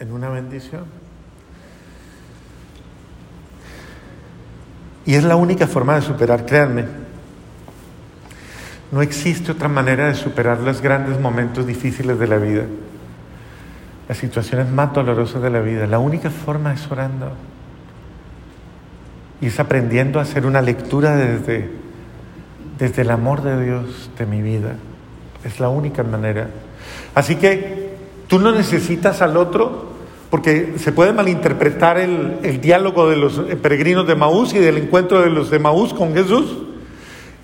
en 0.00 0.12
una 0.12 0.30
bendición. 0.30 0.86
Y 5.04 5.14
es 5.14 5.24
la 5.24 5.36
única 5.36 5.66
forma 5.66 5.96
de 5.96 6.00
superar, 6.00 6.46
créanme. 6.46 6.86
No 8.90 9.02
existe 9.02 9.52
otra 9.52 9.68
manera 9.68 10.06
de 10.06 10.14
superar 10.14 10.60
los 10.60 10.80
grandes 10.80 11.20
momentos 11.20 11.66
difíciles 11.66 12.18
de 12.18 12.26
la 12.28 12.38
vida 12.38 12.64
las 14.08 14.18
situaciones 14.18 14.70
más 14.70 14.92
dolorosas 14.92 15.42
de 15.42 15.50
la 15.50 15.60
vida. 15.60 15.86
La 15.86 15.98
única 15.98 16.30
forma 16.30 16.72
es 16.72 16.90
orando. 16.90 17.32
Y 19.40 19.46
es 19.46 19.60
aprendiendo 19.60 20.18
a 20.18 20.22
hacer 20.22 20.46
una 20.46 20.62
lectura 20.62 21.16
desde, 21.16 21.68
desde 22.78 23.02
el 23.02 23.10
amor 23.10 23.42
de 23.42 23.64
Dios 23.64 24.10
de 24.18 24.26
mi 24.26 24.42
vida. 24.42 24.76
Es 25.44 25.60
la 25.60 25.68
única 25.68 26.02
manera. 26.02 26.48
Así 27.14 27.36
que 27.36 27.96
tú 28.28 28.38
no 28.38 28.52
necesitas 28.52 29.22
al 29.22 29.36
otro, 29.36 29.92
porque 30.30 30.74
se 30.78 30.92
puede 30.92 31.12
malinterpretar 31.12 31.98
el, 31.98 32.38
el 32.42 32.60
diálogo 32.60 33.08
de 33.08 33.16
los 33.16 33.38
peregrinos 33.62 34.06
de 34.06 34.14
Maús 34.14 34.54
y 34.54 34.58
del 34.58 34.78
encuentro 34.78 35.20
de 35.20 35.30
los 35.30 35.50
de 35.50 35.58
Maús 35.58 35.92
con 35.92 36.14
Jesús. 36.14 36.56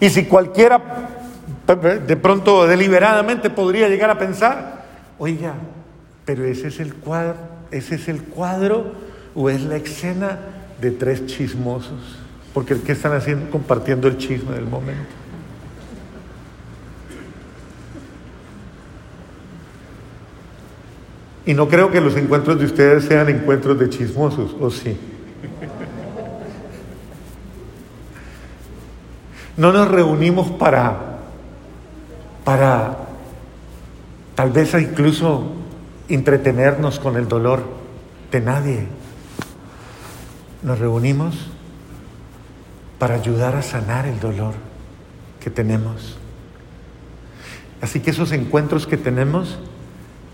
Y 0.00 0.08
si 0.10 0.24
cualquiera 0.24 0.80
de 2.06 2.16
pronto 2.16 2.66
deliberadamente 2.66 3.50
podría 3.50 3.88
llegar 3.88 4.10
a 4.10 4.18
pensar, 4.18 4.84
oiga, 5.18 5.54
pero 6.24 6.44
ese 6.44 6.68
es 6.68 6.80
el 6.80 6.94
cuadro, 6.94 7.36
ese 7.70 7.96
es 7.96 8.08
el 8.08 8.22
cuadro 8.22 8.92
o 9.34 9.50
es 9.50 9.62
la 9.62 9.76
escena 9.76 10.38
de 10.80 10.90
tres 10.90 11.26
chismosos. 11.26 12.18
Porque 12.54 12.76
¿qué 12.80 12.92
están 12.92 13.12
haciendo? 13.12 13.50
Compartiendo 13.50 14.08
el 14.08 14.18
chisme 14.18 14.54
del 14.54 14.66
momento. 14.66 15.22
Y 21.44 21.54
no 21.54 21.68
creo 21.68 21.90
que 21.90 22.00
los 22.00 22.16
encuentros 22.16 22.58
de 22.58 22.66
ustedes 22.66 23.04
sean 23.04 23.28
encuentros 23.28 23.78
de 23.78 23.88
chismosos, 23.88 24.54
¿o 24.60 24.70
sí? 24.70 24.96
No 29.56 29.72
nos 29.72 29.88
reunimos 29.88 30.50
para, 30.52 31.18
para, 32.44 32.96
tal 34.34 34.50
vez 34.50 34.72
incluso 34.74 35.61
entretenernos 36.14 36.98
con 36.98 37.16
el 37.16 37.28
dolor 37.28 37.62
de 38.30 38.40
nadie. 38.40 38.86
Nos 40.62 40.78
reunimos 40.78 41.50
para 42.98 43.14
ayudar 43.14 43.56
a 43.56 43.62
sanar 43.62 44.06
el 44.06 44.20
dolor 44.20 44.54
que 45.40 45.50
tenemos. 45.50 46.18
Así 47.80 48.00
que 48.00 48.10
esos 48.10 48.30
encuentros 48.32 48.86
que 48.86 48.96
tenemos 48.96 49.58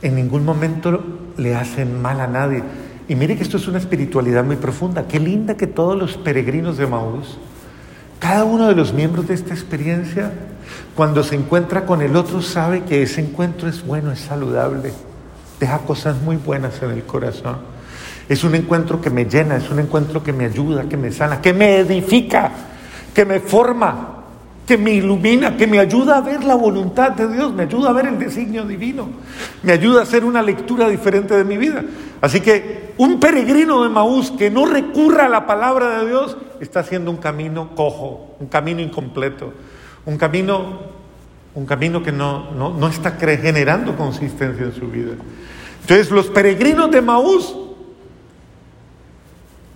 en 0.02 0.16
ningún 0.16 0.44
momento 0.44 1.02
le 1.36 1.54
hacen 1.54 2.02
mal 2.02 2.20
a 2.20 2.26
nadie. 2.26 2.62
Y 3.08 3.14
mire 3.14 3.36
que 3.36 3.42
esto 3.42 3.56
es 3.56 3.68
una 3.68 3.78
espiritualidad 3.78 4.44
muy 4.44 4.56
profunda. 4.56 5.08
Qué 5.08 5.18
linda 5.18 5.56
que 5.56 5.66
todos 5.66 5.96
los 5.96 6.18
peregrinos 6.18 6.76
de 6.76 6.86
Maús, 6.86 7.38
cada 8.18 8.44
uno 8.44 8.66
de 8.68 8.74
los 8.74 8.92
miembros 8.92 9.28
de 9.28 9.34
esta 9.34 9.54
experiencia, 9.54 10.32
cuando 10.94 11.22
se 11.22 11.36
encuentra 11.36 11.86
con 11.86 12.02
el 12.02 12.16
otro, 12.16 12.42
sabe 12.42 12.82
que 12.82 13.02
ese 13.02 13.22
encuentro 13.22 13.68
es 13.68 13.86
bueno, 13.86 14.12
es 14.12 14.18
saludable 14.18 14.92
deja 15.58 15.78
cosas 15.80 16.20
muy 16.22 16.36
buenas 16.36 16.82
en 16.82 16.90
el 16.90 17.04
corazón. 17.04 17.56
Es 18.28 18.44
un 18.44 18.54
encuentro 18.54 19.00
que 19.00 19.10
me 19.10 19.24
llena, 19.24 19.56
es 19.56 19.70
un 19.70 19.78
encuentro 19.78 20.22
que 20.22 20.32
me 20.32 20.44
ayuda, 20.44 20.88
que 20.88 20.96
me 20.96 21.10
sana, 21.10 21.40
que 21.40 21.52
me 21.52 21.78
edifica, 21.78 22.52
que 23.14 23.24
me 23.24 23.40
forma, 23.40 24.16
que 24.66 24.76
me 24.76 24.92
ilumina, 24.92 25.56
que 25.56 25.66
me 25.66 25.78
ayuda 25.78 26.18
a 26.18 26.20
ver 26.20 26.44
la 26.44 26.54
voluntad 26.54 27.12
de 27.12 27.26
Dios, 27.26 27.54
me 27.54 27.62
ayuda 27.62 27.88
a 27.88 27.92
ver 27.92 28.06
el 28.06 28.18
designio 28.18 28.66
divino, 28.66 29.08
me 29.62 29.72
ayuda 29.72 30.00
a 30.00 30.02
hacer 30.02 30.24
una 30.24 30.42
lectura 30.42 30.88
diferente 30.90 31.34
de 31.34 31.44
mi 31.44 31.56
vida. 31.56 31.82
Así 32.20 32.40
que 32.40 32.92
un 32.98 33.18
peregrino 33.18 33.82
de 33.82 33.88
Maús 33.88 34.30
que 34.32 34.50
no 34.50 34.66
recurra 34.66 35.24
a 35.24 35.28
la 35.30 35.46
palabra 35.46 36.00
de 36.00 36.08
Dios 36.08 36.36
está 36.60 36.80
haciendo 36.80 37.10
un 37.10 37.16
camino 37.16 37.74
cojo, 37.74 38.36
un 38.40 38.48
camino 38.48 38.82
incompleto, 38.82 39.54
un 40.04 40.18
camino 40.18 40.98
un 41.58 41.66
camino 41.66 42.02
que 42.04 42.12
no, 42.12 42.52
no, 42.52 42.88
está 42.88 43.12
generando 43.12 43.96
consistencia 43.96 44.64
en 44.64 44.72
su 44.72 44.86
vida. 44.88 45.14
Entonces 45.88 46.10
los 46.10 46.26
peregrinos 46.26 46.90
de 46.90 47.00
Maús 47.00 47.56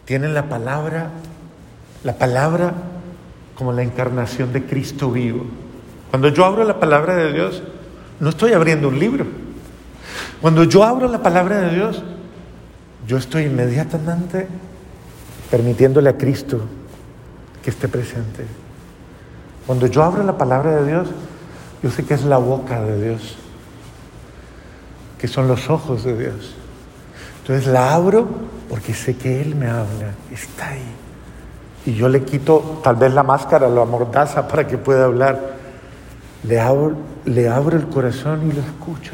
tienen 0.04 0.34
la 0.34 0.46
palabra, 0.46 1.08
la 2.04 2.18
palabra 2.18 2.74
como 3.54 3.72
la 3.72 3.82
encarnación 3.82 4.52
de 4.52 4.62
Cristo 4.62 5.10
vivo. 5.10 5.46
Cuando 6.10 6.28
yo 6.28 6.44
abro 6.44 6.64
la 6.64 6.78
palabra 6.78 7.16
de 7.16 7.32
Dios, 7.32 7.62
no 8.20 8.28
estoy 8.28 8.52
abriendo 8.52 8.88
un 8.88 8.98
libro. 8.98 9.24
Cuando 10.42 10.64
yo 10.64 10.84
abro 10.84 11.08
la 11.08 11.22
palabra 11.22 11.62
de 11.62 11.76
Dios, 11.76 12.02
yo 13.06 13.16
estoy 13.16 13.44
inmediatamente 13.44 14.48
permitiéndole 15.50 16.10
a 16.10 16.18
Cristo 16.18 16.60
que 17.64 17.70
esté 17.70 17.88
presente. 17.88 18.44
Cuando 19.66 19.86
yo 19.86 20.02
abro 20.02 20.22
la 20.24 20.36
palabra 20.36 20.76
de 20.82 20.90
Dios, 20.90 21.08
yo 21.82 21.90
sé 21.90 22.04
que 22.04 22.12
es 22.12 22.24
la 22.24 22.36
boca 22.36 22.82
de 22.82 23.02
Dios, 23.02 23.38
que 25.22 25.28
son 25.28 25.46
los 25.46 25.70
ojos 25.70 26.02
de 26.02 26.18
Dios. 26.18 26.52
Entonces 27.42 27.68
la 27.68 27.94
abro 27.94 28.26
porque 28.68 28.92
sé 28.92 29.16
que 29.16 29.40
Él 29.40 29.54
me 29.54 29.68
habla, 29.68 30.14
está 30.32 30.70
ahí. 30.70 30.82
Y 31.86 31.94
yo 31.94 32.08
le 32.08 32.24
quito 32.24 32.80
tal 32.82 32.96
vez 32.96 33.14
la 33.14 33.22
máscara, 33.22 33.68
la 33.68 33.84
mordaza 33.84 34.48
para 34.48 34.66
que 34.66 34.78
pueda 34.78 35.04
hablar. 35.04 35.54
Le 36.42 36.58
abro, 36.58 36.96
le 37.24 37.48
abro 37.48 37.76
el 37.76 37.86
corazón 37.86 38.50
y 38.50 38.52
lo 38.52 38.62
escucho. 38.62 39.12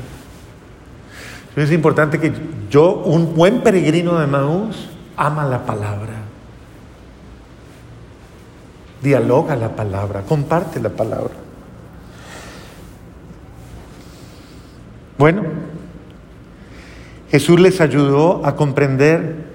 Entonces 1.51 1.69
es 1.69 1.73
importante 1.73 2.19
que 2.19 2.33
yo, 2.71 3.03
un 3.05 3.35
buen 3.35 3.61
peregrino 3.61 4.19
de 4.19 4.27
Maús, 4.27 4.89
ama 5.15 5.45
la 5.45 5.67
palabra. 5.67 6.15
Dialoga 9.03 9.57
la 9.57 9.77
palabra, 9.77 10.23
comparte 10.23 10.81
la 10.81 10.89
palabra. 10.89 11.35
Bueno, 15.19 15.68
Jesús 17.31 17.61
les 17.61 17.81
ayudó 17.81 18.45
a 18.45 18.57
comprender 18.57 19.49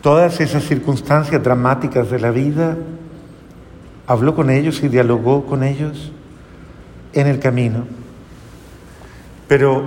todas 0.00 0.40
esas 0.40 0.64
circunstancias 0.64 1.42
dramáticas 1.42 2.10
de 2.10 2.18
la 2.18 2.30
vida, 2.30 2.76
habló 4.06 4.34
con 4.34 4.50
ellos 4.50 4.82
y 4.82 4.88
dialogó 4.88 5.46
con 5.46 5.62
ellos 5.62 6.12
en 7.12 7.26
el 7.26 7.40
camino. 7.40 7.84
Pero 9.48 9.82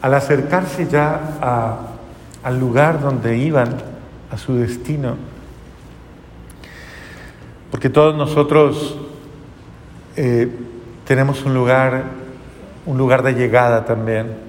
al 0.00 0.14
acercarse 0.14 0.86
ya 0.86 1.80
al 2.42 2.58
lugar 2.58 3.00
donde 3.00 3.36
iban, 3.36 3.76
a 4.30 4.36
su 4.36 4.56
destino, 4.56 5.16
porque 7.70 7.88
todos 7.88 8.14
nosotros 8.14 8.98
eh, 10.16 10.50
tenemos 11.06 11.44
un 11.44 11.54
lugar, 11.54 12.04
un 12.86 12.98
lugar 12.98 13.22
de 13.22 13.32
llegada 13.32 13.84
también. 13.84 14.47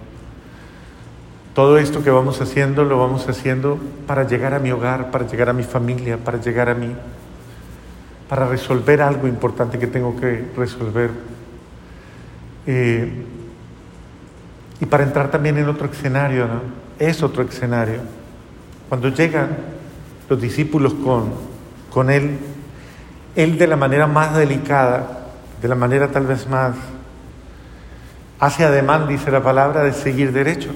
Todo 1.54 1.80
esto 1.80 2.04
que 2.04 2.12
vamos 2.12 2.40
haciendo 2.42 2.86
lo 2.86 3.00
vamos 3.00 3.28
haciendo 3.28 3.80
para 4.06 4.28
llegar 4.28 4.54
a 4.54 4.60
mi 4.60 4.72
hogar, 4.72 5.10
para 5.10 5.26
llegar 5.26 5.50
a 5.50 5.54
mi 5.54 5.64
familia, 5.64 6.18
para 6.18 6.40
llegar 6.40 6.70
a 6.70 6.76
mí, 6.76 6.94
para 8.28 8.48
resolver 8.48 9.02
algo 9.02 9.28
importante 9.28 9.80
que 9.80 9.88
tengo 9.88 10.16
que 10.16 10.46
resolver. 10.56 11.10
Eh, 12.68 13.26
y 14.80 14.86
para 14.86 15.04
entrar 15.04 15.32
también 15.32 15.58
en 15.58 15.68
otro 15.68 15.90
escenario, 15.92 16.48
¿no? 16.48 16.62
Es 17.00 17.24
otro 17.24 17.44
escenario. 17.44 18.02
Cuando 18.88 19.10
llegan 19.10 19.50
los 20.30 20.40
discípulos 20.40 20.94
con, 20.94 21.32
con 21.92 22.12
Él, 22.12 22.38
Él 23.36 23.58
de 23.58 23.68
la 23.68 23.76
manera 23.76 24.06
más 24.06 24.36
delicada, 24.36 25.32
de 25.62 25.68
la 25.68 25.76
manera 25.76 26.10
tal 26.10 26.28
vez 26.28 26.48
más, 26.48 26.76
hace 28.40 28.64
ademán, 28.64 29.08
dice 29.08 29.32
la 29.32 29.42
palabra, 29.42 29.84
de 29.84 29.94
seguir 29.94 30.32
derecho 30.32 30.70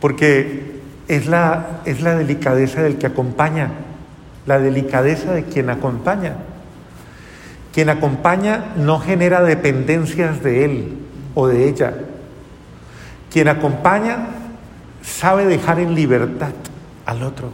porque 0.00 0.80
es 1.08 1.26
la, 1.26 1.80
es 1.84 2.00
la 2.00 2.14
delicadeza 2.14 2.82
del 2.82 2.96
que 2.96 3.06
acompaña, 3.06 3.70
la 4.46 4.58
delicadeza 4.58 5.32
de 5.32 5.44
quien 5.44 5.70
acompaña. 5.70 6.36
Quien 7.72 7.88
acompaña 7.88 8.72
no 8.76 8.98
genera 8.98 9.42
dependencias 9.42 10.42
de 10.42 10.64
él 10.64 10.98
o 11.34 11.46
de 11.46 11.68
ella. 11.68 11.94
Quien 13.30 13.48
acompaña 13.48 14.28
sabe 15.02 15.46
dejar 15.46 15.78
en 15.78 15.94
libertad 15.94 16.52
al 17.06 17.22
otro, 17.22 17.52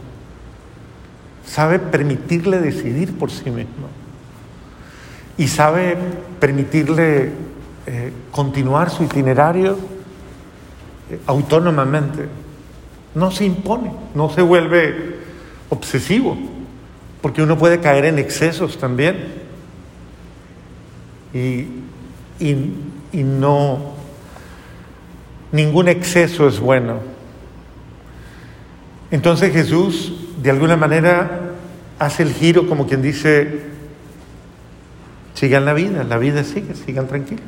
sabe 1.45 1.79
permitirle 1.79 2.59
decidir 2.59 3.17
por 3.17 3.31
sí 3.31 3.49
mismo 3.49 3.87
y 5.37 5.47
sabe 5.47 5.97
permitirle 6.39 7.31
eh, 7.85 8.11
continuar 8.31 8.89
su 8.89 9.03
itinerario 9.03 9.77
autónomamente. 11.25 12.27
No 13.15 13.31
se 13.31 13.45
impone, 13.45 13.91
no 14.13 14.29
se 14.29 14.41
vuelve 14.41 15.17
obsesivo, 15.69 16.37
porque 17.21 17.41
uno 17.41 17.57
puede 17.57 17.79
caer 17.79 18.05
en 18.05 18.19
excesos 18.19 18.77
también. 18.77 19.47
Y, 21.33 21.67
y 22.39 23.23
no, 23.23 23.93
ningún 25.51 25.87
exceso 25.87 26.47
es 26.47 26.59
bueno. 26.59 26.99
Entonces 29.09 29.53
Jesús, 29.53 30.13
de 30.41 30.49
alguna 30.51 30.75
manera, 30.75 31.53
hace 31.99 32.23
el 32.23 32.33
giro 32.33 32.67
como 32.67 32.87
quien 32.87 33.01
dice, 33.01 33.61
sigan 35.33 35.65
la 35.65 35.73
vida, 35.73 36.03
la 36.03 36.17
vida 36.17 36.43
sigue, 36.43 36.75
sigan 36.75 37.07
tranquilos. 37.07 37.45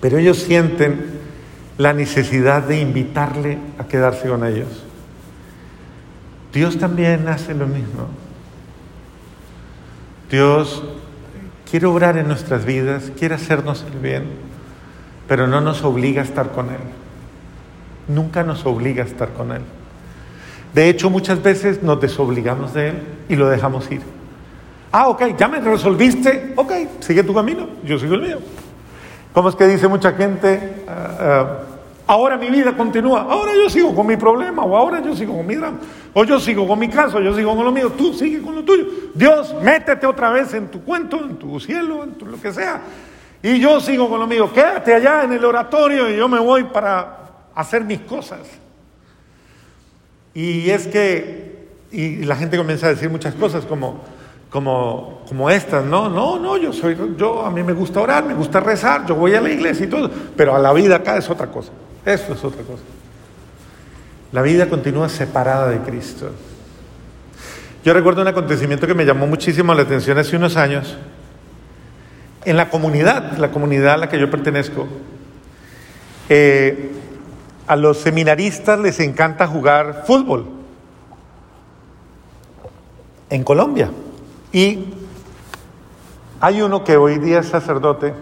Pero 0.00 0.18
ellos 0.18 0.38
sienten 0.38 1.20
la 1.78 1.92
necesidad 1.92 2.62
de 2.62 2.80
invitarle 2.80 3.58
a 3.78 3.84
quedarse 3.84 4.28
con 4.28 4.44
ellos. 4.44 4.84
Dios 6.52 6.78
también 6.78 7.28
hace 7.28 7.54
lo 7.54 7.66
mismo. 7.66 8.08
Dios 10.30 10.82
quiere 11.70 11.86
obrar 11.86 12.16
en 12.16 12.28
nuestras 12.28 12.64
vidas, 12.64 13.12
quiere 13.18 13.34
hacernos 13.34 13.84
el 13.90 13.98
bien, 13.98 14.24
pero 15.28 15.46
no 15.46 15.60
nos 15.60 15.82
obliga 15.84 16.22
a 16.22 16.24
estar 16.24 16.50
con 16.50 16.70
Él. 16.70 16.80
Nunca 18.08 18.42
nos 18.42 18.66
obliga 18.66 19.04
a 19.04 19.06
estar 19.06 19.32
con 19.32 19.52
Él. 19.52 19.62
De 20.74 20.88
hecho, 20.88 21.10
muchas 21.10 21.42
veces 21.42 21.82
nos 21.82 22.00
desobligamos 22.00 22.74
de 22.74 22.90
Él 22.90 23.02
y 23.28 23.36
lo 23.36 23.48
dejamos 23.48 23.90
ir. 23.90 24.02
Ah, 24.92 25.08
ok, 25.08 25.36
ya 25.36 25.46
me 25.46 25.60
resolviste, 25.60 26.52
ok, 26.56 26.72
sigue 27.00 27.22
tu 27.22 27.32
camino, 27.32 27.68
yo 27.84 27.98
sigo 27.98 28.14
el 28.14 28.22
mío. 28.22 28.38
¿Cómo 29.32 29.48
es 29.48 29.54
que 29.54 29.66
dice 29.66 29.86
mucha 29.86 30.12
gente? 30.12 30.84
Ah, 30.88 31.16
ah, 31.20 31.58
ahora 32.06 32.36
mi 32.36 32.50
vida 32.50 32.76
continúa, 32.76 33.20
ahora 33.20 33.52
yo 33.54 33.70
sigo 33.70 33.94
con 33.94 34.06
mi 34.06 34.16
problema, 34.16 34.64
o 34.64 34.76
ahora 34.76 35.00
yo 35.00 35.14
sigo 35.14 35.36
con 35.36 35.46
mi 35.46 35.54
drama, 35.54 35.78
o 36.12 36.24
yo 36.24 36.40
sigo 36.40 36.66
con 36.66 36.78
mi 36.78 36.88
caso, 36.88 37.20
yo 37.20 37.34
sigo 37.34 37.54
con 37.54 37.64
lo 37.64 37.70
mío, 37.70 37.92
tú 37.96 38.12
sigue 38.12 38.42
con 38.42 38.56
lo 38.56 38.64
tuyo. 38.64 38.86
Dios, 39.14 39.54
métete 39.62 40.06
otra 40.06 40.30
vez 40.30 40.52
en 40.54 40.68
tu 40.68 40.82
cuento, 40.82 41.18
en 41.24 41.36
tu 41.36 41.60
cielo, 41.60 42.02
en 42.02 42.14
tu 42.14 42.26
lo 42.26 42.40
que 42.40 42.52
sea. 42.52 42.80
Y 43.42 43.60
yo 43.60 43.80
sigo 43.80 44.08
con 44.08 44.18
lo 44.18 44.26
mío, 44.26 44.52
quédate 44.52 44.92
allá 44.92 45.22
en 45.22 45.32
el 45.32 45.44
oratorio 45.44 46.10
y 46.10 46.16
yo 46.16 46.28
me 46.28 46.40
voy 46.40 46.64
para 46.64 47.18
hacer 47.54 47.84
mis 47.84 48.00
cosas. 48.00 48.40
Y 50.34 50.68
es 50.70 50.88
que, 50.88 51.68
y 51.92 52.24
la 52.24 52.34
gente 52.34 52.56
comienza 52.56 52.86
a 52.86 52.90
decir 52.90 53.08
muchas 53.08 53.34
cosas 53.34 53.64
como, 53.64 54.02
como, 54.50 55.22
como 55.28 55.48
estas, 55.48 55.84
no, 55.84 56.08
no, 56.08 56.38
no, 56.38 56.56
yo 56.56 56.72
soy, 56.72 56.96
yo 57.16 57.46
a 57.46 57.50
mí 57.50 57.62
me 57.62 57.72
gusta 57.72 58.00
orar, 58.00 58.24
me 58.24 58.34
gusta 58.34 58.58
rezar, 58.58 59.06
yo 59.06 59.14
voy 59.14 59.34
a 59.34 59.40
la 59.40 59.48
iglesia 59.48 59.86
y 59.86 59.88
todo, 59.88 60.10
pero 60.36 60.56
a 60.56 60.58
la 60.58 60.72
vida 60.72 60.96
acá 60.96 61.16
es 61.16 61.30
otra 61.30 61.46
cosa, 61.46 61.70
eso 62.04 62.34
es 62.34 62.44
otra 62.44 62.62
cosa. 62.64 62.82
La 64.32 64.42
vida 64.42 64.68
continúa 64.68 65.08
separada 65.08 65.68
de 65.68 65.78
Cristo. 65.78 66.30
Yo 67.84 67.94
recuerdo 67.94 68.22
un 68.22 68.28
acontecimiento 68.28 68.86
que 68.86 68.94
me 68.94 69.04
llamó 69.04 69.26
muchísimo 69.26 69.72
la 69.74 69.82
atención 69.82 70.18
hace 70.18 70.36
unos 70.36 70.56
años. 70.56 70.96
En 72.44 72.56
la 72.56 72.70
comunidad, 72.70 73.38
la 73.38 73.50
comunidad 73.50 73.94
a 73.94 73.96
la 73.98 74.08
que 74.08 74.18
yo 74.18 74.30
pertenezco, 74.30 74.86
eh, 76.28 76.92
a 77.66 77.76
los 77.76 77.98
seminaristas 77.98 78.78
les 78.78 79.00
encanta 79.00 79.46
jugar 79.46 80.04
fútbol. 80.06 80.46
En 83.30 83.44
Colombia. 83.44 83.90
Y 84.52 84.86
hay 86.40 86.62
uno 86.62 86.82
que 86.82 86.96
hoy 86.96 87.18
día 87.18 87.40
es 87.40 87.48
sacerdote, 87.48 88.14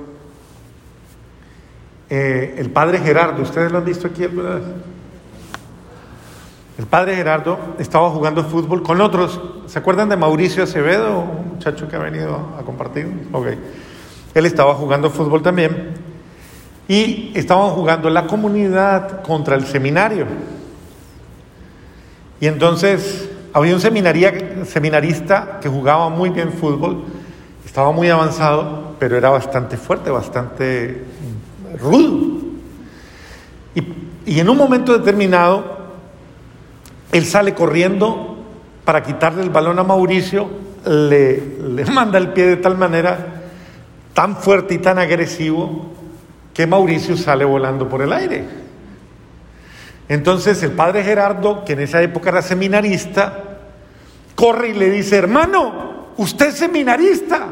eh, 2.11 2.55
el 2.59 2.71
padre 2.71 2.99
Gerardo, 2.99 3.43
¿ustedes 3.43 3.71
lo 3.71 3.79
han 3.79 3.85
visto 3.85 4.09
aquí 4.09 4.25
alguna 4.25 4.57
vez? 4.57 4.65
El 6.79 6.87
padre 6.87 7.17
Gerardo 7.17 7.59
estaba 7.79 8.09
jugando 8.11 8.45
fútbol 8.45 8.83
con 8.83 9.01
otros. 9.01 9.41
¿Se 9.67 9.79
acuerdan 9.79 10.09
de 10.09 10.17
Mauricio 10.17 10.63
Acevedo, 10.63 11.19
un 11.19 11.55
muchacho 11.55 11.89
que 11.89 11.97
ha 11.97 11.99
venido 11.99 12.55
a 12.59 12.63
compartir? 12.63 13.29
Ok. 13.33 13.49
Él 14.35 14.47
estaba 14.47 14.75
jugando 14.75 15.11
fútbol 15.11 15.43
también. 15.43 15.95
Y 16.87 17.33
estaban 17.35 17.71
jugando 17.71 18.09
la 18.11 18.27
comunidad 18.27 19.23
contra 19.23 19.57
el 19.57 19.67
seminario. 19.67 20.27
Y 22.41 22.47
entonces 22.47 23.29
había 23.53 23.75
un 23.75 23.81
seminarista 23.81 25.59
que 25.61 25.69
jugaba 25.69 26.09
muy 26.09 26.31
bien 26.31 26.53
fútbol, 26.53 27.05
estaba 27.65 27.93
muy 27.93 28.09
avanzado, 28.09 28.95
pero 28.99 29.17
era 29.17 29.31
bastante 29.31 29.77
fuerte, 29.77 30.11
bastante 30.11 31.05
rudo. 31.81 32.39
Y, 34.27 34.41
en 34.41 34.49
un 34.49 34.57
momento 34.57 34.97
determinado, 34.97 35.79
él 37.13 37.25
sale 37.25 37.55
corriendo 37.55 38.37
para 38.85 39.03
quitarle 39.03 39.43
el 39.43 39.51
balón 39.51 39.79
a 39.79 39.85
Mauricio, 39.85 40.49
le, 40.85 41.85
manda 41.93 42.19
el 42.19 42.33
pie 42.33 42.47
de 42.47 42.57
tal 42.57 42.77
manera, 42.77 43.43
tan 44.13 44.37
fuerte 44.37 44.75
y 44.75 44.79
tan 44.79 44.99
agresivo, 44.99 45.93
que 46.53 46.67
Mauricio 46.67 47.17
sale 47.17 47.45
volando 47.45 47.89
por 47.89 48.03
el 48.03 48.13
aire. 48.13 48.68
Entonces 50.09 50.63
el 50.63 50.73
padre 50.73 51.05
Gerardo, 51.05 51.65
que 51.65 51.75
en 51.75 51.81
esa 51.81 52.01
época 52.03 52.31
era 52.31 52.41
seminarista, 52.43 53.45
corre 54.35 54.71
y 54.71 54.75
le 54.75 54.91
dice, 54.91 55.17
hermano, 55.17 56.07
usted 56.17 56.49
es 56.49 56.55
seminarista. 56.55 57.49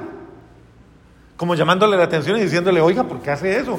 Como 1.36 1.54
llamándole 1.54 1.96
la 1.98 2.04
atención 2.04 2.38
y 2.38 2.42
diciéndole, 2.42 2.80
oiga, 2.80 3.04
¿por 3.04 3.20
qué 3.20 3.30
hace 3.30 3.58
eso? 3.58 3.78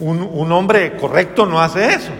Un, 0.00 0.52
hombre 0.52 0.96
correcto 0.96 1.46
no 1.46 1.60
hace 1.60 1.94
eso. 1.94 2.12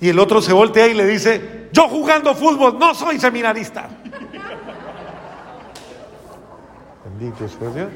Y 0.00 0.08
el 0.08 0.18
otro 0.20 0.40
se 0.40 0.52
voltea 0.52 0.86
y 0.86 0.94
le 0.94 1.04
dice, 1.06 1.68
yo 1.72 1.88
jugando 1.88 2.34
fútbol 2.34 2.78
no 2.78 2.94
soy 2.94 3.18
seminarista. 3.18 3.88
Bendito 7.04 7.48
sea 7.48 7.70
Dios. 7.70 7.88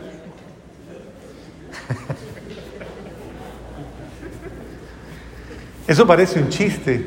Eso 5.86 6.06
parece 6.06 6.40
un 6.40 6.48
chiste, 6.48 7.04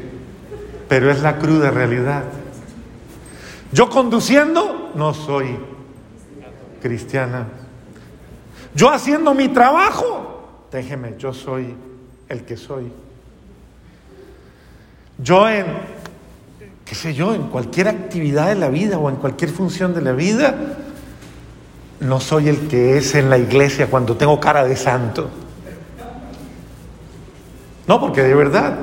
pero 0.87 1.09
es 1.09 1.21
la 1.21 1.37
cruda 1.37 1.71
realidad. 1.71 2.23
Yo 3.71 3.89
conduciendo 3.89 4.91
no 4.95 5.13
soy 5.13 5.57
cristiana. 6.81 7.47
Yo 8.73 8.91
haciendo 8.91 9.33
mi 9.33 9.47
trabajo, 9.49 10.67
déjeme, 10.71 11.15
yo 11.17 11.33
soy 11.33 11.73
el 12.29 12.43
que 12.43 12.57
soy. 12.57 12.91
Yo 15.17 15.47
en, 15.49 15.65
qué 16.83 16.95
sé 16.95 17.13
yo, 17.13 17.33
en 17.33 17.43
cualquier 17.43 17.87
actividad 17.87 18.47
de 18.47 18.55
la 18.55 18.69
vida 18.69 18.97
o 18.97 19.09
en 19.09 19.15
cualquier 19.15 19.49
función 19.49 19.93
de 19.93 20.01
la 20.01 20.11
vida, 20.11 20.55
no 22.01 22.19
soy 22.19 22.49
el 22.49 22.67
que 22.67 22.97
es 22.97 23.15
en 23.15 23.29
la 23.29 23.37
iglesia 23.37 23.87
cuando 23.87 24.17
tengo 24.17 24.39
cara 24.39 24.65
de 24.65 24.75
santo. 24.75 25.29
No, 27.87 27.99
porque 27.99 28.23
de 28.23 28.33
verdad, 28.33 28.77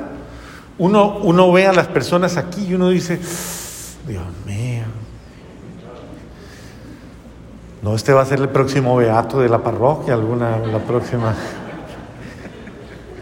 uno, 0.77 1.17
uno 1.17 1.51
ve 1.51 1.67
a 1.67 1.73
las 1.73 1.87
personas 1.87 2.37
aquí 2.37 2.67
y 2.67 2.73
uno 2.73 2.89
dice, 2.89 3.19
Dios 4.07 4.23
mío, 4.45 4.83
no, 7.83 7.95
este 7.95 8.13
va 8.13 8.21
a 8.21 8.25
ser 8.25 8.39
el 8.39 8.47
próximo 8.47 8.95
beato 8.95 9.41
de 9.41 9.49
la 9.49 9.61
parroquia, 9.61 10.13
alguna, 10.13 10.57
la 10.57 10.79
próxima. 10.79 11.35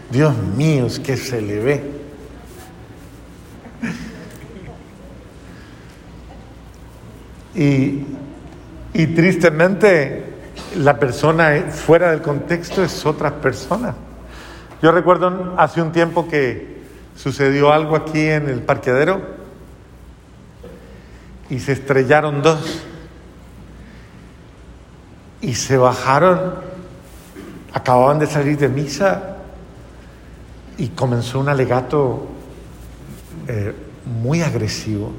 Dios 0.08 0.36
mío, 0.56 0.86
es 0.86 1.00
que 1.00 1.16
se 1.16 1.42
le 1.42 1.58
ve. 1.58 1.90
Y, 7.56 8.06
y 8.94 9.06
tristemente 9.08 10.32
la 10.76 10.96
persona 10.96 11.64
fuera 11.70 12.12
del 12.12 12.22
contexto 12.22 12.84
es 12.84 13.04
otra 13.04 13.34
persona. 13.40 13.96
Yo 14.82 14.90
recuerdo 14.90 15.54
hace 15.58 15.80
un 15.80 15.92
tiempo 15.92 16.26
que 16.26 16.82
sucedió 17.14 17.72
algo 17.72 17.94
aquí 17.94 18.18
en 18.18 18.48
el 18.48 18.62
parqueadero 18.62 19.22
y 21.48 21.60
se 21.60 21.70
estrellaron 21.70 22.42
dos 22.42 22.82
y 25.40 25.54
se 25.54 25.76
bajaron, 25.76 26.54
acababan 27.72 28.18
de 28.18 28.26
salir 28.26 28.58
de 28.58 28.68
misa 28.68 29.36
y 30.78 30.88
comenzó 30.88 31.38
un 31.38 31.48
alegato 31.48 32.26
eh, 33.46 33.72
muy 34.20 34.42
agresivo, 34.42 35.12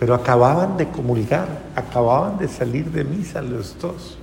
pero 0.00 0.14
acababan 0.14 0.76
de 0.76 0.88
comulgar, 0.88 1.46
acababan 1.76 2.38
de 2.38 2.48
salir 2.48 2.90
de 2.90 3.04
misa 3.04 3.40
los 3.40 3.78
dos. 3.78 4.18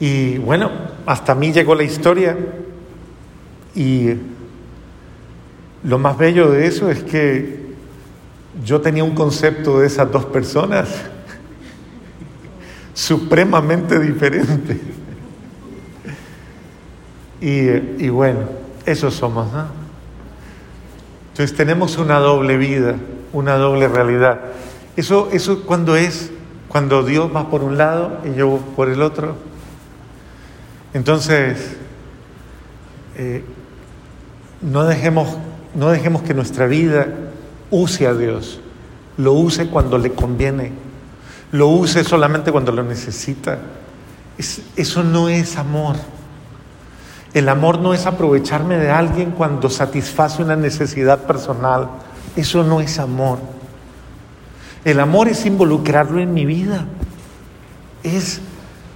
Y 0.00 0.38
bueno, 0.38 0.70
hasta 1.06 1.34
mí 1.34 1.52
llegó 1.52 1.74
la 1.74 1.82
historia 1.82 2.36
y 3.74 4.10
lo 5.84 5.98
más 5.98 6.18
bello 6.18 6.50
de 6.50 6.66
eso 6.66 6.90
es 6.90 7.02
que 7.02 7.68
yo 8.64 8.80
tenía 8.80 9.04
un 9.04 9.14
concepto 9.14 9.80
de 9.80 9.86
esas 9.86 10.10
dos 10.10 10.24
personas 10.26 10.88
supremamente 12.94 13.98
diferente. 13.98 14.80
Y, 17.40 18.08
bueno, 18.08 18.40
eso 18.84 19.12
somos, 19.12 19.52
¿no? 19.52 19.66
Entonces 21.30 21.56
tenemos 21.56 21.98
una 21.98 22.18
doble 22.18 22.56
vida, 22.56 22.96
una 23.32 23.56
doble 23.56 23.86
realidad. 23.86 24.40
Eso, 24.96 25.28
eso 25.32 25.62
cuando 25.64 25.94
es, 25.94 26.32
cuando 26.66 27.04
Dios 27.04 27.30
va 27.34 27.48
por 27.48 27.62
un 27.62 27.78
lado 27.78 28.18
y 28.24 28.36
yo 28.36 28.58
por 28.74 28.88
el 28.88 29.02
otro. 29.02 29.36
Entonces, 30.94 31.76
eh, 33.16 33.44
no, 34.62 34.84
dejemos, 34.84 35.36
no 35.74 35.90
dejemos 35.90 36.22
que 36.22 36.34
nuestra 36.34 36.66
vida 36.66 37.08
use 37.70 38.06
a 38.06 38.14
Dios, 38.14 38.60
lo 39.16 39.34
use 39.34 39.68
cuando 39.68 39.98
le 39.98 40.12
conviene, 40.12 40.72
lo 41.52 41.68
use 41.68 42.04
solamente 42.04 42.52
cuando 42.52 42.72
lo 42.72 42.82
necesita. 42.82 43.58
eso 44.76 45.02
no 45.02 45.28
es 45.28 45.56
amor. 45.56 45.96
El 47.34 47.48
amor 47.50 47.78
no 47.78 47.92
es 47.92 48.06
aprovecharme 48.06 48.78
de 48.78 48.90
alguien 48.90 49.32
cuando 49.32 49.68
satisface 49.68 50.42
una 50.42 50.56
necesidad 50.56 51.24
personal. 51.26 51.88
Eso 52.36 52.64
no 52.64 52.80
es 52.80 52.98
amor. 52.98 53.38
El 54.84 54.98
amor 55.00 55.28
es 55.28 55.44
involucrarlo 55.44 56.20
en 56.20 56.32
mi 56.32 56.46
vida. 56.46 56.86
Es, 58.02 58.40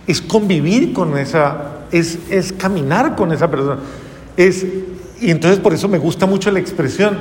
es 0.06 0.22
convivir 0.22 0.94
con 0.94 1.18
esa 1.18 1.81
es, 1.92 2.18
es 2.30 2.52
caminar 2.52 3.14
con 3.14 3.30
esa 3.32 3.48
persona. 3.48 3.80
Es, 4.36 4.64
y 5.20 5.30
entonces 5.30 5.60
por 5.60 5.72
eso 5.72 5.86
me 5.88 5.98
gusta 5.98 6.26
mucho 6.26 6.50
la 6.50 6.58
expresión, 6.58 7.18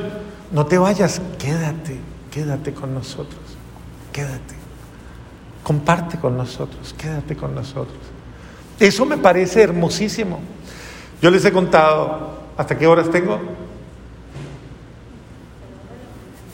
no 0.51 0.65
te 0.65 0.77
vayas, 0.77 1.21
quédate, 1.37 1.99
quédate 2.31 2.73
con 2.73 2.93
nosotros, 2.93 3.39
quédate, 4.11 4.55
comparte 5.61 6.17
con 6.17 6.37
nosotros, 6.37 6.95
quédate 6.97 7.35
con 7.35 7.53
nosotros. 7.53 7.99
Eso 8.79 9.05
me 9.05 9.17
parece 9.17 9.61
hermosísimo. 9.61 10.39
Yo 11.21 11.29
les 11.29 11.45
he 11.45 11.51
contado, 11.51 12.39
¿hasta 12.57 12.75
qué 12.77 12.87
horas 12.87 13.11
tengo? 13.11 13.39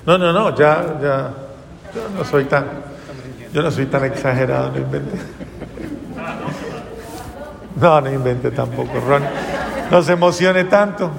No, 0.05 0.18
no, 0.18 0.34
no, 0.34 0.55
ya, 0.55 0.99
ya, 1.01 1.34
yo 1.93 2.09
no 2.18 2.26
soy 2.26 2.45
tan, 2.45 2.65
yo 3.53 3.61
no 3.61 3.72
soy 3.72 3.86
tan 3.86 4.03
exagerado, 4.05 4.72
no 4.72 4.78
inventé. 4.80 5.18
No, 7.80 8.01
no 8.01 8.11
invente 8.11 8.51
tampoco, 8.51 8.99
Ron. 8.99 9.23
No 9.91 10.01
se 10.01 10.13
emocione 10.13 10.63
tanto. 10.63 11.11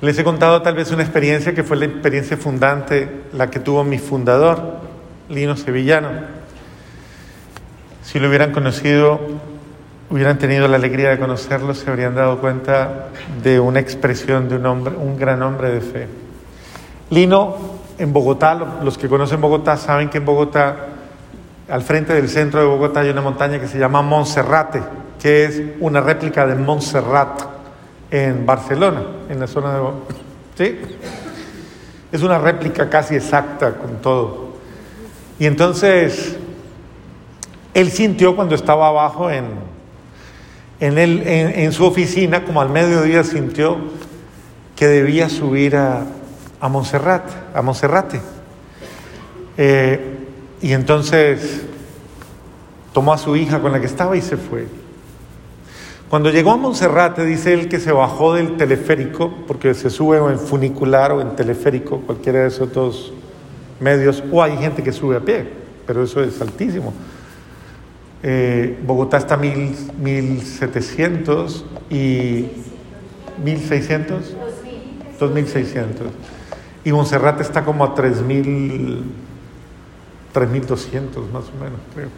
Les 0.00 0.16
he 0.16 0.22
contado 0.22 0.62
tal 0.62 0.74
vez 0.74 0.92
una 0.92 1.02
experiencia 1.02 1.54
que 1.54 1.64
fue 1.64 1.76
la 1.76 1.86
experiencia 1.86 2.36
fundante, 2.36 3.22
la 3.32 3.50
que 3.50 3.58
tuvo 3.58 3.82
mi 3.82 3.98
fundador, 3.98 4.76
Lino 5.28 5.56
Sevillano. 5.56 6.08
Si 8.02 8.20
lo 8.20 8.28
hubieran 8.28 8.52
conocido, 8.52 9.20
hubieran 10.08 10.38
tenido 10.38 10.68
la 10.68 10.76
alegría 10.76 11.10
de 11.10 11.18
conocerlo, 11.18 11.74
se 11.74 11.90
habrían 11.90 12.14
dado 12.14 12.38
cuenta 12.38 13.08
de 13.42 13.58
una 13.58 13.80
expresión 13.80 14.48
de 14.48 14.56
un 14.56 14.66
hombre, 14.66 14.94
un 14.96 15.18
gran 15.18 15.42
hombre 15.42 15.70
de 15.70 15.80
fe. 15.80 16.06
Lino, 17.10 17.56
en 17.98 18.12
Bogotá, 18.12 18.54
los 18.54 18.96
que 18.96 19.08
conocen 19.08 19.40
Bogotá 19.40 19.76
saben 19.76 20.08
que 20.08 20.18
en 20.18 20.24
Bogotá 20.24 20.76
al 21.68 21.82
frente 21.82 22.14
del 22.14 22.28
centro 22.28 22.60
de 22.60 22.66
Bogotá 22.66 23.00
hay 23.00 23.10
una 23.10 23.20
montaña 23.20 23.60
que 23.60 23.68
se 23.68 23.78
llama 23.78 24.00
Monserrate, 24.00 24.82
que 25.20 25.44
es 25.44 25.62
una 25.80 26.00
réplica 26.00 26.46
de 26.46 26.54
Montserrat 26.54 27.42
en 28.10 28.46
Barcelona, 28.46 29.02
en 29.28 29.38
la 29.38 29.46
zona 29.46 29.74
de... 29.74 29.80
¿Sí? 30.56 30.80
Es 32.10 32.22
una 32.22 32.38
réplica 32.38 32.88
casi 32.88 33.16
exacta 33.16 33.74
con 33.74 34.00
todo. 34.00 34.48
Y 35.38 35.44
entonces, 35.44 36.36
él 37.74 37.90
sintió 37.90 38.34
cuando 38.34 38.54
estaba 38.54 38.88
abajo 38.88 39.30
en, 39.30 39.46
en, 40.80 40.98
en, 40.98 41.72
su 41.72 41.84
oficina, 41.84 42.44
como 42.44 42.62
al 42.62 42.70
mediodía 42.70 43.22
sintió 43.24 43.76
que 44.74 44.86
debía 44.86 45.28
subir 45.28 45.76
a, 45.76 46.06
a 46.60 46.68
Montserrat, 46.68 47.24
a 47.54 47.60
Monserrate. 47.60 48.20
Eh, 49.58 50.17
y 50.60 50.72
entonces 50.72 51.62
tomó 52.92 53.12
a 53.12 53.18
su 53.18 53.36
hija 53.36 53.60
con 53.60 53.72
la 53.72 53.80
que 53.80 53.86
estaba 53.86 54.16
y 54.16 54.22
se 54.22 54.36
fue. 54.36 54.66
Cuando 56.08 56.30
llegó 56.30 56.52
a 56.52 56.56
Monserrate, 56.56 57.24
dice 57.24 57.52
él 57.52 57.68
que 57.68 57.78
se 57.78 57.92
bajó 57.92 58.34
del 58.34 58.56
teleférico, 58.56 59.32
porque 59.46 59.74
se 59.74 59.90
sube 59.90 60.16
en 60.16 60.38
funicular 60.38 61.12
o 61.12 61.20
en 61.20 61.36
teleférico, 61.36 62.00
cualquiera 62.00 62.40
de 62.40 62.48
esos 62.48 62.72
dos 62.72 63.12
medios, 63.78 64.24
o 64.32 64.42
hay 64.42 64.56
gente 64.56 64.82
que 64.82 64.90
sube 64.90 65.16
a 65.16 65.20
pie, 65.20 65.46
pero 65.86 66.02
eso 66.02 66.22
es 66.22 66.40
altísimo. 66.40 66.94
Eh, 68.22 68.78
Bogotá 68.84 69.18
está 69.18 69.34
a 69.34 69.36
mil, 69.36 69.76
1700 70.00 71.64
y 71.90 72.46
1600, 73.44 74.34
2600. 75.20 76.06
Y 76.84 76.92
Monserrate 76.92 77.42
está 77.42 77.64
como 77.64 77.84
a 77.84 77.94
3000 77.94 79.04
3200 80.38 81.32
más 81.32 81.44
o 81.44 81.64
menos, 81.64 81.80
creo. 81.92 82.08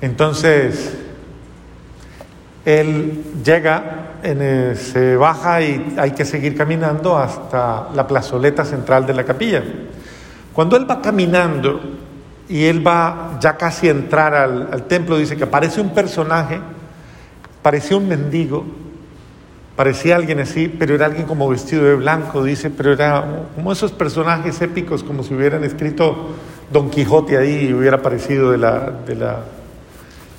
Entonces, 0.00 0.96
él 2.64 3.22
llega, 3.44 4.16
en 4.24 4.76
se 4.76 5.16
baja 5.16 5.62
y 5.62 5.94
hay 5.96 6.10
que 6.10 6.24
seguir 6.24 6.56
caminando 6.56 7.16
hasta 7.16 7.88
la 7.94 8.06
plazoleta 8.06 8.64
central 8.64 9.06
de 9.06 9.14
la 9.14 9.24
capilla. 9.24 9.62
Cuando 10.52 10.76
él 10.76 10.90
va 10.90 11.00
caminando 11.00 11.80
y 12.48 12.64
él 12.64 12.84
va 12.84 13.38
ya 13.40 13.56
casi 13.56 13.88
a 13.88 13.92
entrar 13.92 14.34
al, 14.34 14.82
templo, 14.84 15.16
dice 15.16 15.36
que 15.36 15.44
aparece 15.44 15.80
un 15.80 15.94
personaje, 15.94 16.58
parecía 17.62 17.96
un 17.96 18.08
mendigo, 18.08 18.64
parecía 19.76 20.16
alguien 20.16 20.40
así, 20.40 20.68
pero 20.68 20.94
era 20.94 21.06
alguien 21.06 21.26
como 21.26 21.48
vestido 21.48 21.84
de 21.84 21.94
blanco, 21.94 22.44
dice, 22.44 22.70
pero 22.70 22.92
era 22.92 23.44
como 23.54 23.72
esos 23.72 23.92
personajes 23.92 24.60
épicos, 24.62 25.02
como 25.02 25.22
si 25.22 25.34
hubieran 25.34 25.64
escrito 25.64 26.34
Don 26.72 26.90
Quijote 26.90 27.36
ahí 27.36 27.68
y 27.68 27.74
hubiera 27.74 27.96
aparecido 27.96 28.50
de 28.50 28.58
la, 28.58 28.90
de 29.06 29.14
la 29.16 29.40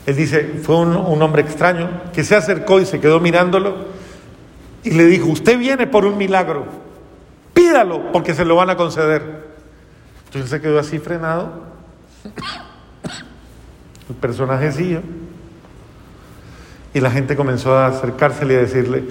él 0.06 0.16
dice, 0.16 0.60
fue 0.62 0.78
un, 0.78 1.22
hombre 1.22 1.42
extraño 1.42 1.90
que 2.14 2.24
se 2.24 2.36
acercó 2.36 2.80
y 2.80 2.86
se 2.86 3.00
quedó 3.00 3.20
mirándolo 3.20 3.76
y 4.84 4.92
le 4.92 5.06
dijo, 5.06 5.30
usted 5.30 5.58
viene 5.58 5.88
por 5.88 6.06
un 6.06 6.16
milagro, 6.18 6.66
pídalo 7.54 8.12
porque 8.12 8.36
se 8.36 8.46
lo 8.46 8.56
van 8.56 8.70
a 8.70 8.78
conceder. 8.78 9.46
Entonces 10.26 10.52
se 10.52 10.62
quedó 10.62 10.78
así 10.78 11.00
frenado, 11.00 11.64
el 14.10 14.16
personajecillo, 14.16 15.02
y 16.94 17.00
la 17.00 17.10
gente 17.10 17.36
comenzó 17.36 17.76
a 17.76 17.88
acercársele 17.88 18.54
y 18.54 18.58
a 18.58 18.60
decirle, 18.62 19.04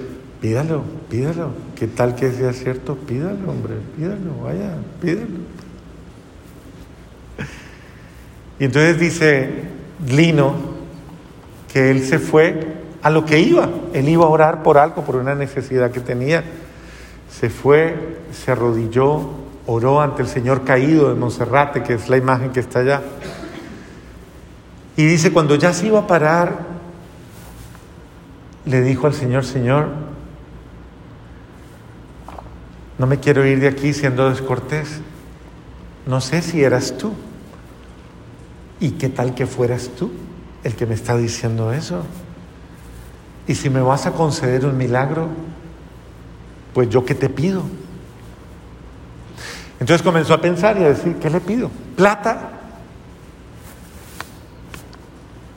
pídalo, 0.45 0.83
pídalo, 1.09 1.53
¿qué 1.75 1.87
tal 1.87 2.15
que 2.15 2.31
sea 2.31 2.53
cierto? 2.53 2.97
Pídalo, 2.97 3.51
hombre, 3.51 3.77
pídalo, 3.97 4.43
vaya, 4.43 4.75
pídalo. 5.01 5.39
Y 8.59 8.67
entonces 8.67 9.01
dice 9.01 9.65
Lino, 10.07 10.55
que 11.73 11.91
él 11.91 12.05
se 12.05 12.19
fue 12.19 12.75
a 13.01 13.09
lo 13.09 13.25
que 13.25 13.41
iba. 13.41 13.71
Él 13.95 14.07
iba 14.07 14.27
a 14.27 14.29
orar 14.29 14.63
por 14.63 14.77
algo, 14.77 15.03
por 15.03 15.17
una 15.17 15.35
necesidad 15.35 15.91
que 15.91 16.01
tenía. 16.01 16.45
Se 17.31 17.49
fue, 17.49 18.19
se 18.31 18.53
arrodilló, 18.53 19.23
oró 19.65 20.03
ante 20.03 20.21
el 20.21 20.29
Señor 20.29 20.63
caído 20.63 21.09
de 21.09 21.15
Monserrate, 21.15 21.83
que 21.83 21.95
es 21.95 22.11
la 22.11 22.19
imagen 22.19 22.51
que 22.51 22.61
está 22.61 22.81
allá. 22.81 23.01
Y 24.95 25.07
dice, 25.07 25.33
cuando 25.33 25.55
ya 25.55 25.73
se 25.73 25.87
iba 25.87 26.01
a 26.01 26.07
parar, 26.07 26.59
le 28.67 28.83
dijo 28.83 29.07
al 29.07 29.15
Señor, 29.15 29.47
Señor, 29.47 30.14
no 32.99 33.07
me 33.07 33.19
quiero 33.21 33.47
ir 33.47 33.61
de 33.61 33.69
aquí 33.69 33.93
siendo 33.93 34.29
descortés. 34.29 35.01
No 36.07 36.21
sé 36.21 36.43
si 36.43 36.63
eras 36.63 36.97
tú. 36.97 37.13
¿Y 38.81 38.93
qué 38.93 39.09
tal 39.09 39.35
que 39.35 39.47
fueras 39.47 39.91
tú? 39.97 40.11
el 40.65 40.75
que 40.75 40.87
me 40.87 40.95
está 40.95 41.17
diciendo 41.17 41.73
eso. 41.73 42.03
Y 43.47 43.55
si 43.55 43.69
me 43.69 43.83
vas 43.83 44.07
a 44.07 44.13
conceder 44.13 44.65
un 44.65 44.77
milagro, 44.77 45.29
pues 46.73 46.89
yo 46.89 47.05
qué 47.05 47.15
te 47.15 47.29
pido. 47.29 47.63
Entonces 49.79 50.03
comenzó 50.03 50.33
a 50.33 50.41
pensar 50.41 50.79
y 50.79 50.85
a 50.85 50.89
decir, 50.89 51.17
¿qué 51.17 51.29
le 51.29 51.41
pido? 51.41 51.71
Plata. 51.95 52.53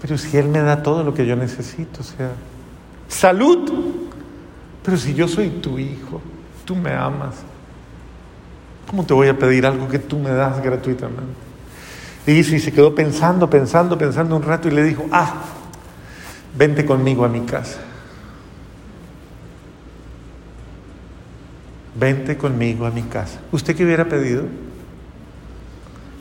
Pero 0.02 0.18
si 0.18 0.38
Él 0.38 0.50
me 0.50 0.60
da 0.60 0.84
todo 0.84 1.04
lo 1.04 1.14
que 1.14 1.26
yo 1.26 1.38
necesito, 1.38 2.02
o 2.02 2.04
sea, 2.04 2.32
salud. 3.08 3.72
Pero 4.84 4.98
si 4.98 5.14
yo 5.14 5.28
soy 5.30 5.50
tu 5.50 5.80
hijo, 5.80 6.22
tú 6.68 6.76
me 6.76 6.94
amas, 6.94 7.36
¿cómo 8.88 9.04
te 9.06 9.14
voy 9.14 9.30
a 9.30 9.40
pedir 9.40 9.66
algo 9.66 9.88
que 9.88 9.98
tú 10.00 10.20
me 10.20 10.32
das 10.32 10.62
gratuitamente? 10.62 11.48
Y 12.28 12.44
se 12.44 12.74
quedó 12.74 12.94
pensando, 12.94 13.50
pensando, 13.50 13.98
pensando 13.98 14.36
un 14.36 14.44
rato 14.44 14.68
y 14.68 14.72
le 14.72 14.84
dijo, 14.84 15.06
ah, 15.14 15.46
vente 16.58 16.86
conmigo 16.86 17.24
a 17.24 17.30
mi 17.30 17.40
casa. 17.46 17.80
Vente 21.98 22.38
conmigo 22.38 22.86
a 22.86 22.92
mi 22.92 23.04
casa. 23.04 23.40
¿Usted 23.54 23.74
qué 23.74 23.86
hubiera 23.86 24.10
pedido? 24.10 24.44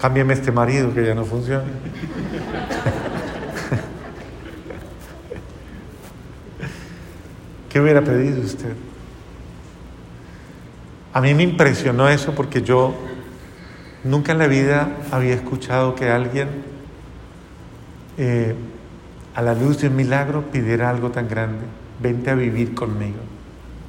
Cámbiame 0.01 0.35
este 0.35 0.53
marido 0.53 0.95
que 0.95 1.05
ya 1.05 1.17
no 1.17 1.25
funciona. 1.25 1.65
¿Qué 7.69 7.81
hubiera 7.81 8.01
pedido 8.01 8.43
usted? 8.43 8.77
A 11.17 11.23
mí 11.23 11.33
me 11.33 11.45
impresionó 11.45 12.11
eso 12.11 12.35
porque 12.35 12.61
yo 12.61 12.95
Nunca 14.07 14.31
en 14.31 14.39
la 14.39 14.47
vida 14.47 14.99
había 15.11 15.35
escuchado 15.35 15.97
que 15.97 16.09
alguien 16.11 16.49
eh, 18.17 18.55
a 19.35 19.43
la 19.43 19.53
luz 19.53 19.81
de 19.81 19.89
un 19.89 19.97
milagro 19.97 20.43
pidiera 20.53 20.89
algo 20.89 21.11
tan 21.11 21.29
grande. 21.29 21.65
Vente 22.01 22.31
a 22.31 22.37
vivir 22.37 22.73
conmigo. 22.73 23.19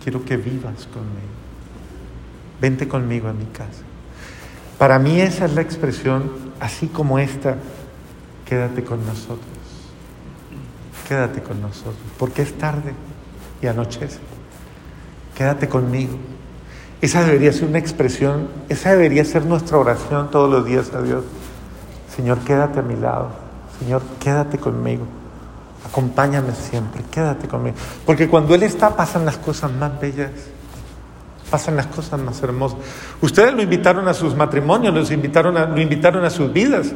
Quiero 0.04 0.26
que 0.26 0.38
vivas 0.38 0.88
conmigo. 0.88 1.38
Vente 2.60 2.88
conmigo 2.88 3.28
a 3.28 3.34
mi 3.34 3.46
casa. 3.46 3.84
Para 4.80 4.98
mí 4.98 5.22
esa 5.22 5.46
es 5.46 5.54
la 5.54 5.62
expresión, 5.62 6.32
así 6.60 6.88
como 6.88 7.20
esta, 7.20 7.58
quédate 8.44 8.84
con 8.84 9.06
nosotros. 9.06 9.46
Quédate 11.08 11.44
con 11.44 11.62
nosotros, 11.62 11.96
porque 12.18 12.42
es 12.42 12.58
tarde 12.58 12.94
y 13.62 13.68
anochece. 13.68 14.20
Quédate 15.36 15.70
conmigo. 15.70 16.18
Esa 17.02 17.24
debería 17.24 17.54
ser 17.54 17.66
una 17.66 17.78
expresión, 17.78 18.48
esa 18.70 18.92
debería 18.92 19.24
ser 19.24 19.46
nuestra 19.46 19.78
oración 19.78 20.32
todos 20.32 20.50
los 20.50 20.66
días 20.66 20.92
a 20.94 21.02
Dios. 21.02 21.24
Señor, 22.16 22.40
quédate 22.40 22.80
a 22.80 22.82
mi 22.82 22.96
lado. 22.96 23.30
Señor, 23.80 24.02
quédate 24.20 24.58
conmigo. 24.58 25.06
Acompáñame 25.88 26.54
siempre, 26.54 27.04
quédate 27.12 27.48
conmigo. 27.48 27.76
Porque 28.06 28.28
cuando 28.28 28.56
Él 28.56 28.64
está 28.64 28.96
pasan 28.96 29.26
las 29.26 29.38
cosas 29.38 29.72
más 29.72 30.00
bellas, 30.00 30.32
pasan 31.52 31.76
las 31.76 31.86
cosas 31.88 32.20
más 32.20 32.42
hermosas. 32.42 32.80
Ustedes 33.22 33.54
lo 33.54 33.62
invitaron 33.62 34.08
a 34.08 34.14
sus 34.14 34.36
matrimonios, 34.36 34.94
los 34.94 35.12
invitaron 35.12 35.54
lo 35.54 35.80
invitaron 35.80 36.26
a 36.26 36.30
sus 36.32 36.52
vidas, 36.52 36.92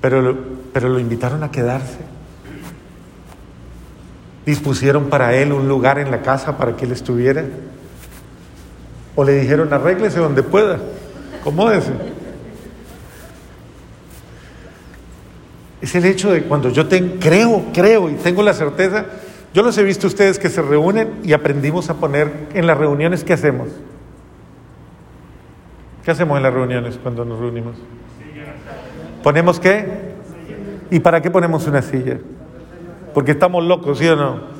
pero, 0.00 0.36
pero 0.72 0.88
lo 0.88 0.98
invitaron 0.98 1.44
a 1.44 1.50
quedarse. 1.50 1.98
Dispusieron 4.44 5.08
para 5.08 5.34
Él 5.34 5.52
un 5.52 5.68
lugar 5.68 6.00
en 6.00 6.10
la 6.10 6.22
casa 6.22 6.56
para 6.56 6.76
que 6.76 6.84
Él 6.84 6.92
estuviera. 6.92 7.44
O 9.20 9.24
le 9.24 9.38
dijeron, 9.38 9.70
arréglese 9.70 10.18
donde 10.18 10.42
pueda, 10.42 10.78
acomódese. 11.38 11.92
Es 15.82 15.94
el 15.94 16.06
hecho 16.06 16.32
de 16.32 16.44
cuando 16.44 16.70
yo 16.70 16.88
creo, 16.88 17.64
creo 17.70 18.08
y 18.08 18.14
tengo 18.14 18.42
la 18.42 18.54
certeza, 18.54 19.04
yo 19.52 19.62
los 19.62 19.76
he 19.76 19.82
visto 19.82 20.06
ustedes 20.06 20.38
que 20.38 20.48
se 20.48 20.62
reúnen 20.62 21.20
y 21.22 21.34
aprendimos 21.34 21.90
a 21.90 21.96
poner 21.96 22.32
en 22.54 22.66
las 22.66 22.78
reuniones, 22.78 23.22
¿qué 23.22 23.34
hacemos? 23.34 23.68
¿Qué 26.02 26.12
hacemos 26.12 26.38
en 26.38 26.42
las 26.42 26.54
reuniones 26.54 26.96
cuando 26.96 27.22
nos 27.26 27.40
reunimos? 27.40 27.76
¿Ponemos 29.22 29.60
qué? 29.60 30.14
¿Y 30.90 30.98
para 31.00 31.20
qué 31.20 31.30
ponemos 31.30 31.66
una 31.66 31.82
silla? 31.82 32.20
Porque 33.12 33.32
estamos 33.32 33.62
locos, 33.64 33.98
¿sí 33.98 34.08
o 34.08 34.16
no? 34.16 34.59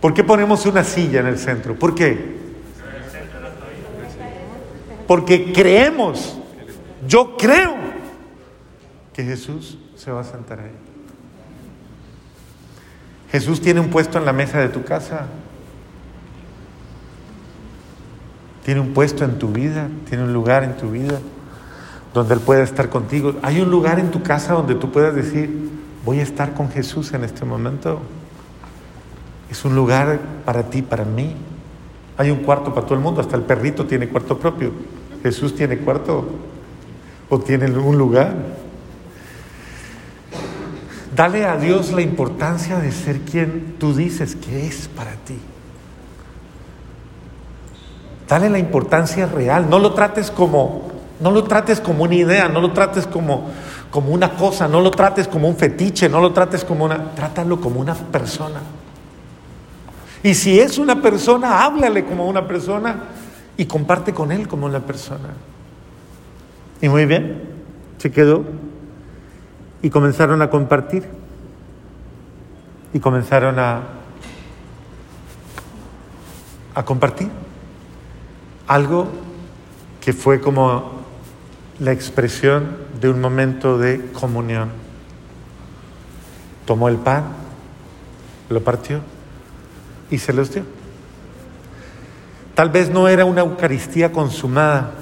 ¿Por 0.00 0.14
qué 0.14 0.22
ponemos 0.24 0.66
una 0.66 0.84
silla 0.84 1.20
en 1.20 1.26
el 1.26 1.38
centro? 1.38 1.74
¿Por 1.78 1.94
qué? 1.94 2.36
Porque 5.06 5.52
creemos, 5.52 6.36
yo 7.06 7.36
creo 7.36 7.74
que 9.12 9.24
Jesús 9.24 9.78
se 9.94 10.10
va 10.10 10.20
a 10.20 10.24
sentar 10.24 10.60
ahí. 10.60 10.72
Jesús 13.30 13.60
tiene 13.60 13.80
un 13.80 13.90
puesto 13.90 14.18
en 14.18 14.24
la 14.24 14.32
mesa 14.32 14.58
de 14.58 14.68
tu 14.68 14.84
casa. 14.84 15.26
Tiene 18.64 18.80
un 18.80 18.92
puesto 18.94 19.24
en 19.24 19.38
tu 19.38 19.48
vida, 19.48 19.88
tiene 20.08 20.24
un 20.24 20.32
lugar 20.32 20.64
en 20.64 20.76
tu 20.76 20.90
vida 20.90 21.20
donde 22.12 22.34
Él 22.34 22.40
puede 22.40 22.62
estar 22.62 22.88
contigo. 22.88 23.34
Hay 23.42 23.60
un 23.60 23.70
lugar 23.70 24.00
en 24.00 24.10
tu 24.10 24.22
casa 24.22 24.54
donde 24.54 24.74
tú 24.74 24.90
puedas 24.90 25.14
decir, 25.14 25.50
voy 26.04 26.20
a 26.20 26.22
estar 26.22 26.54
con 26.54 26.70
Jesús 26.70 27.12
en 27.12 27.24
este 27.24 27.44
momento. 27.44 28.00
Es 29.56 29.64
un 29.64 29.74
lugar 29.74 30.20
para 30.44 30.64
ti, 30.64 30.82
para 30.82 31.06
mí. 31.06 31.34
Hay 32.18 32.30
un 32.30 32.40
cuarto 32.40 32.74
para 32.74 32.84
todo 32.84 32.94
el 32.94 33.00
mundo, 33.00 33.22
hasta 33.22 33.36
el 33.36 33.42
perrito 33.42 33.86
tiene 33.86 34.06
cuarto 34.06 34.36
propio. 34.36 34.70
Jesús 35.22 35.56
tiene 35.56 35.78
cuarto 35.78 36.28
o 37.30 37.38
tiene 37.38 37.70
un 37.70 37.96
lugar. 37.96 38.34
Dale 41.14 41.46
a 41.46 41.56
Dios 41.56 41.90
la 41.92 42.02
importancia 42.02 42.76
de 42.76 42.92
ser 42.92 43.20
quien 43.20 43.76
tú 43.78 43.94
dices 43.94 44.36
que 44.36 44.66
es 44.66 44.88
para 44.88 45.12
ti. 45.12 45.38
Dale 48.28 48.50
la 48.50 48.58
importancia 48.58 49.24
real. 49.24 49.70
No 49.70 49.78
lo 49.78 49.94
trates 49.94 50.30
como, 50.30 50.90
no 51.18 51.30
lo 51.30 51.44
trates 51.44 51.80
como 51.80 52.04
una 52.04 52.14
idea, 52.14 52.46
no 52.50 52.60
lo 52.60 52.72
trates 52.74 53.06
como, 53.06 53.48
como 53.90 54.10
una 54.10 54.36
cosa, 54.36 54.68
no 54.68 54.82
lo 54.82 54.90
trates 54.90 55.26
como 55.26 55.48
un 55.48 55.56
fetiche, 55.56 56.10
no 56.10 56.20
lo 56.20 56.34
trates 56.34 56.62
como 56.62 56.84
una, 56.84 57.12
trátalo 57.14 57.58
como 57.58 57.80
una 57.80 57.94
persona. 57.94 58.60
Y 60.22 60.34
si 60.34 60.58
es 60.58 60.78
una 60.78 61.02
persona, 61.02 61.64
háblale 61.64 62.04
como 62.04 62.26
una 62.26 62.46
persona 62.46 63.04
y 63.56 63.66
comparte 63.66 64.12
con 64.12 64.32
él 64.32 64.48
como 64.48 64.66
una 64.66 64.80
persona. 64.80 65.30
Y 66.80 66.88
muy 66.88 67.06
bien, 67.06 67.42
se 67.98 68.10
quedó 68.10 68.44
y 69.82 69.90
comenzaron 69.90 70.42
a 70.42 70.50
compartir. 70.50 71.04
Y 72.92 72.98
comenzaron 72.98 73.58
a, 73.58 73.82
a 76.74 76.84
compartir. 76.84 77.28
Algo 78.66 79.06
que 80.00 80.12
fue 80.12 80.40
como 80.40 80.92
la 81.78 81.92
expresión 81.92 82.76
de 83.00 83.10
un 83.10 83.20
momento 83.20 83.78
de 83.78 84.10
comunión. 84.12 84.70
Tomó 86.64 86.88
el 86.88 86.96
pan, 86.96 87.24
lo 88.48 88.62
partió 88.64 89.15
y 90.10 90.18
se 90.18 90.32
los 90.32 90.52
dio. 90.52 90.64
Tal 92.54 92.70
vez 92.70 92.90
no 92.90 93.08
era 93.08 93.24
una 93.24 93.42
Eucaristía 93.42 94.12
consumada, 94.12 94.92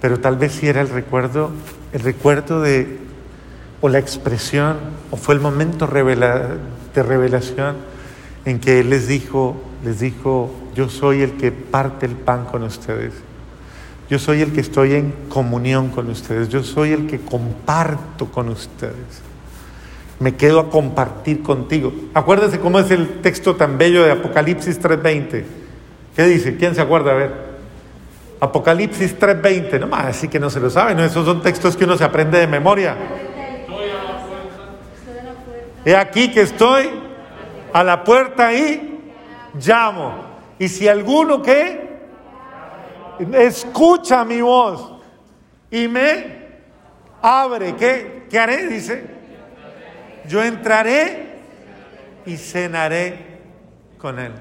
pero 0.00 0.20
tal 0.20 0.36
vez 0.36 0.52
sí 0.52 0.68
era 0.68 0.80
el 0.80 0.88
recuerdo, 0.88 1.50
el 1.92 2.00
recuerdo 2.00 2.60
de, 2.60 2.98
o 3.80 3.88
la 3.88 3.98
expresión, 3.98 4.76
o 5.10 5.16
fue 5.16 5.34
el 5.34 5.40
momento 5.40 5.86
de 5.86 7.02
revelación 7.02 7.76
en 8.44 8.60
que 8.60 8.80
Él 8.80 8.90
les 8.90 9.08
dijo, 9.08 9.56
les 9.84 10.00
dijo, 10.00 10.50
yo 10.74 10.88
soy 10.88 11.22
el 11.22 11.32
que 11.32 11.50
parte 11.50 12.06
el 12.06 12.12
pan 12.12 12.44
con 12.44 12.62
ustedes. 12.62 13.14
Yo 14.10 14.18
soy 14.18 14.42
el 14.42 14.52
que 14.52 14.60
estoy 14.60 14.94
en 14.94 15.12
comunión 15.28 15.88
con 15.88 16.10
ustedes. 16.10 16.48
Yo 16.50 16.62
soy 16.62 16.92
el 16.92 17.06
que 17.06 17.20
comparto 17.20 18.26
con 18.26 18.48
ustedes. 18.50 19.22
Me 20.20 20.36
quedo 20.36 20.60
a 20.60 20.70
compartir 20.70 21.42
contigo. 21.42 21.92
Acuérdense 22.14 22.60
cómo 22.60 22.78
es 22.78 22.90
el 22.90 23.20
texto 23.20 23.56
tan 23.56 23.78
bello 23.78 24.04
de 24.04 24.12
Apocalipsis 24.12 24.80
3:20. 24.80 25.44
¿Qué 26.14 26.22
dice? 26.24 26.56
¿Quién 26.56 26.74
se 26.74 26.80
acuerda? 26.80 27.12
A 27.12 27.14
ver. 27.14 27.32
Apocalipsis 28.40 29.18
3:20. 29.18 29.78
No 29.80 29.88
más, 29.88 30.06
así 30.06 30.28
que 30.28 30.38
no 30.38 30.50
se 30.50 30.60
lo 30.60 30.70
saben. 30.70 31.00
Esos 31.00 31.26
son 31.26 31.42
textos 31.42 31.76
que 31.76 31.84
uno 31.84 31.96
se 31.96 32.04
aprende 32.04 32.38
de 32.38 32.46
memoria. 32.46 32.96
He 35.84 35.94
aquí 35.94 36.30
que 36.30 36.42
estoy 36.42 36.90
a 37.72 37.82
la 37.82 38.04
puerta 38.04 38.54
y 38.54 39.00
llamo. 39.54 40.24
Y 40.58 40.68
si 40.68 40.86
alguno 40.88 41.42
que 41.42 41.84
escucha 43.32 44.24
mi 44.24 44.40
voz 44.40 44.92
y 45.70 45.88
me 45.88 46.44
abre, 47.20 47.74
¿qué, 47.74 48.26
¿qué 48.30 48.38
haré? 48.38 48.68
Dice, 48.68 49.13
yo 50.28 50.42
entraré 50.42 51.34
y 52.26 52.36
cenaré 52.36 53.38
con 53.98 54.18
él. 54.18 54.32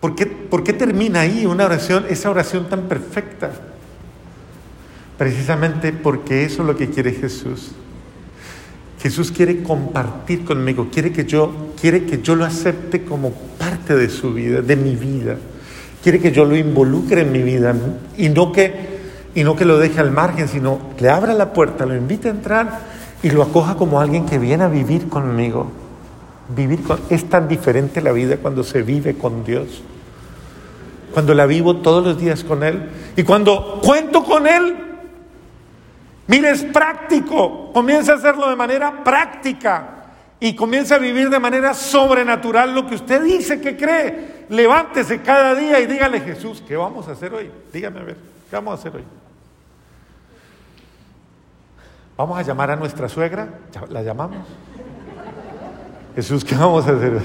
¿Por 0.00 0.14
qué, 0.14 0.26
¿Por 0.26 0.62
qué 0.62 0.72
termina 0.72 1.20
ahí 1.20 1.46
una 1.46 1.64
oración, 1.64 2.06
esa 2.08 2.30
oración 2.30 2.68
tan 2.68 2.82
perfecta? 2.82 3.50
Precisamente 5.18 5.92
porque 5.92 6.44
eso 6.44 6.62
es 6.62 6.68
lo 6.68 6.76
que 6.76 6.90
quiere 6.90 7.12
Jesús. 7.12 7.72
Jesús 9.00 9.30
quiere 9.30 9.62
compartir 9.62 10.44
conmigo, 10.44 10.88
quiere 10.92 11.12
que 11.12 11.24
yo, 11.24 11.72
quiere 11.80 12.04
que 12.04 12.22
yo 12.22 12.34
lo 12.34 12.44
acepte 12.44 13.04
como 13.04 13.32
parte 13.58 13.94
de 13.94 14.08
su 14.08 14.32
vida, 14.32 14.62
de 14.62 14.76
mi 14.76 14.96
vida. 14.96 15.36
Quiere 16.02 16.20
que 16.20 16.32
yo 16.32 16.44
lo 16.44 16.56
involucre 16.56 17.22
en 17.22 17.32
mi 17.32 17.42
vida 17.42 17.74
y 18.16 18.28
no 18.28 18.52
que 18.52 18.95
y 19.36 19.44
no 19.44 19.54
que 19.54 19.64
lo 19.64 19.78
deje 19.78 20.00
al 20.00 20.10
margen, 20.10 20.48
sino 20.48 20.80
le 20.98 21.08
abra 21.08 21.32
la 21.34 21.52
puerta, 21.52 21.86
lo 21.86 21.94
invite 21.94 22.26
a 22.26 22.32
entrar 22.32 22.80
y 23.22 23.30
lo 23.30 23.44
acoja 23.44 23.76
como 23.76 24.00
alguien 24.00 24.26
que 24.26 24.40
viene 24.40 24.64
a 24.64 24.68
vivir 24.68 25.08
conmigo. 25.08 25.70
Vivir 26.48 26.82
con, 26.82 26.98
es 27.10 27.28
tan 27.28 27.46
diferente 27.46 28.00
la 28.00 28.10
vida 28.10 28.38
cuando 28.38 28.64
se 28.64 28.82
vive 28.82 29.16
con 29.16 29.44
Dios. 29.44 29.82
Cuando 31.12 31.34
la 31.34 31.46
vivo 31.46 31.76
todos 31.76 32.04
los 32.04 32.18
días 32.18 32.42
con 32.42 32.64
Él 32.64 32.90
y 33.14 33.22
cuando 33.22 33.80
cuento 33.80 34.24
con 34.24 34.48
Él 34.48 34.86
Mire, 36.28 36.50
es 36.50 36.64
práctico. 36.64 37.72
Comienza 37.72 38.12
a 38.12 38.16
hacerlo 38.16 38.48
de 38.48 38.56
manera 38.56 39.04
práctica 39.04 40.06
y 40.40 40.54
comienza 40.54 40.96
a 40.96 40.98
vivir 40.98 41.30
de 41.30 41.38
manera 41.38 41.72
sobrenatural 41.72 42.74
lo 42.74 42.86
que 42.86 42.96
usted 42.96 43.22
dice 43.22 43.60
que 43.60 43.76
cree. 43.76 44.46
Levántese 44.48 45.22
cada 45.22 45.54
día 45.54 45.80
y 45.80 45.86
dígale, 45.86 46.20
Jesús, 46.20 46.62
¿qué 46.66 46.76
vamos 46.76 47.08
a 47.08 47.12
hacer 47.12 47.32
hoy? 47.32 47.50
Dígame 47.72 48.00
a 48.00 48.04
ver, 48.04 48.16
¿qué 48.50 48.56
vamos 48.56 48.72
a 48.72 48.74
hacer 48.74 48.96
hoy? 48.96 49.25
¿Vamos 52.16 52.38
a 52.38 52.42
llamar 52.42 52.70
a 52.70 52.76
nuestra 52.76 53.08
suegra? 53.08 53.48
¿La 53.90 54.02
llamamos? 54.02 54.46
Jesús, 56.14 56.44
¿qué 56.44 56.54
vamos 56.54 56.86
a 56.88 56.92
hacer? 56.92 57.20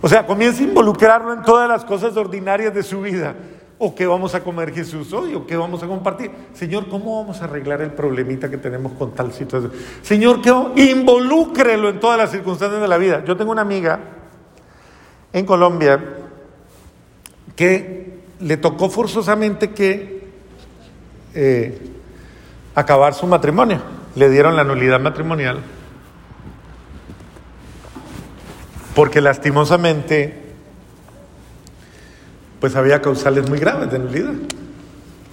O 0.00 0.08
sea, 0.08 0.24
comienza 0.24 0.62
a 0.62 0.66
involucrarlo 0.66 1.32
en 1.32 1.42
todas 1.42 1.68
las 1.68 1.84
cosas 1.84 2.16
ordinarias 2.16 2.72
de 2.72 2.84
su 2.84 3.00
vida. 3.00 3.34
¿O 3.78 3.94
qué 3.94 4.06
vamos 4.06 4.34
a 4.36 4.44
comer 4.44 4.72
Jesús 4.72 5.12
hoy? 5.12 5.34
¿O 5.34 5.44
qué 5.44 5.56
vamos 5.56 5.82
a 5.82 5.88
compartir? 5.88 6.30
Señor, 6.52 6.88
¿cómo 6.88 7.20
vamos 7.20 7.42
a 7.42 7.46
arreglar 7.46 7.80
el 7.80 7.90
problemita 7.90 8.48
que 8.48 8.58
tenemos 8.58 8.92
con 8.92 9.10
tal 9.12 9.32
situación? 9.32 9.72
Señor, 10.02 10.40
¿qué 10.40 10.52
involúcrelo 10.90 11.88
en 11.88 11.98
todas 11.98 12.16
las 12.16 12.30
circunstancias 12.30 12.80
de 12.80 12.86
la 12.86 12.96
vida. 12.96 13.24
Yo 13.24 13.36
tengo 13.36 13.50
una 13.50 13.62
amiga 13.62 13.98
en 15.32 15.44
Colombia 15.44 16.00
que 17.56 18.20
le 18.38 18.56
tocó 18.56 18.88
forzosamente 18.88 19.70
que 19.70 20.28
eh, 21.34 21.93
acabar 22.74 23.14
su 23.14 23.26
matrimonio. 23.26 23.80
Le 24.14 24.28
dieron 24.30 24.56
la 24.56 24.64
nulidad 24.64 25.00
matrimonial. 25.00 25.60
Porque 28.94 29.20
lastimosamente 29.20 30.42
pues 32.60 32.76
había 32.76 33.02
causales 33.02 33.48
muy 33.48 33.58
graves 33.58 33.90
de 33.90 33.98
nulidad. 33.98 34.32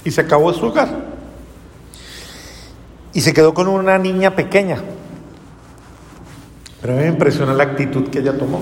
Y 0.04 0.12
se 0.12 0.22
acabó 0.22 0.52
su 0.54 0.66
hogar. 0.66 0.90
Y 3.14 3.22
se 3.22 3.34
quedó 3.34 3.54
con 3.54 3.68
una 3.68 3.98
niña 3.98 4.36
pequeña. 4.36 4.78
Pero 6.82 6.94
a 6.94 6.96
mí 6.98 7.04
me 7.04 7.10
impresionó 7.10 7.54
la 7.54 7.64
actitud 7.64 8.10
que 8.10 8.20
ella 8.20 8.38
tomó. 8.38 8.62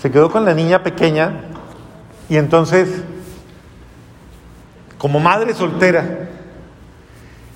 Se 0.00 0.10
quedó 0.10 0.30
con 0.30 0.44
la 0.44 0.54
niña 0.54 0.82
pequeña 0.82 1.50
y 2.28 2.36
entonces, 2.36 2.88
como 4.98 5.20
madre 5.20 5.54
soltera, 5.54 6.30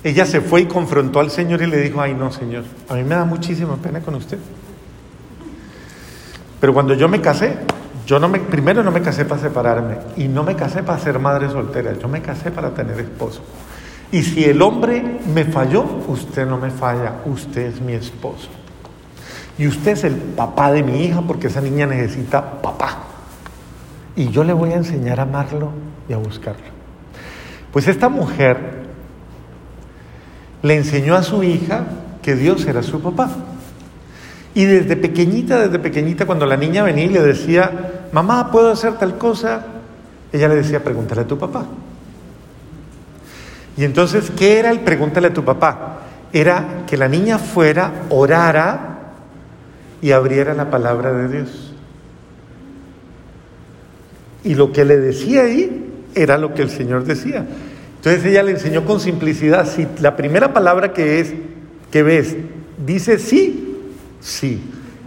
ella 0.03 0.25
se 0.25 0.41
fue 0.41 0.61
y 0.61 0.65
confrontó 0.65 1.19
al 1.19 1.29
Señor 1.29 1.61
y 1.61 1.67
le 1.67 1.77
dijo, 1.77 2.01
ay 2.01 2.13
no, 2.13 2.31
Señor, 2.31 2.63
a 2.87 2.93
mí 2.95 3.03
me 3.03 3.15
da 3.15 3.25
muchísima 3.25 3.75
pena 3.75 3.99
con 3.99 4.15
usted. 4.15 4.37
Pero 6.59 6.73
cuando 6.73 6.93
yo 6.93 7.07
me 7.07 7.21
casé, 7.21 7.57
yo 8.05 8.19
no 8.19 8.29
me, 8.29 8.39
primero 8.39 8.83
no 8.83 8.91
me 8.91 9.01
casé 9.01 9.25
para 9.25 9.41
separarme 9.41 9.97
y 10.17 10.27
no 10.27 10.43
me 10.43 10.55
casé 10.55 10.83
para 10.83 10.99
ser 10.99 11.19
madre 11.19 11.49
soltera, 11.49 11.93
yo 11.93 12.07
me 12.07 12.21
casé 12.21 12.51
para 12.51 12.73
tener 12.73 12.99
esposo. 12.99 13.41
Y 14.11 14.23
si 14.23 14.43
el 14.45 14.61
hombre 14.61 15.19
me 15.33 15.45
falló, 15.45 15.83
usted 16.07 16.47
no 16.47 16.57
me 16.57 16.71
falla, 16.71 17.15
usted 17.25 17.67
es 17.67 17.81
mi 17.81 17.93
esposo. 17.93 18.49
Y 19.57 19.67
usted 19.67 19.91
es 19.91 20.03
el 20.05 20.15
papá 20.15 20.71
de 20.71 20.81
mi 20.81 21.03
hija 21.03 21.21
porque 21.21 21.47
esa 21.47 21.61
niña 21.61 21.85
necesita 21.85 22.61
papá. 22.61 22.99
Y 24.15 24.29
yo 24.29 24.43
le 24.43 24.53
voy 24.53 24.71
a 24.71 24.77
enseñar 24.77 25.19
a 25.19 25.23
amarlo 25.23 25.71
y 26.07 26.13
a 26.13 26.17
buscarlo. 26.17 26.65
Pues 27.71 27.87
esta 27.87 28.09
mujer 28.09 28.78
le 30.61 30.75
enseñó 30.75 31.15
a 31.15 31.23
su 31.23 31.43
hija 31.43 31.85
que 32.21 32.35
Dios 32.35 32.65
era 32.65 32.83
su 32.83 33.01
papá. 33.01 33.29
Y 34.53 34.65
desde 34.65 34.97
pequeñita, 34.97 35.59
desde 35.59 35.79
pequeñita, 35.79 36.25
cuando 36.25 36.45
la 36.45 36.57
niña 36.57 36.83
venía 36.83 37.05
y 37.05 37.09
le 37.09 37.21
decía, 37.21 38.07
mamá, 38.11 38.51
¿puedo 38.51 38.71
hacer 38.71 38.93
tal 38.93 39.17
cosa? 39.17 39.65
Ella 40.31 40.47
le 40.47 40.55
decía, 40.55 40.83
pregúntale 40.83 41.21
a 41.21 41.27
tu 41.27 41.37
papá. 41.37 41.65
Y 43.77 43.85
entonces, 43.85 44.31
¿qué 44.35 44.59
era 44.59 44.71
el 44.71 44.81
pregúntale 44.81 45.27
a 45.27 45.33
tu 45.33 45.45
papá? 45.45 45.99
Era 46.33 46.83
que 46.85 46.97
la 46.97 47.07
niña 47.07 47.37
fuera, 47.37 48.05
orara 48.09 48.97
y 50.01 50.11
abriera 50.11 50.53
la 50.53 50.69
palabra 50.69 51.13
de 51.13 51.27
Dios. 51.29 51.73
Y 54.43 54.55
lo 54.55 54.71
que 54.71 54.85
le 54.85 54.97
decía 54.97 55.43
ahí 55.43 56.09
era 56.15 56.37
lo 56.37 56.53
que 56.53 56.61
el 56.61 56.69
Señor 56.69 57.05
decía. 57.05 57.45
Entonces 57.99 58.25
ella 58.25 58.43
le 58.43 58.51
enseñó 58.51 58.85
con 58.85 58.99
simplicidad, 58.99 59.67
si 59.67 59.87
la 59.99 60.15
primera 60.15 60.53
palabra 60.53 60.93
que 60.93 61.19
es, 61.19 61.33
que 61.91 62.03
ves, 62.03 62.35
dice 62.85 63.19
sí, 63.19 63.69
Sí. 64.19 64.61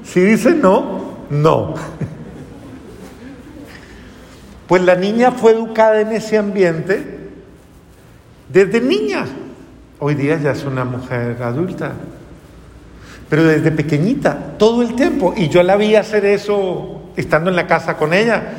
Si 0.05 0.21
dice 0.21 0.53
no, 0.53 1.17
no. 1.31 1.75
Pues 4.67 4.83
la 4.83 4.95
niña 4.95 5.33
fue 5.33 5.53
educada 5.53 6.01
en 6.01 6.13
ese 6.13 6.39
ambiente 6.39 7.29
desde 8.49 8.81
niña. 8.81 9.27
Hoy 9.99 10.15
día 10.15 10.39
ya 10.39 10.53
es 10.53 10.65
una 10.65 10.83
mujer 10.87 11.43
adulta. 11.43 11.93
Pero 13.29 13.45
desde 13.45 13.71
pequeñita, 13.71 14.55
todo 14.57 14.81
el 14.81 14.95
tiempo. 14.95 15.35
Y 15.37 15.51
yo 15.51 15.63
la 15.63 15.77
vi 15.77 15.95
hacer 15.95 16.25
eso 16.25 17.03
estando 17.17 17.51
en 17.51 17.57
la 17.57 17.67
casa 17.67 17.99
con 17.99 18.15
ella. 18.15 18.55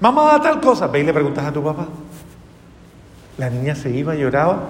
Mamá, 0.00 0.40
tal 0.40 0.58
cosa. 0.58 0.86
Ve 0.86 1.00
y 1.00 1.02
le 1.02 1.12
preguntas 1.12 1.44
a 1.44 1.52
tu 1.52 1.62
papá. 1.62 1.86
La 3.38 3.48
niña 3.48 3.74
se 3.74 3.90
iba, 3.90 4.14
lloraba. 4.14 4.68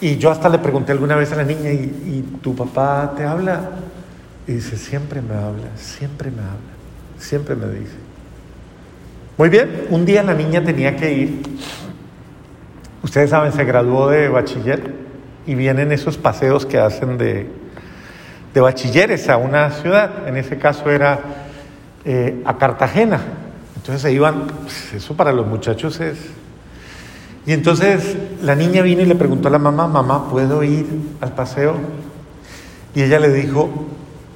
Y 0.00 0.16
yo 0.18 0.30
hasta 0.30 0.48
le 0.48 0.58
pregunté 0.58 0.92
alguna 0.92 1.16
vez 1.16 1.32
a 1.32 1.36
la 1.36 1.44
niña, 1.44 1.70
¿y, 1.70 2.38
tu 2.42 2.54
papá 2.54 3.14
te 3.16 3.24
habla? 3.24 3.70
Y 4.46 4.52
dice, 4.54 4.76
siempre 4.76 5.22
me 5.22 5.34
habla, 5.34 5.68
siempre 5.76 6.30
me 6.30 6.42
habla, 6.42 6.72
siempre 7.18 7.54
me 7.54 7.66
dice. 7.68 7.94
Muy 9.38 9.48
bien, 9.48 9.86
un 9.90 10.04
día 10.04 10.22
la 10.22 10.34
niña 10.34 10.62
tenía 10.64 10.96
que 10.96 11.12
ir. 11.12 11.42
Ustedes 13.02 13.30
saben, 13.30 13.52
se 13.52 13.64
graduó 13.64 14.08
de 14.08 14.28
bachiller 14.28 14.92
y 15.46 15.54
vienen 15.54 15.92
esos 15.92 16.18
paseos 16.18 16.66
que 16.66 16.78
hacen 16.78 17.16
de, 17.16 17.48
de 18.52 18.60
bachilleres 18.60 19.28
a 19.28 19.36
una 19.36 19.70
ciudad. 19.70 20.26
En 20.26 20.36
ese 20.36 20.58
caso 20.58 20.90
era 20.90 21.20
eh, 22.04 22.42
a 22.44 22.58
Cartagena. 22.58 23.20
Entonces 23.76 24.02
se 24.02 24.12
iban, 24.12 24.48
pues, 24.48 24.94
eso 24.94 25.16
para 25.16 25.32
los 25.32 25.46
muchachos 25.46 26.00
es... 26.00 26.41
Y 27.46 27.52
entonces 27.52 28.16
la 28.42 28.54
niña 28.54 28.82
vino 28.82 29.02
y 29.02 29.06
le 29.06 29.16
preguntó 29.16 29.48
a 29.48 29.50
la 29.50 29.58
mamá, 29.58 29.88
mamá, 29.88 30.30
¿puedo 30.30 30.62
ir 30.62 30.86
al 31.20 31.34
paseo? 31.34 31.74
Y 32.94 33.02
ella 33.02 33.18
le 33.18 33.32
dijo, 33.32 33.68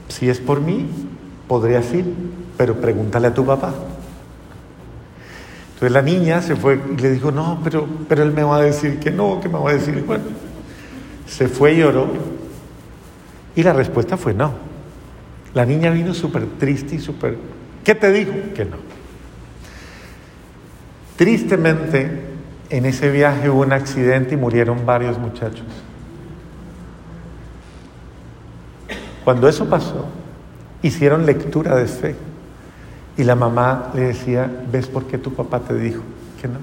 si 0.09 0.29
es 0.29 0.41
por 0.41 0.61
mí, 0.61 0.87
podrías 1.47 1.93
ir, 1.95 2.07
pero 2.57 2.81
pregúntale 2.81 3.29
a 3.29 3.35
tu 3.35 3.45
papá. 3.45 3.73
Entonces 5.75 5.93
la 5.93 6.03
niña 6.03 6.43
se 6.43 6.57
fue 6.57 6.81
y 6.97 7.01
le 7.01 7.11
dijo, 7.11 7.31
no, 7.31 7.61
pero, 7.63 7.87
pero 8.09 8.23
él 8.23 8.33
me 8.33 8.43
va 8.43 8.57
a 8.57 8.63
decir 8.63 8.99
que 8.99 9.11
no, 9.11 9.41
que 9.41 9.49
me 9.49 9.59
va 9.59 9.71
a 9.71 9.75
decir, 9.75 10.03
bueno, 10.07 10.25
se 11.29 11.49
fue 11.49 11.75
y 11.75 11.79
lloró. 11.79 12.09
Y 13.55 13.63
la 13.63 13.73
respuesta 13.73 14.17
fue 14.17 14.35
no. 14.35 14.53
La 15.55 15.65
niña 15.65 15.91
vino 15.91 16.13
súper 16.13 16.47
triste 16.59 16.97
y 16.97 16.99
súper... 16.99 17.37
¿Qué 17.85 17.95
te 17.95 18.11
dijo? 18.11 18.33
Que 18.55 18.65
no. 18.65 18.77
Tristemente, 21.17 22.36
en 22.71 22.87
ese 22.87 23.11
viaje 23.11 23.49
hubo 23.49 23.63
un 23.63 23.73
accidente 23.73 24.35
y 24.35 24.37
murieron 24.37 24.85
varios 24.85 25.19
muchachos. 25.19 25.67
Cuando 29.25 29.49
eso 29.49 29.69
pasó, 29.69 30.07
hicieron 30.83 31.27
lectura 31.27 31.75
de 31.77 31.87
fe. 31.87 32.17
Y 33.17 33.25
la 33.25 33.35
mamá 33.35 33.91
le 33.95 34.03
decía, 34.03 34.51
¿ves 34.71 34.87
por 34.87 35.07
qué 35.07 35.19
tu 35.19 35.35
papá 35.35 35.61
te 35.61 35.75
dijo 35.75 36.03
que 36.41 36.49
no? 36.49 36.59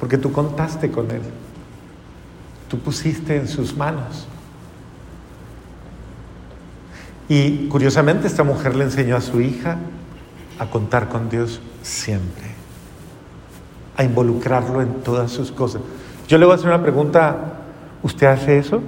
Porque 0.00 0.18
tú 0.18 0.32
contaste 0.32 0.90
con 0.90 1.10
él. 1.10 1.22
Tú 2.68 2.78
pusiste 2.78 3.36
en 3.36 3.48
sus 3.48 3.76
manos. 3.76 4.26
Y 7.28 7.68
curiosamente 7.68 8.26
esta 8.26 8.42
mujer 8.42 8.74
le 8.74 8.84
enseñó 8.84 9.16
a 9.16 9.20
su 9.20 9.40
hija 9.40 9.76
a 10.58 10.66
contar 10.66 11.08
con 11.08 11.28
Dios 11.28 11.60
siempre, 11.82 12.47
a 13.98 14.04
involucrarlo 14.04 14.80
en 14.80 15.02
todas 15.02 15.30
sus 15.30 15.52
cosas. 15.52 15.82
Yo 16.28 16.38
le 16.38 16.46
voy 16.46 16.52
a 16.52 16.54
hacer 16.54 16.68
una 16.68 16.80
pregunta, 16.80 17.36
¿usted 18.02 18.28
hace 18.28 18.56
eso? 18.56 18.80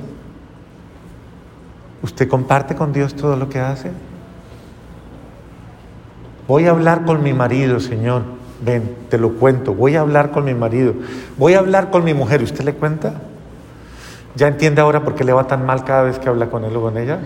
¿Usted 2.01 2.29
comparte 2.29 2.77
con 2.77 2.93
Dios 2.93 3.15
todo 3.15 3.37
lo 3.37 3.49
que 3.49 3.59
hace? 3.59 3.91
Voy 6.47 6.67
a 6.67 6.71
hablar 6.71 7.05
con 7.05 7.23
mi 7.23 7.33
marido, 7.33 7.81
Señor. 7.81 8.23
Ven, 8.65 8.95
te 9.09 9.19
lo 9.19 9.35
cuento. 9.35 9.75
Voy 9.75 9.97
a 9.97 10.01
hablar 10.01 10.31
con 10.31 10.45
mi 10.45 10.55
marido. 10.55 10.95
Voy 11.37 11.55
a 11.55 11.59
hablar 11.59 11.91
con 11.91 12.05
mi 12.05 12.15
mujer. 12.15 12.43
¿Usted 12.43 12.65
le 12.65 12.75
cuenta? 12.75 13.15
¿Ya 14.37 14.47
entiende 14.47 14.81
ahora 14.81 15.03
por 15.03 15.17
qué 15.17 15.25
le 15.25 15.33
va 15.33 15.47
tan 15.47 15.67
mal 15.67 15.83
cada 15.83 16.05
vez 16.05 16.21
que 16.21 16.29
habla 16.29 16.51
con 16.51 16.65
él 16.65 16.77
o 16.77 16.83
con 16.83 16.97
ella? 16.97 17.19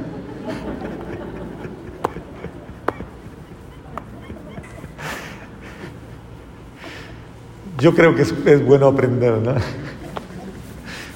Yo 7.85 7.95
creo 7.95 8.15
que 8.15 8.23
es, 8.23 8.65
bueno 8.65 8.87
aprender, 8.87 9.35
¿no? 9.43 9.57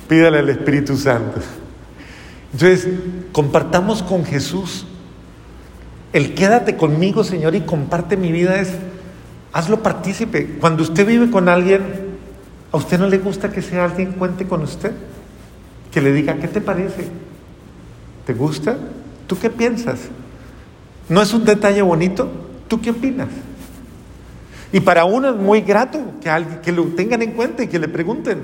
Pídale 0.07 0.41
al 0.41 0.51
Espíritu 0.51 0.99
Santo. 0.99 1.41
Entonces, 2.53 2.87
compartamos 3.33 4.03
con 4.03 4.27
Jesús. 4.27 4.85
El 6.13 6.35
quédate 6.35 6.77
conmigo, 6.77 7.25
Señor, 7.25 7.55
y 7.55 7.63
comparte 7.63 8.19
mi 8.19 8.33
vida 8.33 8.61
es, 8.61 8.75
hazlo 9.51 9.83
partícipe. 9.83 10.59
Cuando 10.61 10.83
usted 10.83 11.07
vive 11.07 11.31
con 11.31 11.49
alguien, 11.49 11.81
¿a 12.71 12.77
usted 12.77 12.99
no 12.99 13.09
le 13.09 13.17
gusta 13.17 13.51
que 13.51 13.63
sea 13.63 13.87
alguien 13.87 14.13
cuente 14.13 14.47
con 14.47 14.61
usted? 14.63 14.93
Que 15.91 16.03
le 16.03 16.13
diga, 16.13 16.35
¿qué 16.35 16.49
te 16.49 16.61
parece? 16.61 17.09
¿Te 18.27 18.35
gusta? 18.35 18.77
¿Tú 19.27 19.39
qué 19.39 19.49
piensas? 19.49 20.01
¿No 21.09 21.23
es 21.23 21.33
un 21.33 21.47
detalle 21.47 21.81
bonito? 21.81 22.31
¿Tú 22.69 22.79
qué 22.79 22.91
opinas? 22.91 23.29
Y 24.73 24.81
para 24.81 25.05
uno 25.05 25.31
es 25.31 25.37
muy 25.37 25.63
grato 25.63 25.99
que, 26.21 26.29
alguien, 26.29 26.61
que 26.61 26.73
lo 26.73 26.85
tengan 26.85 27.23
en 27.23 27.33
cuenta 27.33 27.63
y 27.63 27.69
que 27.69 27.79
le 27.79 27.89
pregunten. 27.89 28.43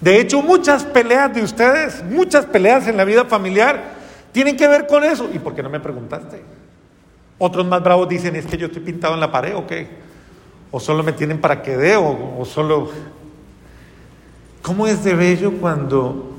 De 0.00 0.20
hecho, 0.20 0.42
muchas 0.42 0.84
peleas 0.84 1.34
de 1.34 1.42
ustedes, 1.42 2.04
muchas 2.04 2.44
peleas 2.46 2.86
en 2.86 2.96
la 2.96 3.04
vida 3.04 3.24
familiar, 3.24 3.94
tienen 4.32 4.56
que 4.56 4.68
ver 4.68 4.86
con 4.86 5.02
eso. 5.02 5.28
¿Y 5.32 5.38
por 5.38 5.54
qué 5.54 5.62
no 5.62 5.70
me 5.70 5.80
preguntaste? 5.80 6.42
Otros 7.38 7.66
más 7.66 7.82
bravos 7.82 8.08
dicen, 8.08 8.36
es 8.36 8.46
que 8.46 8.56
yo 8.56 8.66
estoy 8.66 8.82
pintado 8.82 9.14
en 9.14 9.20
la 9.20 9.32
pared 9.32 9.56
o 9.56 9.66
qué. 9.66 9.88
O 10.70 10.78
solo 10.78 11.02
me 11.02 11.12
tienen 11.12 11.40
para 11.40 11.62
que 11.62 11.76
dé, 11.76 11.96
o, 11.96 12.38
o 12.38 12.44
solo... 12.44 12.90
¿Cómo 14.62 14.86
es 14.86 15.04
de 15.04 15.14
bello 15.14 15.52
cuando 15.60 16.32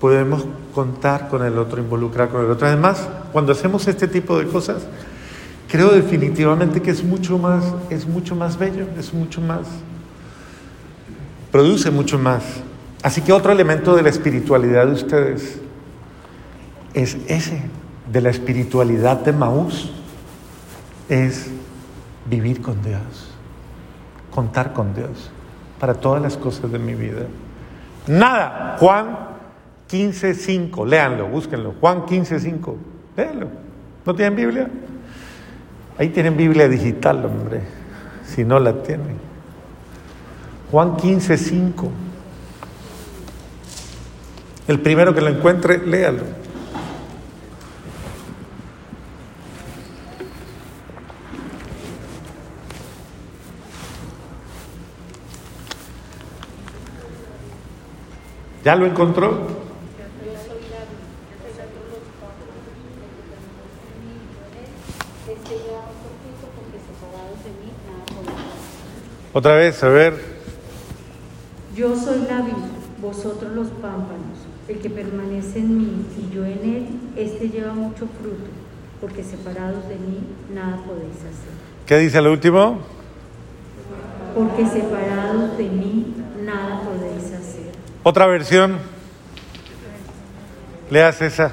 podemos 0.00 0.46
contar 0.74 1.28
con 1.28 1.44
el 1.44 1.58
otro, 1.58 1.80
involucrar 1.80 2.28
con 2.28 2.44
el 2.44 2.50
otro? 2.50 2.66
Además, 2.66 3.08
cuando 3.32 3.52
hacemos 3.52 3.86
este 3.88 4.08
tipo 4.08 4.38
de 4.38 4.46
cosas, 4.46 4.86
creo 5.68 5.90
definitivamente 5.90 6.80
que 6.82 6.90
es 6.90 7.04
mucho 7.04 7.38
más, 7.38 7.74
es 7.90 8.06
mucho 8.06 8.34
más 8.34 8.58
bello, 8.58 8.86
es 8.98 9.12
mucho 9.12 9.40
más, 9.40 9.66
produce 11.52 11.90
mucho 11.90 12.18
más. 12.18 12.42
Así 13.02 13.20
que 13.20 13.32
otro 13.32 13.52
elemento 13.52 13.94
de 13.94 14.02
la 14.02 14.08
espiritualidad 14.08 14.86
de 14.86 14.92
ustedes 14.92 15.60
es 16.94 17.16
ese, 17.28 17.62
de 18.10 18.20
la 18.20 18.30
espiritualidad 18.30 19.20
de 19.20 19.32
Maús, 19.32 19.92
es 21.08 21.48
vivir 22.28 22.60
con 22.60 22.82
Dios, 22.82 23.30
contar 24.34 24.72
con 24.72 24.94
Dios 24.94 25.30
para 25.78 25.94
todas 25.94 26.20
las 26.20 26.36
cosas 26.36 26.72
de 26.72 26.78
mi 26.78 26.94
vida. 26.94 27.26
Nada, 28.06 28.76
Juan 28.80 29.16
15.5, 29.88 30.86
léanlo, 30.86 31.28
búsquenlo, 31.28 31.74
Juan 31.80 32.02
15.5, 32.02 32.74
léanlo. 33.16 33.48
¿No 34.04 34.14
tienen 34.14 34.36
Biblia? 34.36 34.68
Ahí 35.98 36.10
tienen 36.10 36.36
Biblia 36.36 36.68
digital, 36.68 37.24
hombre, 37.24 37.60
si 38.24 38.44
no 38.44 38.60
la 38.60 38.82
tienen. 38.84 39.18
Juan 40.70 40.96
15, 40.96 41.36
5. 41.36 41.90
El 44.68 44.80
primero 44.80 45.12
que 45.12 45.20
lo 45.20 45.28
encuentre, 45.28 45.78
léalo. 45.78 46.22
¿Ya 58.64 58.76
lo 58.76 58.86
encontró? 58.86 59.67
Otra 69.38 69.54
vez, 69.54 69.84
a 69.84 69.88
ver. 69.88 70.14
Yo 71.76 71.94
soy 71.94 72.26
la 72.28 72.40
vid, 72.40 72.54
vosotros 73.00 73.52
los 73.52 73.68
pámpanos. 73.68 74.36
El 74.66 74.78
que 74.78 74.90
permanece 74.90 75.60
en 75.60 75.78
mí 75.78 76.06
y 76.18 76.34
yo 76.34 76.44
en 76.44 76.58
él, 76.64 76.86
este 77.14 77.48
lleva 77.48 77.72
mucho 77.72 78.08
fruto, 78.20 78.50
porque 79.00 79.22
separados 79.22 79.88
de 79.88 79.94
mí 79.94 80.24
nada 80.52 80.78
podéis 80.84 81.18
hacer. 81.18 81.52
¿Qué 81.86 81.98
dice 81.98 82.18
el 82.18 82.26
último? 82.26 82.80
Porque 84.34 84.66
separados 84.66 85.56
de 85.56 85.68
mí 85.68 86.16
nada 86.44 86.82
podéis 86.82 87.26
hacer. 87.26 87.70
Otra 88.02 88.26
versión. 88.26 88.78
Leas 90.90 91.22
esa. 91.22 91.52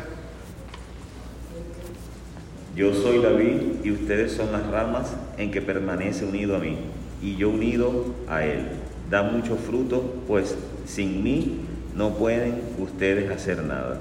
Yo 2.76 2.96
soy 2.96 3.20
la 3.20 3.30
vid 3.30 3.84
y 3.84 3.92
ustedes 3.92 4.32
son 4.32 4.52
las 4.52 4.66
ramas 4.72 5.16
en 5.38 5.52
que 5.52 5.62
permanece 5.62 6.26
unido 6.26 6.56
a 6.56 6.60
mí 6.60 6.80
y 7.26 7.38
yo 7.38 7.50
unido 7.50 8.06
a 8.30 8.44
Él. 8.44 8.68
Da 9.10 9.24
mucho 9.24 9.56
fruto, 9.56 10.14
pues 10.28 10.56
sin 10.86 11.24
mí 11.24 11.62
no 11.96 12.12
pueden 12.12 12.62
ustedes 12.78 13.32
hacer 13.32 13.64
nada. 13.64 14.00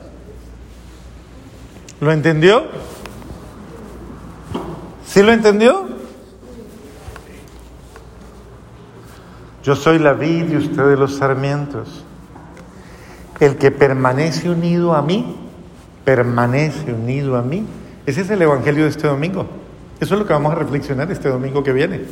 ¿Lo 2.01 2.13
entendió? 2.13 2.65
¿Sí 5.07 5.23
lo 5.23 5.33
entendió? 5.33 5.89
Yo 9.63 9.75
soy 9.75 9.99
la 9.99 10.13
vid 10.13 10.51
y 10.51 10.57
ustedes 10.57 10.99
los 10.99 11.17
sarmientos. 11.17 12.05
El 13.41 13.57
que 13.57 13.71
permanece 13.71 14.51
unido 14.51 14.95
a 14.95 15.01
mí, 15.01 15.35
permanece 16.05 16.93
unido 16.93 17.37
a 17.37 17.43
mí. 17.43 17.65
Ese 18.05 18.21
es 18.21 18.29
el 18.29 18.43
Evangelio 18.43 18.85
de 18.85 18.91
este 18.91 19.09
domingo. 19.09 19.47
Eso 19.99 20.15
es 20.15 20.21
lo 20.21 20.27
que 20.27 20.35
vamos 20.35 20.53
a 20.53 20.57
reflexionar 20.57 21.11
este 21.11 21.31
domingo 21.31 21.65
que 21.65 21.73
viene. 21.73 22.03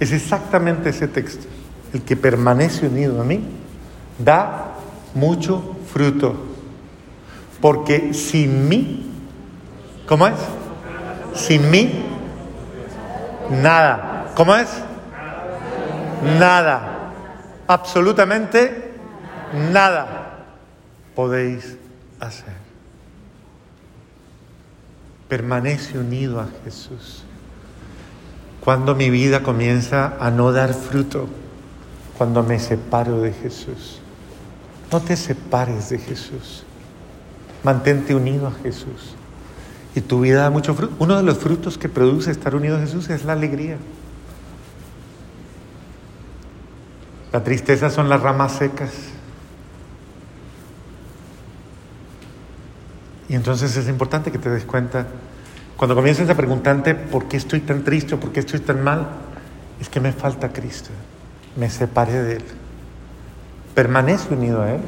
Es 0.00 0.10
exactamente 0.10 0.90
ese 0.90 1.06
texto. 1.06 1.46
El 1.92 2.02
que 2.02 2.16
permanece 2.16 2.86
unido 2.86 3.20
a 3.20 3.24
mí 3.24 3.40
da 4.18 4.74
mucho 5.14 5.76
fruto. 5.92 6.46
Porque 7.60 8.14
sin 8.14 8.68
mí, 8.68 9.12
¿cómo 10.06 10.26
es? 10.26 10.34
Sin 11.34 11.70
mí 11.70 12.10
Nada. 13.50 14.26
¿Cómo 14.36 14.54
es? 14.54 14.68
Nada. 16.38 17.12
Absolutamente 17.66 18.94
nada 19.72 20.44
podéis 21.14 21.76
hacer. 22.20 22.54
Permanece 25.28 25.98
unido 25.98 26.40
a 26.40 26.48
Jesús. 26.64 27.24
Cuando 28.64 28.94
mi 28.94 29.10
vida 29.10 29.42
comienza 29.42 30.16
a 30.20 30.30
no 30.30 30.52
dar 30.52 30.74
fruto, 30.74 31.28
cuando 32.18 32.42
me 32.42 32.58
separo 32.58 33.22
de 33.22 33.32
Jesús. 33.32 33.98
No 34.92 35.00
te 35.00 35.16
separes 35.16 35.88
de 35.88 35.98
Jesús. 35.98 36.64
Mantente 37.62 38.14
unido 38.14 38.46
a 38.46 38.52
Jesús. 38.52 39.14
Y 39.94 40.02
tu 40.02 40.20
vida 40.20 40.42
da 40.42 40.50
mucho 40.50 40.74
fruto. 40.74 40.94
Uno 40.98 41.16
de 41.16 41.22
los 41.22 41.38
frutos 41.38 41.78
que 41.78 41.88
produce 41.88 42.30
estar 42.30 42.54
unido 42.54 42.76
a 42.76 42.80
Jesús 42.80 43.08
es 43.08 43.24
la 43.24 43.32
alegría. 43.32 43.78
La 47.32 47.42
tristeza 47.42 47.90
son 47.90 48.08
las 48.08 48.20
ramas 48.20 48.52
secas. 48.52 48.92
Y 53.28 53.34
entonces 53.36 53.76
es 53.76 53.88
importante 53.88 54.32
que 54.32 54.38
te 54.38 54.50
des 54.50 54.64
cuenta, 54.64 55.06
cuando 55.80 55.94
comiences 55.94 56.28
a 56.28 56.34
preguntarte 56.34 56.94
por 56.94 57.26
qué 57.26 57.38
estoy 57.38 57.60
tan 57.60 57.84
triste 57.84 58.14
o 58.14 58.20
por 58.20 58.32
qué 58.32 58.40
estoy 58.40 58.60
tan 58.60 58.84
mal, 58.84 59.06
es 59.80 59.88
que 59.88 59.98
me 59.98 60.12
falta 60.12 60.52
Cristo, 60.52 60.90
me 61.56 61.70
separé 61.70 62.22
de 62.22 62.36
Él. 62.36 62.44
Permanece 63.74 64.34
unido 64.34 64.60
a 64.60 64.72
Él 64.72 64.82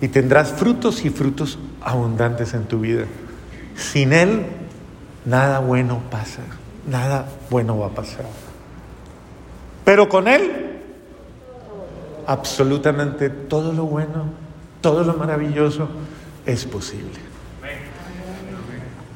y 0.00 0.06
tendrás 0.06 0.52
frutos 0.52 1.04
y 1.04 1.10
frutos 1.10 1.58
abundantes 1.80 2.54
en 2.54 2.66
tu 2.66 2.78
vida. 2.78 3.06
Sin 3.74 4.12
Él, 4.12 4.46
nada 5.24 5.58
bueno 5.58 6.00
pasa, 6.08 6.42
nada 6.86 7.26
bueno 7.50 7.76
va 7.76 7.88
a 7.88 7.90
pasar. 7.90 8.26
Pero 9.84 10.08
con 10.08 10.28
Él, 10.28 10.82
absolutamente 12.28 13.28
todo 13.28 13.72
lo 13.72 13.86
bueno, 13.86 14.26
todo 14.80 15.02
lo 15.02 15.14
maravilloso 15.14 15.88
es 16.46 16.64
posible. 16.64 17.31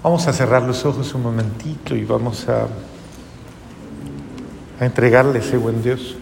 Vamos 0.07 0.28
a 0.28 0.33
cerrar 0.33 0.62
los 0.62 0.85
ojos 0.85 1.12
un 1.15 1.24
momentito 1.24 1.97
y 1.97 2.05
vamos 2.05 2.49
a, 2.49 2.69
a 4.78 4.87
entregarle 4.87 5.41
ese 5.41 5.57
buen 5.57 5.83
Dios. 5.83 6.15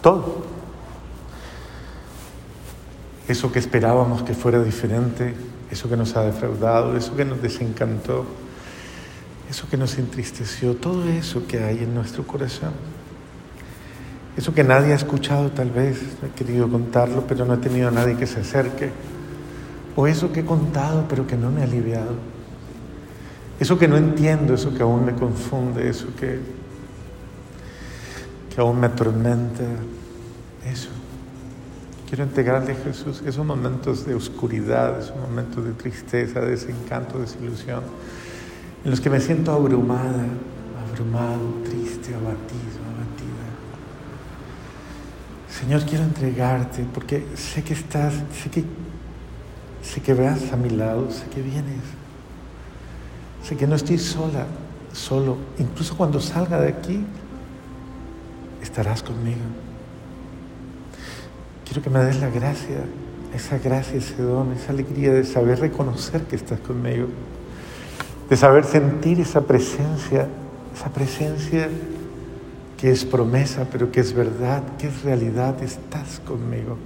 Todo. 0.00 0.44
Eso 3.26 3.50
que 3.50 3.58
esperábamos 3.58 4.22
que 4.22 4.34
fuera 4.34 4.62
diferente, 4.62 5.34
eso 5.68 5.88
que 5.88 5.96
nos 5.96 6.14
ha 6.14 6.22
defraudado, 6.22 6.96
eso 6.96 7.16
que 7.16 7.24
nos 7.24 7.42
desencantó, 7.42 8.24
eso 9.50 9.68
que 9.68 9.76
nos 9.76 9.98
entristeció, 9.98 10.76
todo 10.76 11.08
eso 11.08 11.48
que 11.48 11.64
hay 11.64 11.78
en 11.78 11.92
nuestro 11.92 12.24
corazón. 12.24 12.70
Eso 14.36 14.54
que 14.54 14.62
nadie 14.62 14.92
ha 14.92 14.96
escuchado 14.96 15.50
tal 15.50 15.72
vez, 15.72 15.98
he 16.22 16.38
querido 16.38 16.70
contarlo, 16.70 17.24
pero 17.26 17.44
no 17.44 17.54
he 17.54 17.58
tenido 17.58 17.88
a 17.88 17.90
nadie 17.90 18.16
que 18.16 18.28
se 18.28 18.42
acerque 18.42 18.92
o 19.96 20.06
eso 20.06 20.32
que 20.32 20.40
he 20.40 20.44
contado 20.44 21.06
pero 21.08 21.26
que 21.26 21.36
no 21.36 21.50
me 21.50 21.60
ha 21.60 21.64
aliviado. 21.64 22.14
Eso 23.60 23.78
que 23.78 23.86
no 23.86 23.96
entiendo, 23.96 24.54
eso 24.54 24.74
que 24.74 24.82
aún 24.82 25.04
me 25.04 25.12
confunde, 25.12 25.88
eso 25.88 26.08
que, 26.18 26.40
que 28.52 28.60
aún 28.60 28.80
me 28.80 28.86
atormenta. 28.88 29.62
Eso. 30.66 30.88
Quiero 32.08 32.24
entregarle 32.24 32.72
a 32.72 32.74
Jesús 32.74 33.22
esos 33.24 33.46
momentos 33.46 34.04
de 34.04 34.14
oscuridad, 34.14 34.98
esos 34.98 35.16
momentos 35.16 35.64
de 35.64 35.72
tristeza, 35.72 36.40
de 36.40 36.50
desencanto, 36.50 37.18
desilusión, 37.18 37.82
en 38.84 38.90
los 38.90 39.00
que 39.00 39.08
me 39.08 39.20
siento 39.20 39.52
abrumada, 39.52 40.26
abrumado, 40.90 41.54
triste, 41.64 42.14
abatido, 42.14 42.82
abatida. 42.84 43.46
Señor, 45.48 45.82
quiero 45.84 46.04
entregarte 46.04 46.84
porque 46.92 47.28
sé 47.34 47.62
que 47.62 47.74
estás, 47.74 48.14
sé 48.42 48.50
que 48.50 48.64
Sé 49.82 50.00
que 50.00 50.14
veas 50.14 50.52
a 50.52 50.56
mi 50.56 50.70
lado, 50.70 51.10
sé 51.10 51.26
que 51.26 51.42
vienes. 51.42 51.82
Sé 53.42 53.56
que 53.56 53.66
no 53.66 53.74
estoy 53.74 53.98
sola, 53.98 54.46
solo. 54.92 55.36
Incluso 55.58 55.96
cuando 55.96 56.20
salga 56.20 56.60
de 56.60 56.68
aquí, 56.68 57.04
estarás 58.62 59.02
conmigo. 59.02 59.40
Quiero 61.64 61.82
que 61.82 61.90
me 61.90 62.04
des 62.04 62.20
la 62.20 62.30
gracia, 62.30 62.84
esa 63.34 63.58
gracia, 63.58 63.98
ese 63.98 64.22
don, 64.22 64.52
esa 64.52 64.72
alegría 64.72 65.12
de 65.12 65.24
saber 65.24 65.58
reconocer 65.58 66.22
que 66.22 66.36
estás 66.36 66.60
conmigo, 66.60 67.08
de 68.28 68.36
saber 68.36 68.64
sentir 68.64 69.20
esa 69.20 69.40
presencia, 69.40 70.28
esa 70.74 70.90
presencia 70.90 71.68
que 72.78 72.90
es 72.90 73.04
promesa, 73.04 73.66
pero 73.70 73.90
que 73.90 74.00
es 74.00 74.12
verdad, 74.12 74.62
que 74.78 74.88
es 74.88 75.02
realidad, 75.02 75.62
estás 75.62 76.20
conmigo. 76.20 76.76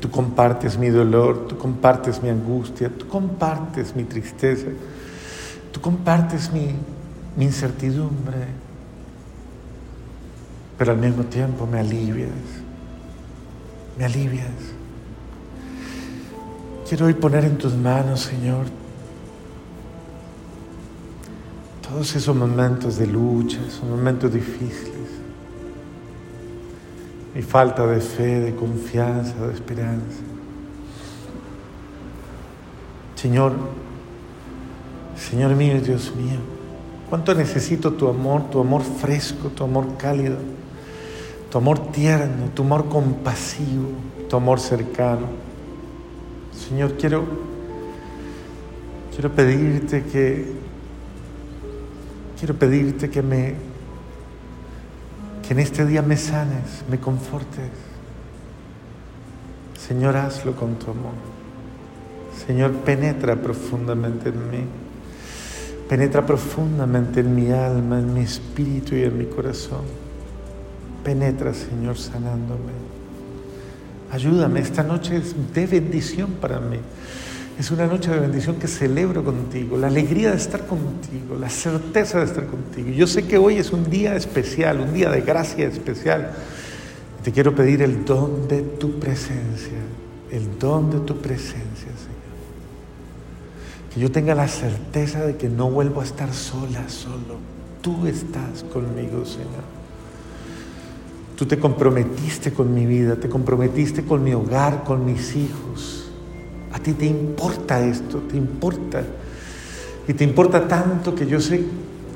Tú 0.00 0.10
compartes 0.10 0.76
mi 0.76 0.88
dolor, 0.90 1.46
tú 1.48 1.56
compartes 1.56 2.22
mi 2.22 2.28
angustia, 2.28 2.90
tú 2.90 3.06
compartes 3.08 3.96
mi 3.96 4.04
tristeza, 4.04 4.66
tú 5.72 5.80
compartes 5.80 6.52
mi, 6.52 6.74
incertidumbre, 7.38 8.46
pero 10.78 10.92
al 10.92 10.98
mismo 10.98 11.24
tiempo 11.24 11.66
me 11.66 11.80
alivias, 11.80 12.30
me 13.98 14.04
alivias. 14.04 14.46
Quiero 16.88 17.06
hoy 17.06 17.14
poner 17.14 17.44
en 17.44 17.58
tus 17.58 17.74
manos, 17.74 18.20
Señor, 18.20 18.66
todos 21.86 22.14
esos 22.16 22.34
momentos 22.34 22.96
de 22.96 23.06
lucha, 23.06 23.58
esos 23.66 23.84
momentos 23.84 24.32
difíciles 24.32 24.96
mi 27.36 27.42
falta 27.42 27.86
de 27.86 28.00
fe, 28.00 28.40
de 28.40 28.54
confianza, 28.54 29.34
de 29.46 29.52
esperanza. 29.52 30.22
Señor, 33.14 33.52
Señor 35.18 35.54
mío 35.54 35.76
y 35.76 35.80
Dios 35.80 36.14
mío, 36.16 36.38
cuánto 37.10 37.34
necesito 37.34 37.92
tu 37.92 38.08
amor, 38.08 38.48
tu 38.48 38.58
amor 38.58 38.82
fresco, 38.82 39.50
tu 39.50 39.64
amor 39.64 39.98
cálido, 39.98 40.38
tu 41.50 41.58
amor 41.58 41.92
tierno, 41.92 42.46
tu 42.54 42.62
amor 42.62 42.88
compasivo, 42.88 43.90
tu 44.30 44.36
amor 44.36 44.58
cercano. 44.58 45.26
Señor, 46.54 46.94
quiero, 46.96 47.22
quiero 49.12 49.30
pedirte 49.34 50.04
que, 50.04 50.52
quiero 52.38 52.54
pedirte 52.54 53.10
que 53.10 53.20
me 53.20 53.65
que 55.46 55.54
en 55.54 55.60
este 55.60 55.86
día 55.86 56.02
me 56.02 56.16
sanes, 56.16 56.84
me 56.90 56.98
confortes. 56.98 57.70
Señor, 59.78 60.16
hazlo 60.16 60.56
con 60.56 60.76
tu 60.76 60.90
amor. 60.90 61.14
Señor, 62.46 62.72
penetra 62.72 63.36
profundamente 63.36 64.30
en 64.30 64.50
mí. 64.50 64.64
Penetra 65.88 66.26
profundamente 66.26 67.20
en 67.20 67.34
mi 67.34 67.52
alma, 67.52 68.00
en 68.00 68.12
mi 68.12 68.20
espíritu 68.20 68.96
y 68.96 69.04
en 69.04 69.16
mi 69.16 69.26
corazón. 69.26 69.84
Penetra, 71.04 71.54
Señor, 71.54 71.96
sanándome. 71.96 72.72
Ayúdame, 74.10 74.60
esta 74.60 74.82
noche 74.82 75.16
es 75.18 75.34
de 75.54 75.66
bendición 75.66 76.32
para 76.40 76.58
mí. 76.58 76.78
Es 77.58 77.70
una 77.70 77.86
noche 77.86 78.10
de 78.10 78.20
bendición 78.20 78.56
que 78.56 78.68
celebro 78.68 79.24
contigo, 79.24 79.78
la 79.78 79.86
alegría 79.86 80.30
de 80.30 80.36
estar 80.36 80.66
contigo, 80.66 81.36
la 81.40 81.48
certeza 81.48 82.18
de 82.18 82.26
estar 82.26 82.46
contigo. 82.46 82.90
Yo 82.90 83.06
sé 83.06 83.26
que 83.26 83.38
hoy 83.38 83.56
es 83.56 83.72
un 83.72 83.88
día 83.88 84.14
especial, 84.14 84.80
un 84.80 84.92
día 84.92 85.08
de 85.08 85.22
gracia 85.22 85.66
especial. 85.66 86.32
Te 87.24 87.32
quiero 87.32 87.54
pedir 87.54 87.80
el 87.80 88.04
don 88.04 88.46
de 88.46 88.60
tu 88.60 88.98
presencia, 88.98 89.78
el 90.30 90.58
don 90.58 90.90
de 90.90 91.00
tu 91.00 91.16
presencia, 91.16 91.56
Señor. 91.96 92.16
Que 93.94 94.00
yo 94.00 94.12
tenga 94.12 94.34
la 94.34 94.48
certeza 94.48 95.24
de 95.24 95.36
que 95.36 95.48
no 95.48 95.70
vuelvo 95.70 96.02
a 96.02 96.04
estar 96.04 96.34
sola, 96.34 96.86
solo. 96.88 97.38
Tú 97.80 98.06
estás 98.06 98.64
conmigo, 98.70 99.24
Señor. 99.24 99.64
Tú 101.36 101.46
te 101.46 101.58
comprometiste 101.58 102.52
con 102.52 102.74
mi 102.74 102.84
vida, 102.84 103.16
te 103.16 103.30
comprometiste 103.30 104.04
con 104.04 104.22
mi 104.22 104.34
hogar, 104.34 104.84
con 104.84 105.06
mis 105.06 105.34
hijos. 105.36 105.95
A 106.76 106.78
ti 106.78 106.92
te 106.92 107.06
importa 107.06 107.80
esto, 107.80 108.18
te 108.18 108.36
importa. 108.36 109.02
Y 110.06 110.12
te 110.12 110.24
importa 110.24 110.68
tanto 110.68 111.14
que 111.14 111.26
yo 111.26 111.40
sé, 111.40 111.64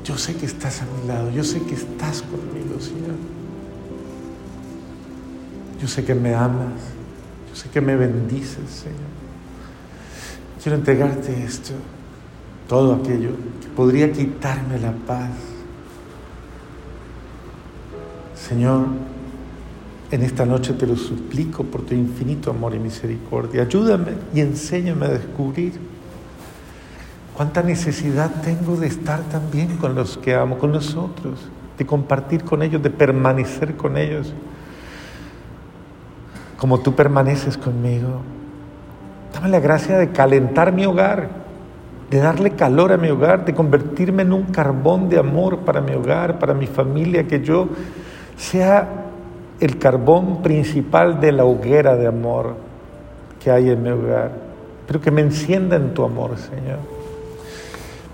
yo 0.05 0.15
sé 0.19 0.35
que 0.35 0.45
estás 0.45 0.83
a 0.83 0.85
mi 0.85 1.07
lado, 1.07 1.31
yo 1.31 1.43
sé 1.43 1.63
que 1.63 1.73
estás 1.73 2.21
conmigo, 2.21 2.79
Señor. 2.79 3.15
Yo 5.81 5.87
sé 5.87 6.05
que 6.05 6.13
me 6.13 6.35
amas, 6.35 6.79
yo 7.49 7.55
sé 7.55 7.69
que 7.69 7.81
me 7.81 7.95
bendices, 7.95 8.69
Señor. 8.69 8.99
Quiero 10.61 10.77
entregarte 10.77 11.43
esto, 11.43 11.73
todo 12.69 12.93
aquello 12.93 13.31
que 13.61 13.67
podría 13.75 14.11
quitarme 14.11 14.79
la 14.79 14.91
paz. 14.91 15.31
Señor, 18.35 18.85
en 20.11 20.23
esta 20.23 20.45
noche 20.45 20.73
te 20.73 20.85
lo 20.85 20.97
suplico 20.97 21.63
por 21.63 21.83
tu 21.83 21.95
infinito 21.95 22.51
amor 22.51 22.75
y 22.75 22.79
misericordia. 22.79 23.63
Ayúdame 23.63 24.11
y 24.33 24.41
enséñame 24.41 25.05
a 25.05 25.09
descubrir 25.09 25.79
cuánta 27.35 27.63
necesidad 27.63 28.29
tengo 28.41 28.75
de 28.75 28.87
estar 28.87 29.21
también 29.29 29.77
con 29.77 29.95
los 29.95 30.17
que 30.17 30.35
amo, 30.35 30.57
con 30.57 30.73
nosotros, 30.73 31.49
de 31.77 31.85
compartir 31.85 32.43
con 32.43 32.61
ellos, 32.61 32.83
de 32.83 32.89
permanecer 32.89 33.77
con 33.77 33.97
ellos, 33.97 34.33
como 36.57 36.81
tú 36.81 36.93
permaneces 36.93 37.57
conmigo. 37.57 38.21
Dame 39.33 39.47
la 39.47 39.61
gracia 39.61 39.97
de 39.97 40.11
calentar 40.11 40.73
mi 40.73 40.85
hogar, 40.85 41.29
de 42.09 42.17
darle 42.19 42.51
calor 42.51 42.91
a 42.91 42.97
mi 42.97 43.07
hogar, 43.07 43.45
de 43.45 43.53
convertirme 43.53 44.23
en 44.23 44.33
un 44.33 44.43
carbón 44.43 45.07
de 45.07 45.17
amor 45.17 45.59
para 45.59 45.79
mi 45.79 45.93
hogar, 45.93 46.37
para 46.37 46.53
mi 46.53 46.67
familia, 46.67 47.25
que 47.25 47.41
yo 47.41 47.69
sea 48.35 49.10
el 49.61 49.77
carbón 49.77 50.41
principal 50.41 51.21
de 51.21 51.31
la 51.31 51.45
hoguera 51.45 51.95
de 51.95 52.07
amor 52.07 52.55
que 53.41 53.51
hay 53.51 53.69
en 53.69 53.83
mi 53.83 53.89
hogar, 53.89 54.31
pero 54.87 54.99
que 54.99 55.11
me 55.11 55.21
encienda 55.21 55.75
en 55.75 55.93
tu 55.93 56.03
amor, 56.03 56.35
Señor. 56.37 56.79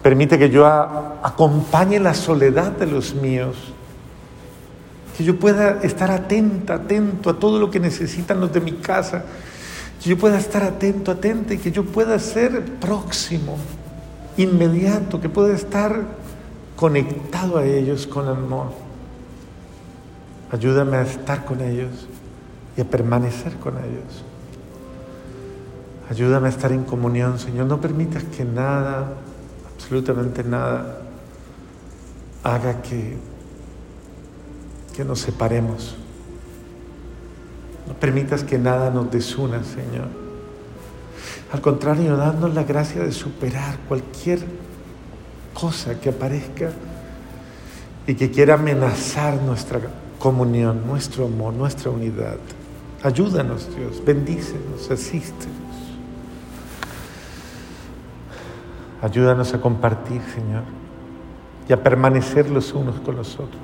Permite 0.02 0.38
que 0.38 0.50
yo 0.50 0.66
acompañe 0.68 2.00
la 2.00 2.14
soledad 2.14 2.74
de 2.74 2.86
los 2.86 3.16
míos, 3.16 3.56
que 5.18 5.24
yo 5.24 5.40
pueda 5.40 5.80
estar 5.84 6.12
atenta, 6.12 6.76
atento 6.76 7.30
a 7.30 7.40
todo 7.40 7.60
lo 7.60 7.72
que 7.72 7.80
necesitan 7.80 8.42
los 8.42 8.52
de 8.52 8.60
mi 8.60 8.74
casa, 8.74 9.24
que 10.04 10.10
yo 10.10 10.18
pueda 10.18 10.38
estar 10.38 10.64
atento, 10.64 11.12
atenta 11.12 11.54
y 11.54 11.58
que 11.58 11.72
yo 11.72 11.86
pueda 11.86 12.20
ser 12.20 12.62
próximo, 12.80 13.58
inmediato, 14.36 15.22
que 15.22 15.30
pueda 15.30 15.56
estar 15.56 16.02
conectado 16.76 17.58
a 17.58 17.66
ellos 17.66 18.06
con 18.06 18.28
amor. 18.28 18.87
Ayúdame 20.52 20.98
a 20.98 21.02
estar 21.02 21.44
con 21.44 21.62
ellos 21.62 22.08
y 22.78 22.82
a 22.82 22.86
permanecer 22.86 23.54
con 23.58 23.78
ellos. 23.78 24.24
Ayúdame 26.10 26.48
a 26.48 26.50
estar 26.50 26.72
en 26.72 26.84
comunión, 26.84 27.38
Señor. 27.38 27.66
No 27.66 27.82
permitas 27.82 28.24
que 28.24 28.46
nada, 28.46 29.14
absolutamente 29.74 30.44
nada, 30.44 31.02
haga 32.44 32.82
que, 32.82 33.18
que 34.96 35.04
nos 35.04 35.20
separemos. 35.20 35.96
No 37.88 37.94
permitas 37.94 38.44
que 38.44 38.58
nada 38.58 38.90
nos 38.90 39.12
desuna, 39.12 39.64
Señor. 39.64 40.08
Al 41.52 41.62
contrario, 41.62 42.16
danos 42.16 42.54
la 42.54 42.64
gracia 42.64 43.04
de 43.04 43.12
superar 43.12 43.78
cualquier 43.88 44.40
cosa 45.54 46.00
que 46.00 46.10
aparezca 46.10 46.72
y 48.06 48.16
que 48.16 48.32
quiera 48.32 48.54
amenazar 48.54 49.42
nuestra 49.42 49.80
comunión, 50.28 50.86
nuestro 50.86 51.24
amor, 51.24 51.54
nuestra 51.54 51.90
unidad. 51.90 52.36
Ayúdanos, 53.02 53.74
Dios, 53.74 54.04
bendícenos, 54.06 54.92
asístenos. 54.92 55.56
Ayúdanos 59.02 59.54
a 59.54 59.62
compartir, 59.62 60.22
Señor, 60.36 60.64
y 61.70 61.72
a 61.72 61.82
permanecer 61.82 62.50
los 62.50 62.74
unos 62.74 63.00
con 63.00 63.16
los 63.16 63.36
otros. 63.36 63.62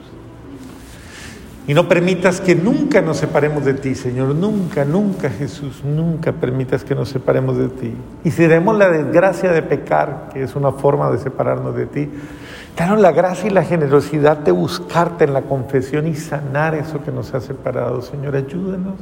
Y 1.67 1.73
no 1.73 1.89
permitas 1.89 2.39
que 2.39 2.55
nunca 2.55 3.01
nos 3.01 3.17
separemos 3.17 3.65
de 3.65 3.73
ti, 3.73 3.93
Señor. 3.93 4.33
Nunca, 4.33 4.85
nunca, 4.85 5.29
Jesús. 5.29 5.83
Nunca 5.83 6.31
permitas 6.31 6.85
que 6.85 6.95
nos 6.95 7.09
separemos 7.09 7.57
de 7.57 7.67
ti. 7.67 7.93
Y 8.23 8.31
si 8.31 8.37
tenemos 8.37 8.77
la 8.77 8.87
desgracia 8.89 9.51
de 9.51 9.63
pecar, 9.63 10.29
que 10.31 10.43
es 10.43 10.55
una 10.55 10.71
forma 10.71 11.11
de 11.11 11.17
separarnos 11.17 11.75
de 11.75 11.87
ti, 11.87 12.09
danos 12.75 12.99
la 12.99 13.11
gracia 13.11 13.49
y 13.49 13.53
la 13.53 13.63
generosidad 13.63 14.37
de 14.37 14.51
buscarte 14.51 15.23
en 15.23 15.33
la 15.33 15.43
confesión 15.43 16.07
y 16.07 16.15
sanar 16.15 16.75
eso 16.75 17.03
que 17.03 17.11
nos 17.11 17.33
ha 17.33 17.41
separado. 17.41 18.01
Señor, 18.01 18.35
ayúdanos 18.35 18.95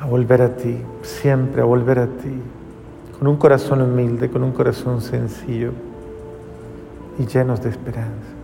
a 0.00 0.06
volver 0.06 0.42
a 0.42 0.56
ti, 0.56 0.78
siempre 1.02 1.62
a 1.62 1.64
volver 1.64 1.98
a 1.98 2.06
ti, 2.06 2.40
con 3.18 3.28
un 3.28 3.36
corazón 3.36 3.82
humilde, 3.82 4.30
con 4.30 4.42
un 4.42 4.52
corazón 4.52 5.00
sencillo 5.00 5.72
y 7.18 7.26
llenos 7.26 7.62
de 7.62 7.70
esperanza 7.70 8.34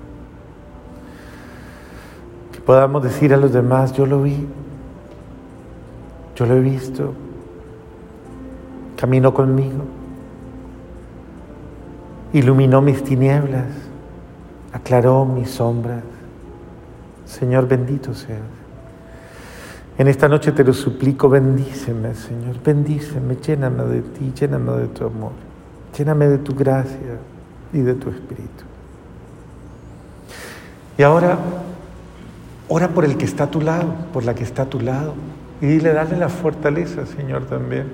podamos 2.70 3.02
decir 3.02 3.34
a 3.34 3.36
los 3.36 3.52
demás, 3.52 3.92
yo 3.94 4.06
lo 4.06 4.22
vi, 4.22 4.46
yo 6.36 6.46
lo 6.46 6.54
he 6.54 6.60
visto, 6.60 7.14
caminó 8.96 9.34
conmigo, 9.34 9.82
iluminó 12.32 12.80
mis 12.80 13.02
tinieblas, 13.02 13.66
aclaró 14.72 15.24
mis 15.24 15.50
sombras. 15.50 16.02
Señor, 17.24 17.68
bendito 17.68 18.14
seas. 18.14 18.40
En 19.98 20.08
esta 20.08 20.28
noche 20.28 20.52
te 20.52 20.64
lo 20.64 20.72
suplico, 20.72 21.28
bendíceme, 21.28 22.14
Señor, 22.14 22.56
bendíceme, 22.64 23.36
lléname 23.36 23.84
de 23.84 24.02
ti, 24.02 24.32
lléname 24.38 24.72
de 24.72 24.88
tu 24.88 25.04
amor, 25.04 25.32
lléname 25.96 26.28
de 26.28 26.38
tu 26.38 26.54
gracia 26.54 27.18
y 27.72 27.80
de 27.80 27.94
tu 27.94 28.08
espíritu. 28.08 28.64
Y 30.96 31.02
ahora 31.02 31.38
Ora 32.72 32.86
por 32.90 33.04
el 33.04 33.16
que 33.16 33.24
está 33.24 33.44
a 33.44 33.50
tu 33.50 33.60
lado, 33.60 33.92
por 34.12 34.24
la 34.24 34.36
que 34.36 34.44
está 34.44 34.62
a 34.62 34.66
tu 34.66 34.78
lado. 34.78 35.14
Y 35.60 35.66
dile, 35.66 35.92
dale 35.92 36.16
la 36.16 36.28
fortaleza, 36.28 37.04
Señor, 37.04 37.46
también. 37.46 37.88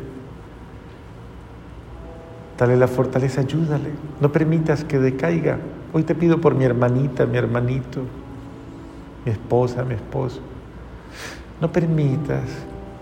Dale 2.59 2.77
la 2.77 2.89
fortaleza, 2.89 3.43
ayúdale. 3.43 3.91
No 4.21 4.33
permitas 4.33 4.85
que 4.85 4.99
decaiga. 4.99 5.59
Hoy 5.93 6.05
te 6.05 6.15
pido 6.15 6.41
por 6.41 6.55
mi 6.55 6.65
hermanita, 6.65 7.27
mi 7.27 7.37
hermanito, 7.37 8.01
mi 9.25 9.33
esposa, 9.33 9.85
mi 9.85 9.95
esposo. 9.95 10.41
No 11.61 11.71
permitas 11.71 12.45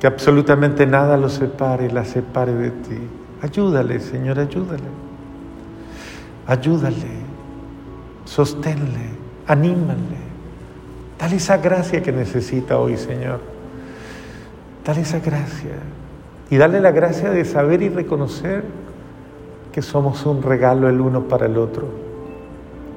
que 0.01 0.07
absolutamente 0.07 0.87
nada 0.87 1.17
lo 1.17 1.29
separe, 1.29 1.91
la 1.91 2.05
separe 2.05 2.53
de 2.55 2.71
ti. 2.71 2.99
Ayúdale, 3.43 4.01
Señor, 4.01 4.39
ayúdale. 4.39 4.83
Ayúdale, 6.47 7.23
sosténle, 8.25 9.11
anímale. 9.47 10.25
Dale 11.19 11.37
esa 11.37 11.57
gracia 11.59 12.03
que 12.03 12.13
necesita 12.13 12.79
hoy, 12.79 12.97
Señor. 12.97 13.41
Dale 14.85 15.01
esa 15.01 15.21
gracia. 15.21 15.77
Y 16.51 16.57
dale 16.57 16.81
la 16.81 16.91
gracia 16.91 17.31
de 17.31 17.45
saber 17.45 17.83
y 17.83 17.89
reconocer 17.89 18.65
que 19.75 19.83
somos 19.83 20.25
un 20.25 20.41
regalo 20.41 20.89
el 20.89 21.01
uno 21.01 21.25
para 21.25 21.47
el 21.47 21.59
otro. 21.59 21.89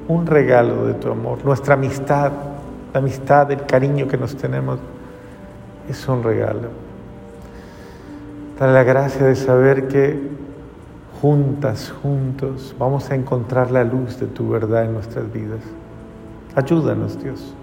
Un 0.07 0.27
regalo 0.27 0.85
de 0.85 0.93
tu 0.93 1.09
amor. 1.09 1.43
Nuestra 1.43 1.73
amistad, 1.73 2.31
la 2.93 2.99
amistad, 2.99 3.51
el 3.51 3.65
cariño 3.65 4.07
que 4.07 4.15
nos 4.15 4.37
tenemos, 4.37 4.77
es 5.89 6.07
un 6.07 6.21
regalo. 6.21 6.69
Dale 8.59 8.73
la 8.73 8.83
gracia 8.83 9.25
de 9.25 9.35
saber 9.35 9.87
que 9.87 10.19
juntas, 11.19 11.91
juntos, 12.03 12.75
vamos 12.77 13.09
a 13.09 13.15
encontrar 13.15 13.71
la 13.71 13.83
luz 13.83 14.19
de 14.19 14.27
tu 14.27 14.47
verdad 14.47 14.85
en 14.85 14.93
nuestras 14.93 15.33
vidas. 15.33 15.61
Ayúdanos, 16.53 17.19
Dios. 17.23 17.55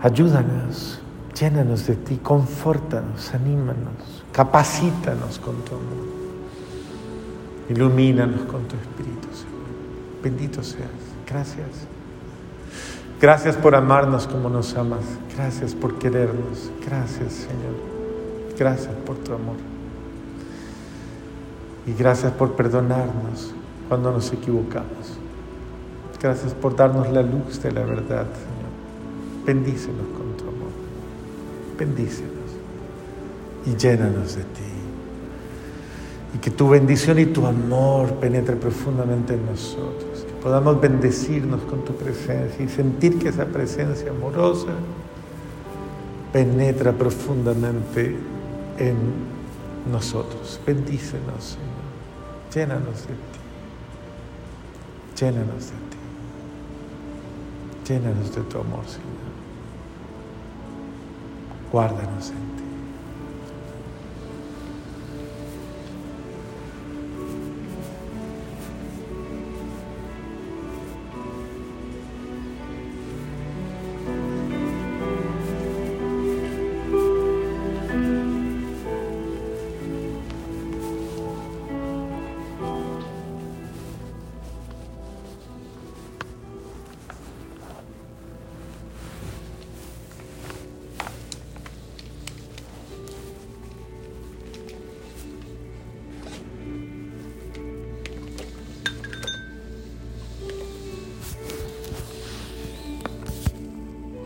Ayúdanos, 0.00 1.02
llénanos 1.38 1.86
de 1.86 1.96
ti, 1.96 2.16
confórtanos, 2.16 3.34
anímanos, 3.34 4.24
capacítanos 4.32 5.38
con 5.38 5.56
tu 5.56 5.74
amor. 5.74 6.09
Ilumínanos 7.70 8.40
con 8.42 8.64
tu 8.64 8.74
Espíritu, 8.74 9.28
Señor. 9.32 10.22
Bendito 10.22 10.62
seas. 10.62 10.90
Gracias. 11.24 11.68
Gracias 13.20 13.56
por 13.56 13.76
amarnos 13.76 14.26
como 14.26 14.48
nos 14.48 14.74
amas. 14.76 15.04
Gracias 15.36 15.74
por 15.74 15.96
querernos. 15.98 16.72
Gracias, 16.84 17.32
Señor. 17.32 17.76
Gracias 18.58 18.94
por 19.06 19.16
tu 19.18 19.32
amor. 19.32 19.56
Y 21.86 21.92
gracias 21.92 22.32
por 22.32 22.56
perdonarnos 22.56 23.54
cuando 23.88 24.10
nos 24.10 24.32
equivocamos. 24.32 25.16
Gracias 26.20 26.52
por 26.54 26.74
darnos 26.74 27.08
la 27.10 27.22
luz 27.22 27.62
de 27.62 27.70
la 27.70 27.84
verdad. 27.84 28.26
Bendícenos 29.46 30.06
con 30.16 30.36
tu 30.36 30.42
amor. 30.42 30.72
Bendícenos 31.78 32.30
y 33.64 33.76
llénanos 33.76 34.34
de 34.34 34.42
ti. 34.42 34.69
Y 36.34 36.38
que 36.38 36.50
tu 36.50 36.68
bendición 36.68 37.18
y 37.18 37.26
tu 37.26 37.46
amor 37.46 38.14
penetre 38.14 38.56
profundamente 38.56 39.34
en 39.34 39.46
nosotros. 39.46 40.24
Que 40.26 40.32
podamos 40.42 40.80
bendecirnos 40.80 41.62
con 41.62 41.84
tu 41.84 41.94
presencia 41.94 42.64
y 42.64 42.68
sentir 42.68 43.18
que 43.18 43.28
esa 43.30 43.46
presencia 43.46 44.10
amorosa 44.10 44.72
penetra 46.32 46.92
profundamente 46.92 48.16
en 48.78 48.96
nosotros. 49.90 50.60
Bendícenos, 50.66 51.56
Señor. 51.56 51.80
Llénanos 52.54 53.06
de 53.06 53.14
ti. 53.14 53.40
Llénanos 55.20 55.66
de 55.66 55.72
ti. 55.90 55.98
Llénanos 57.88 58.34
de 58.34 58.42
tu 58.42 58.58
amor, 58.58 58.84
Señor. 58.86 59.30
Guárdanos 61.72 62.30
en 62.30 62.56
ti. 62.56 62.59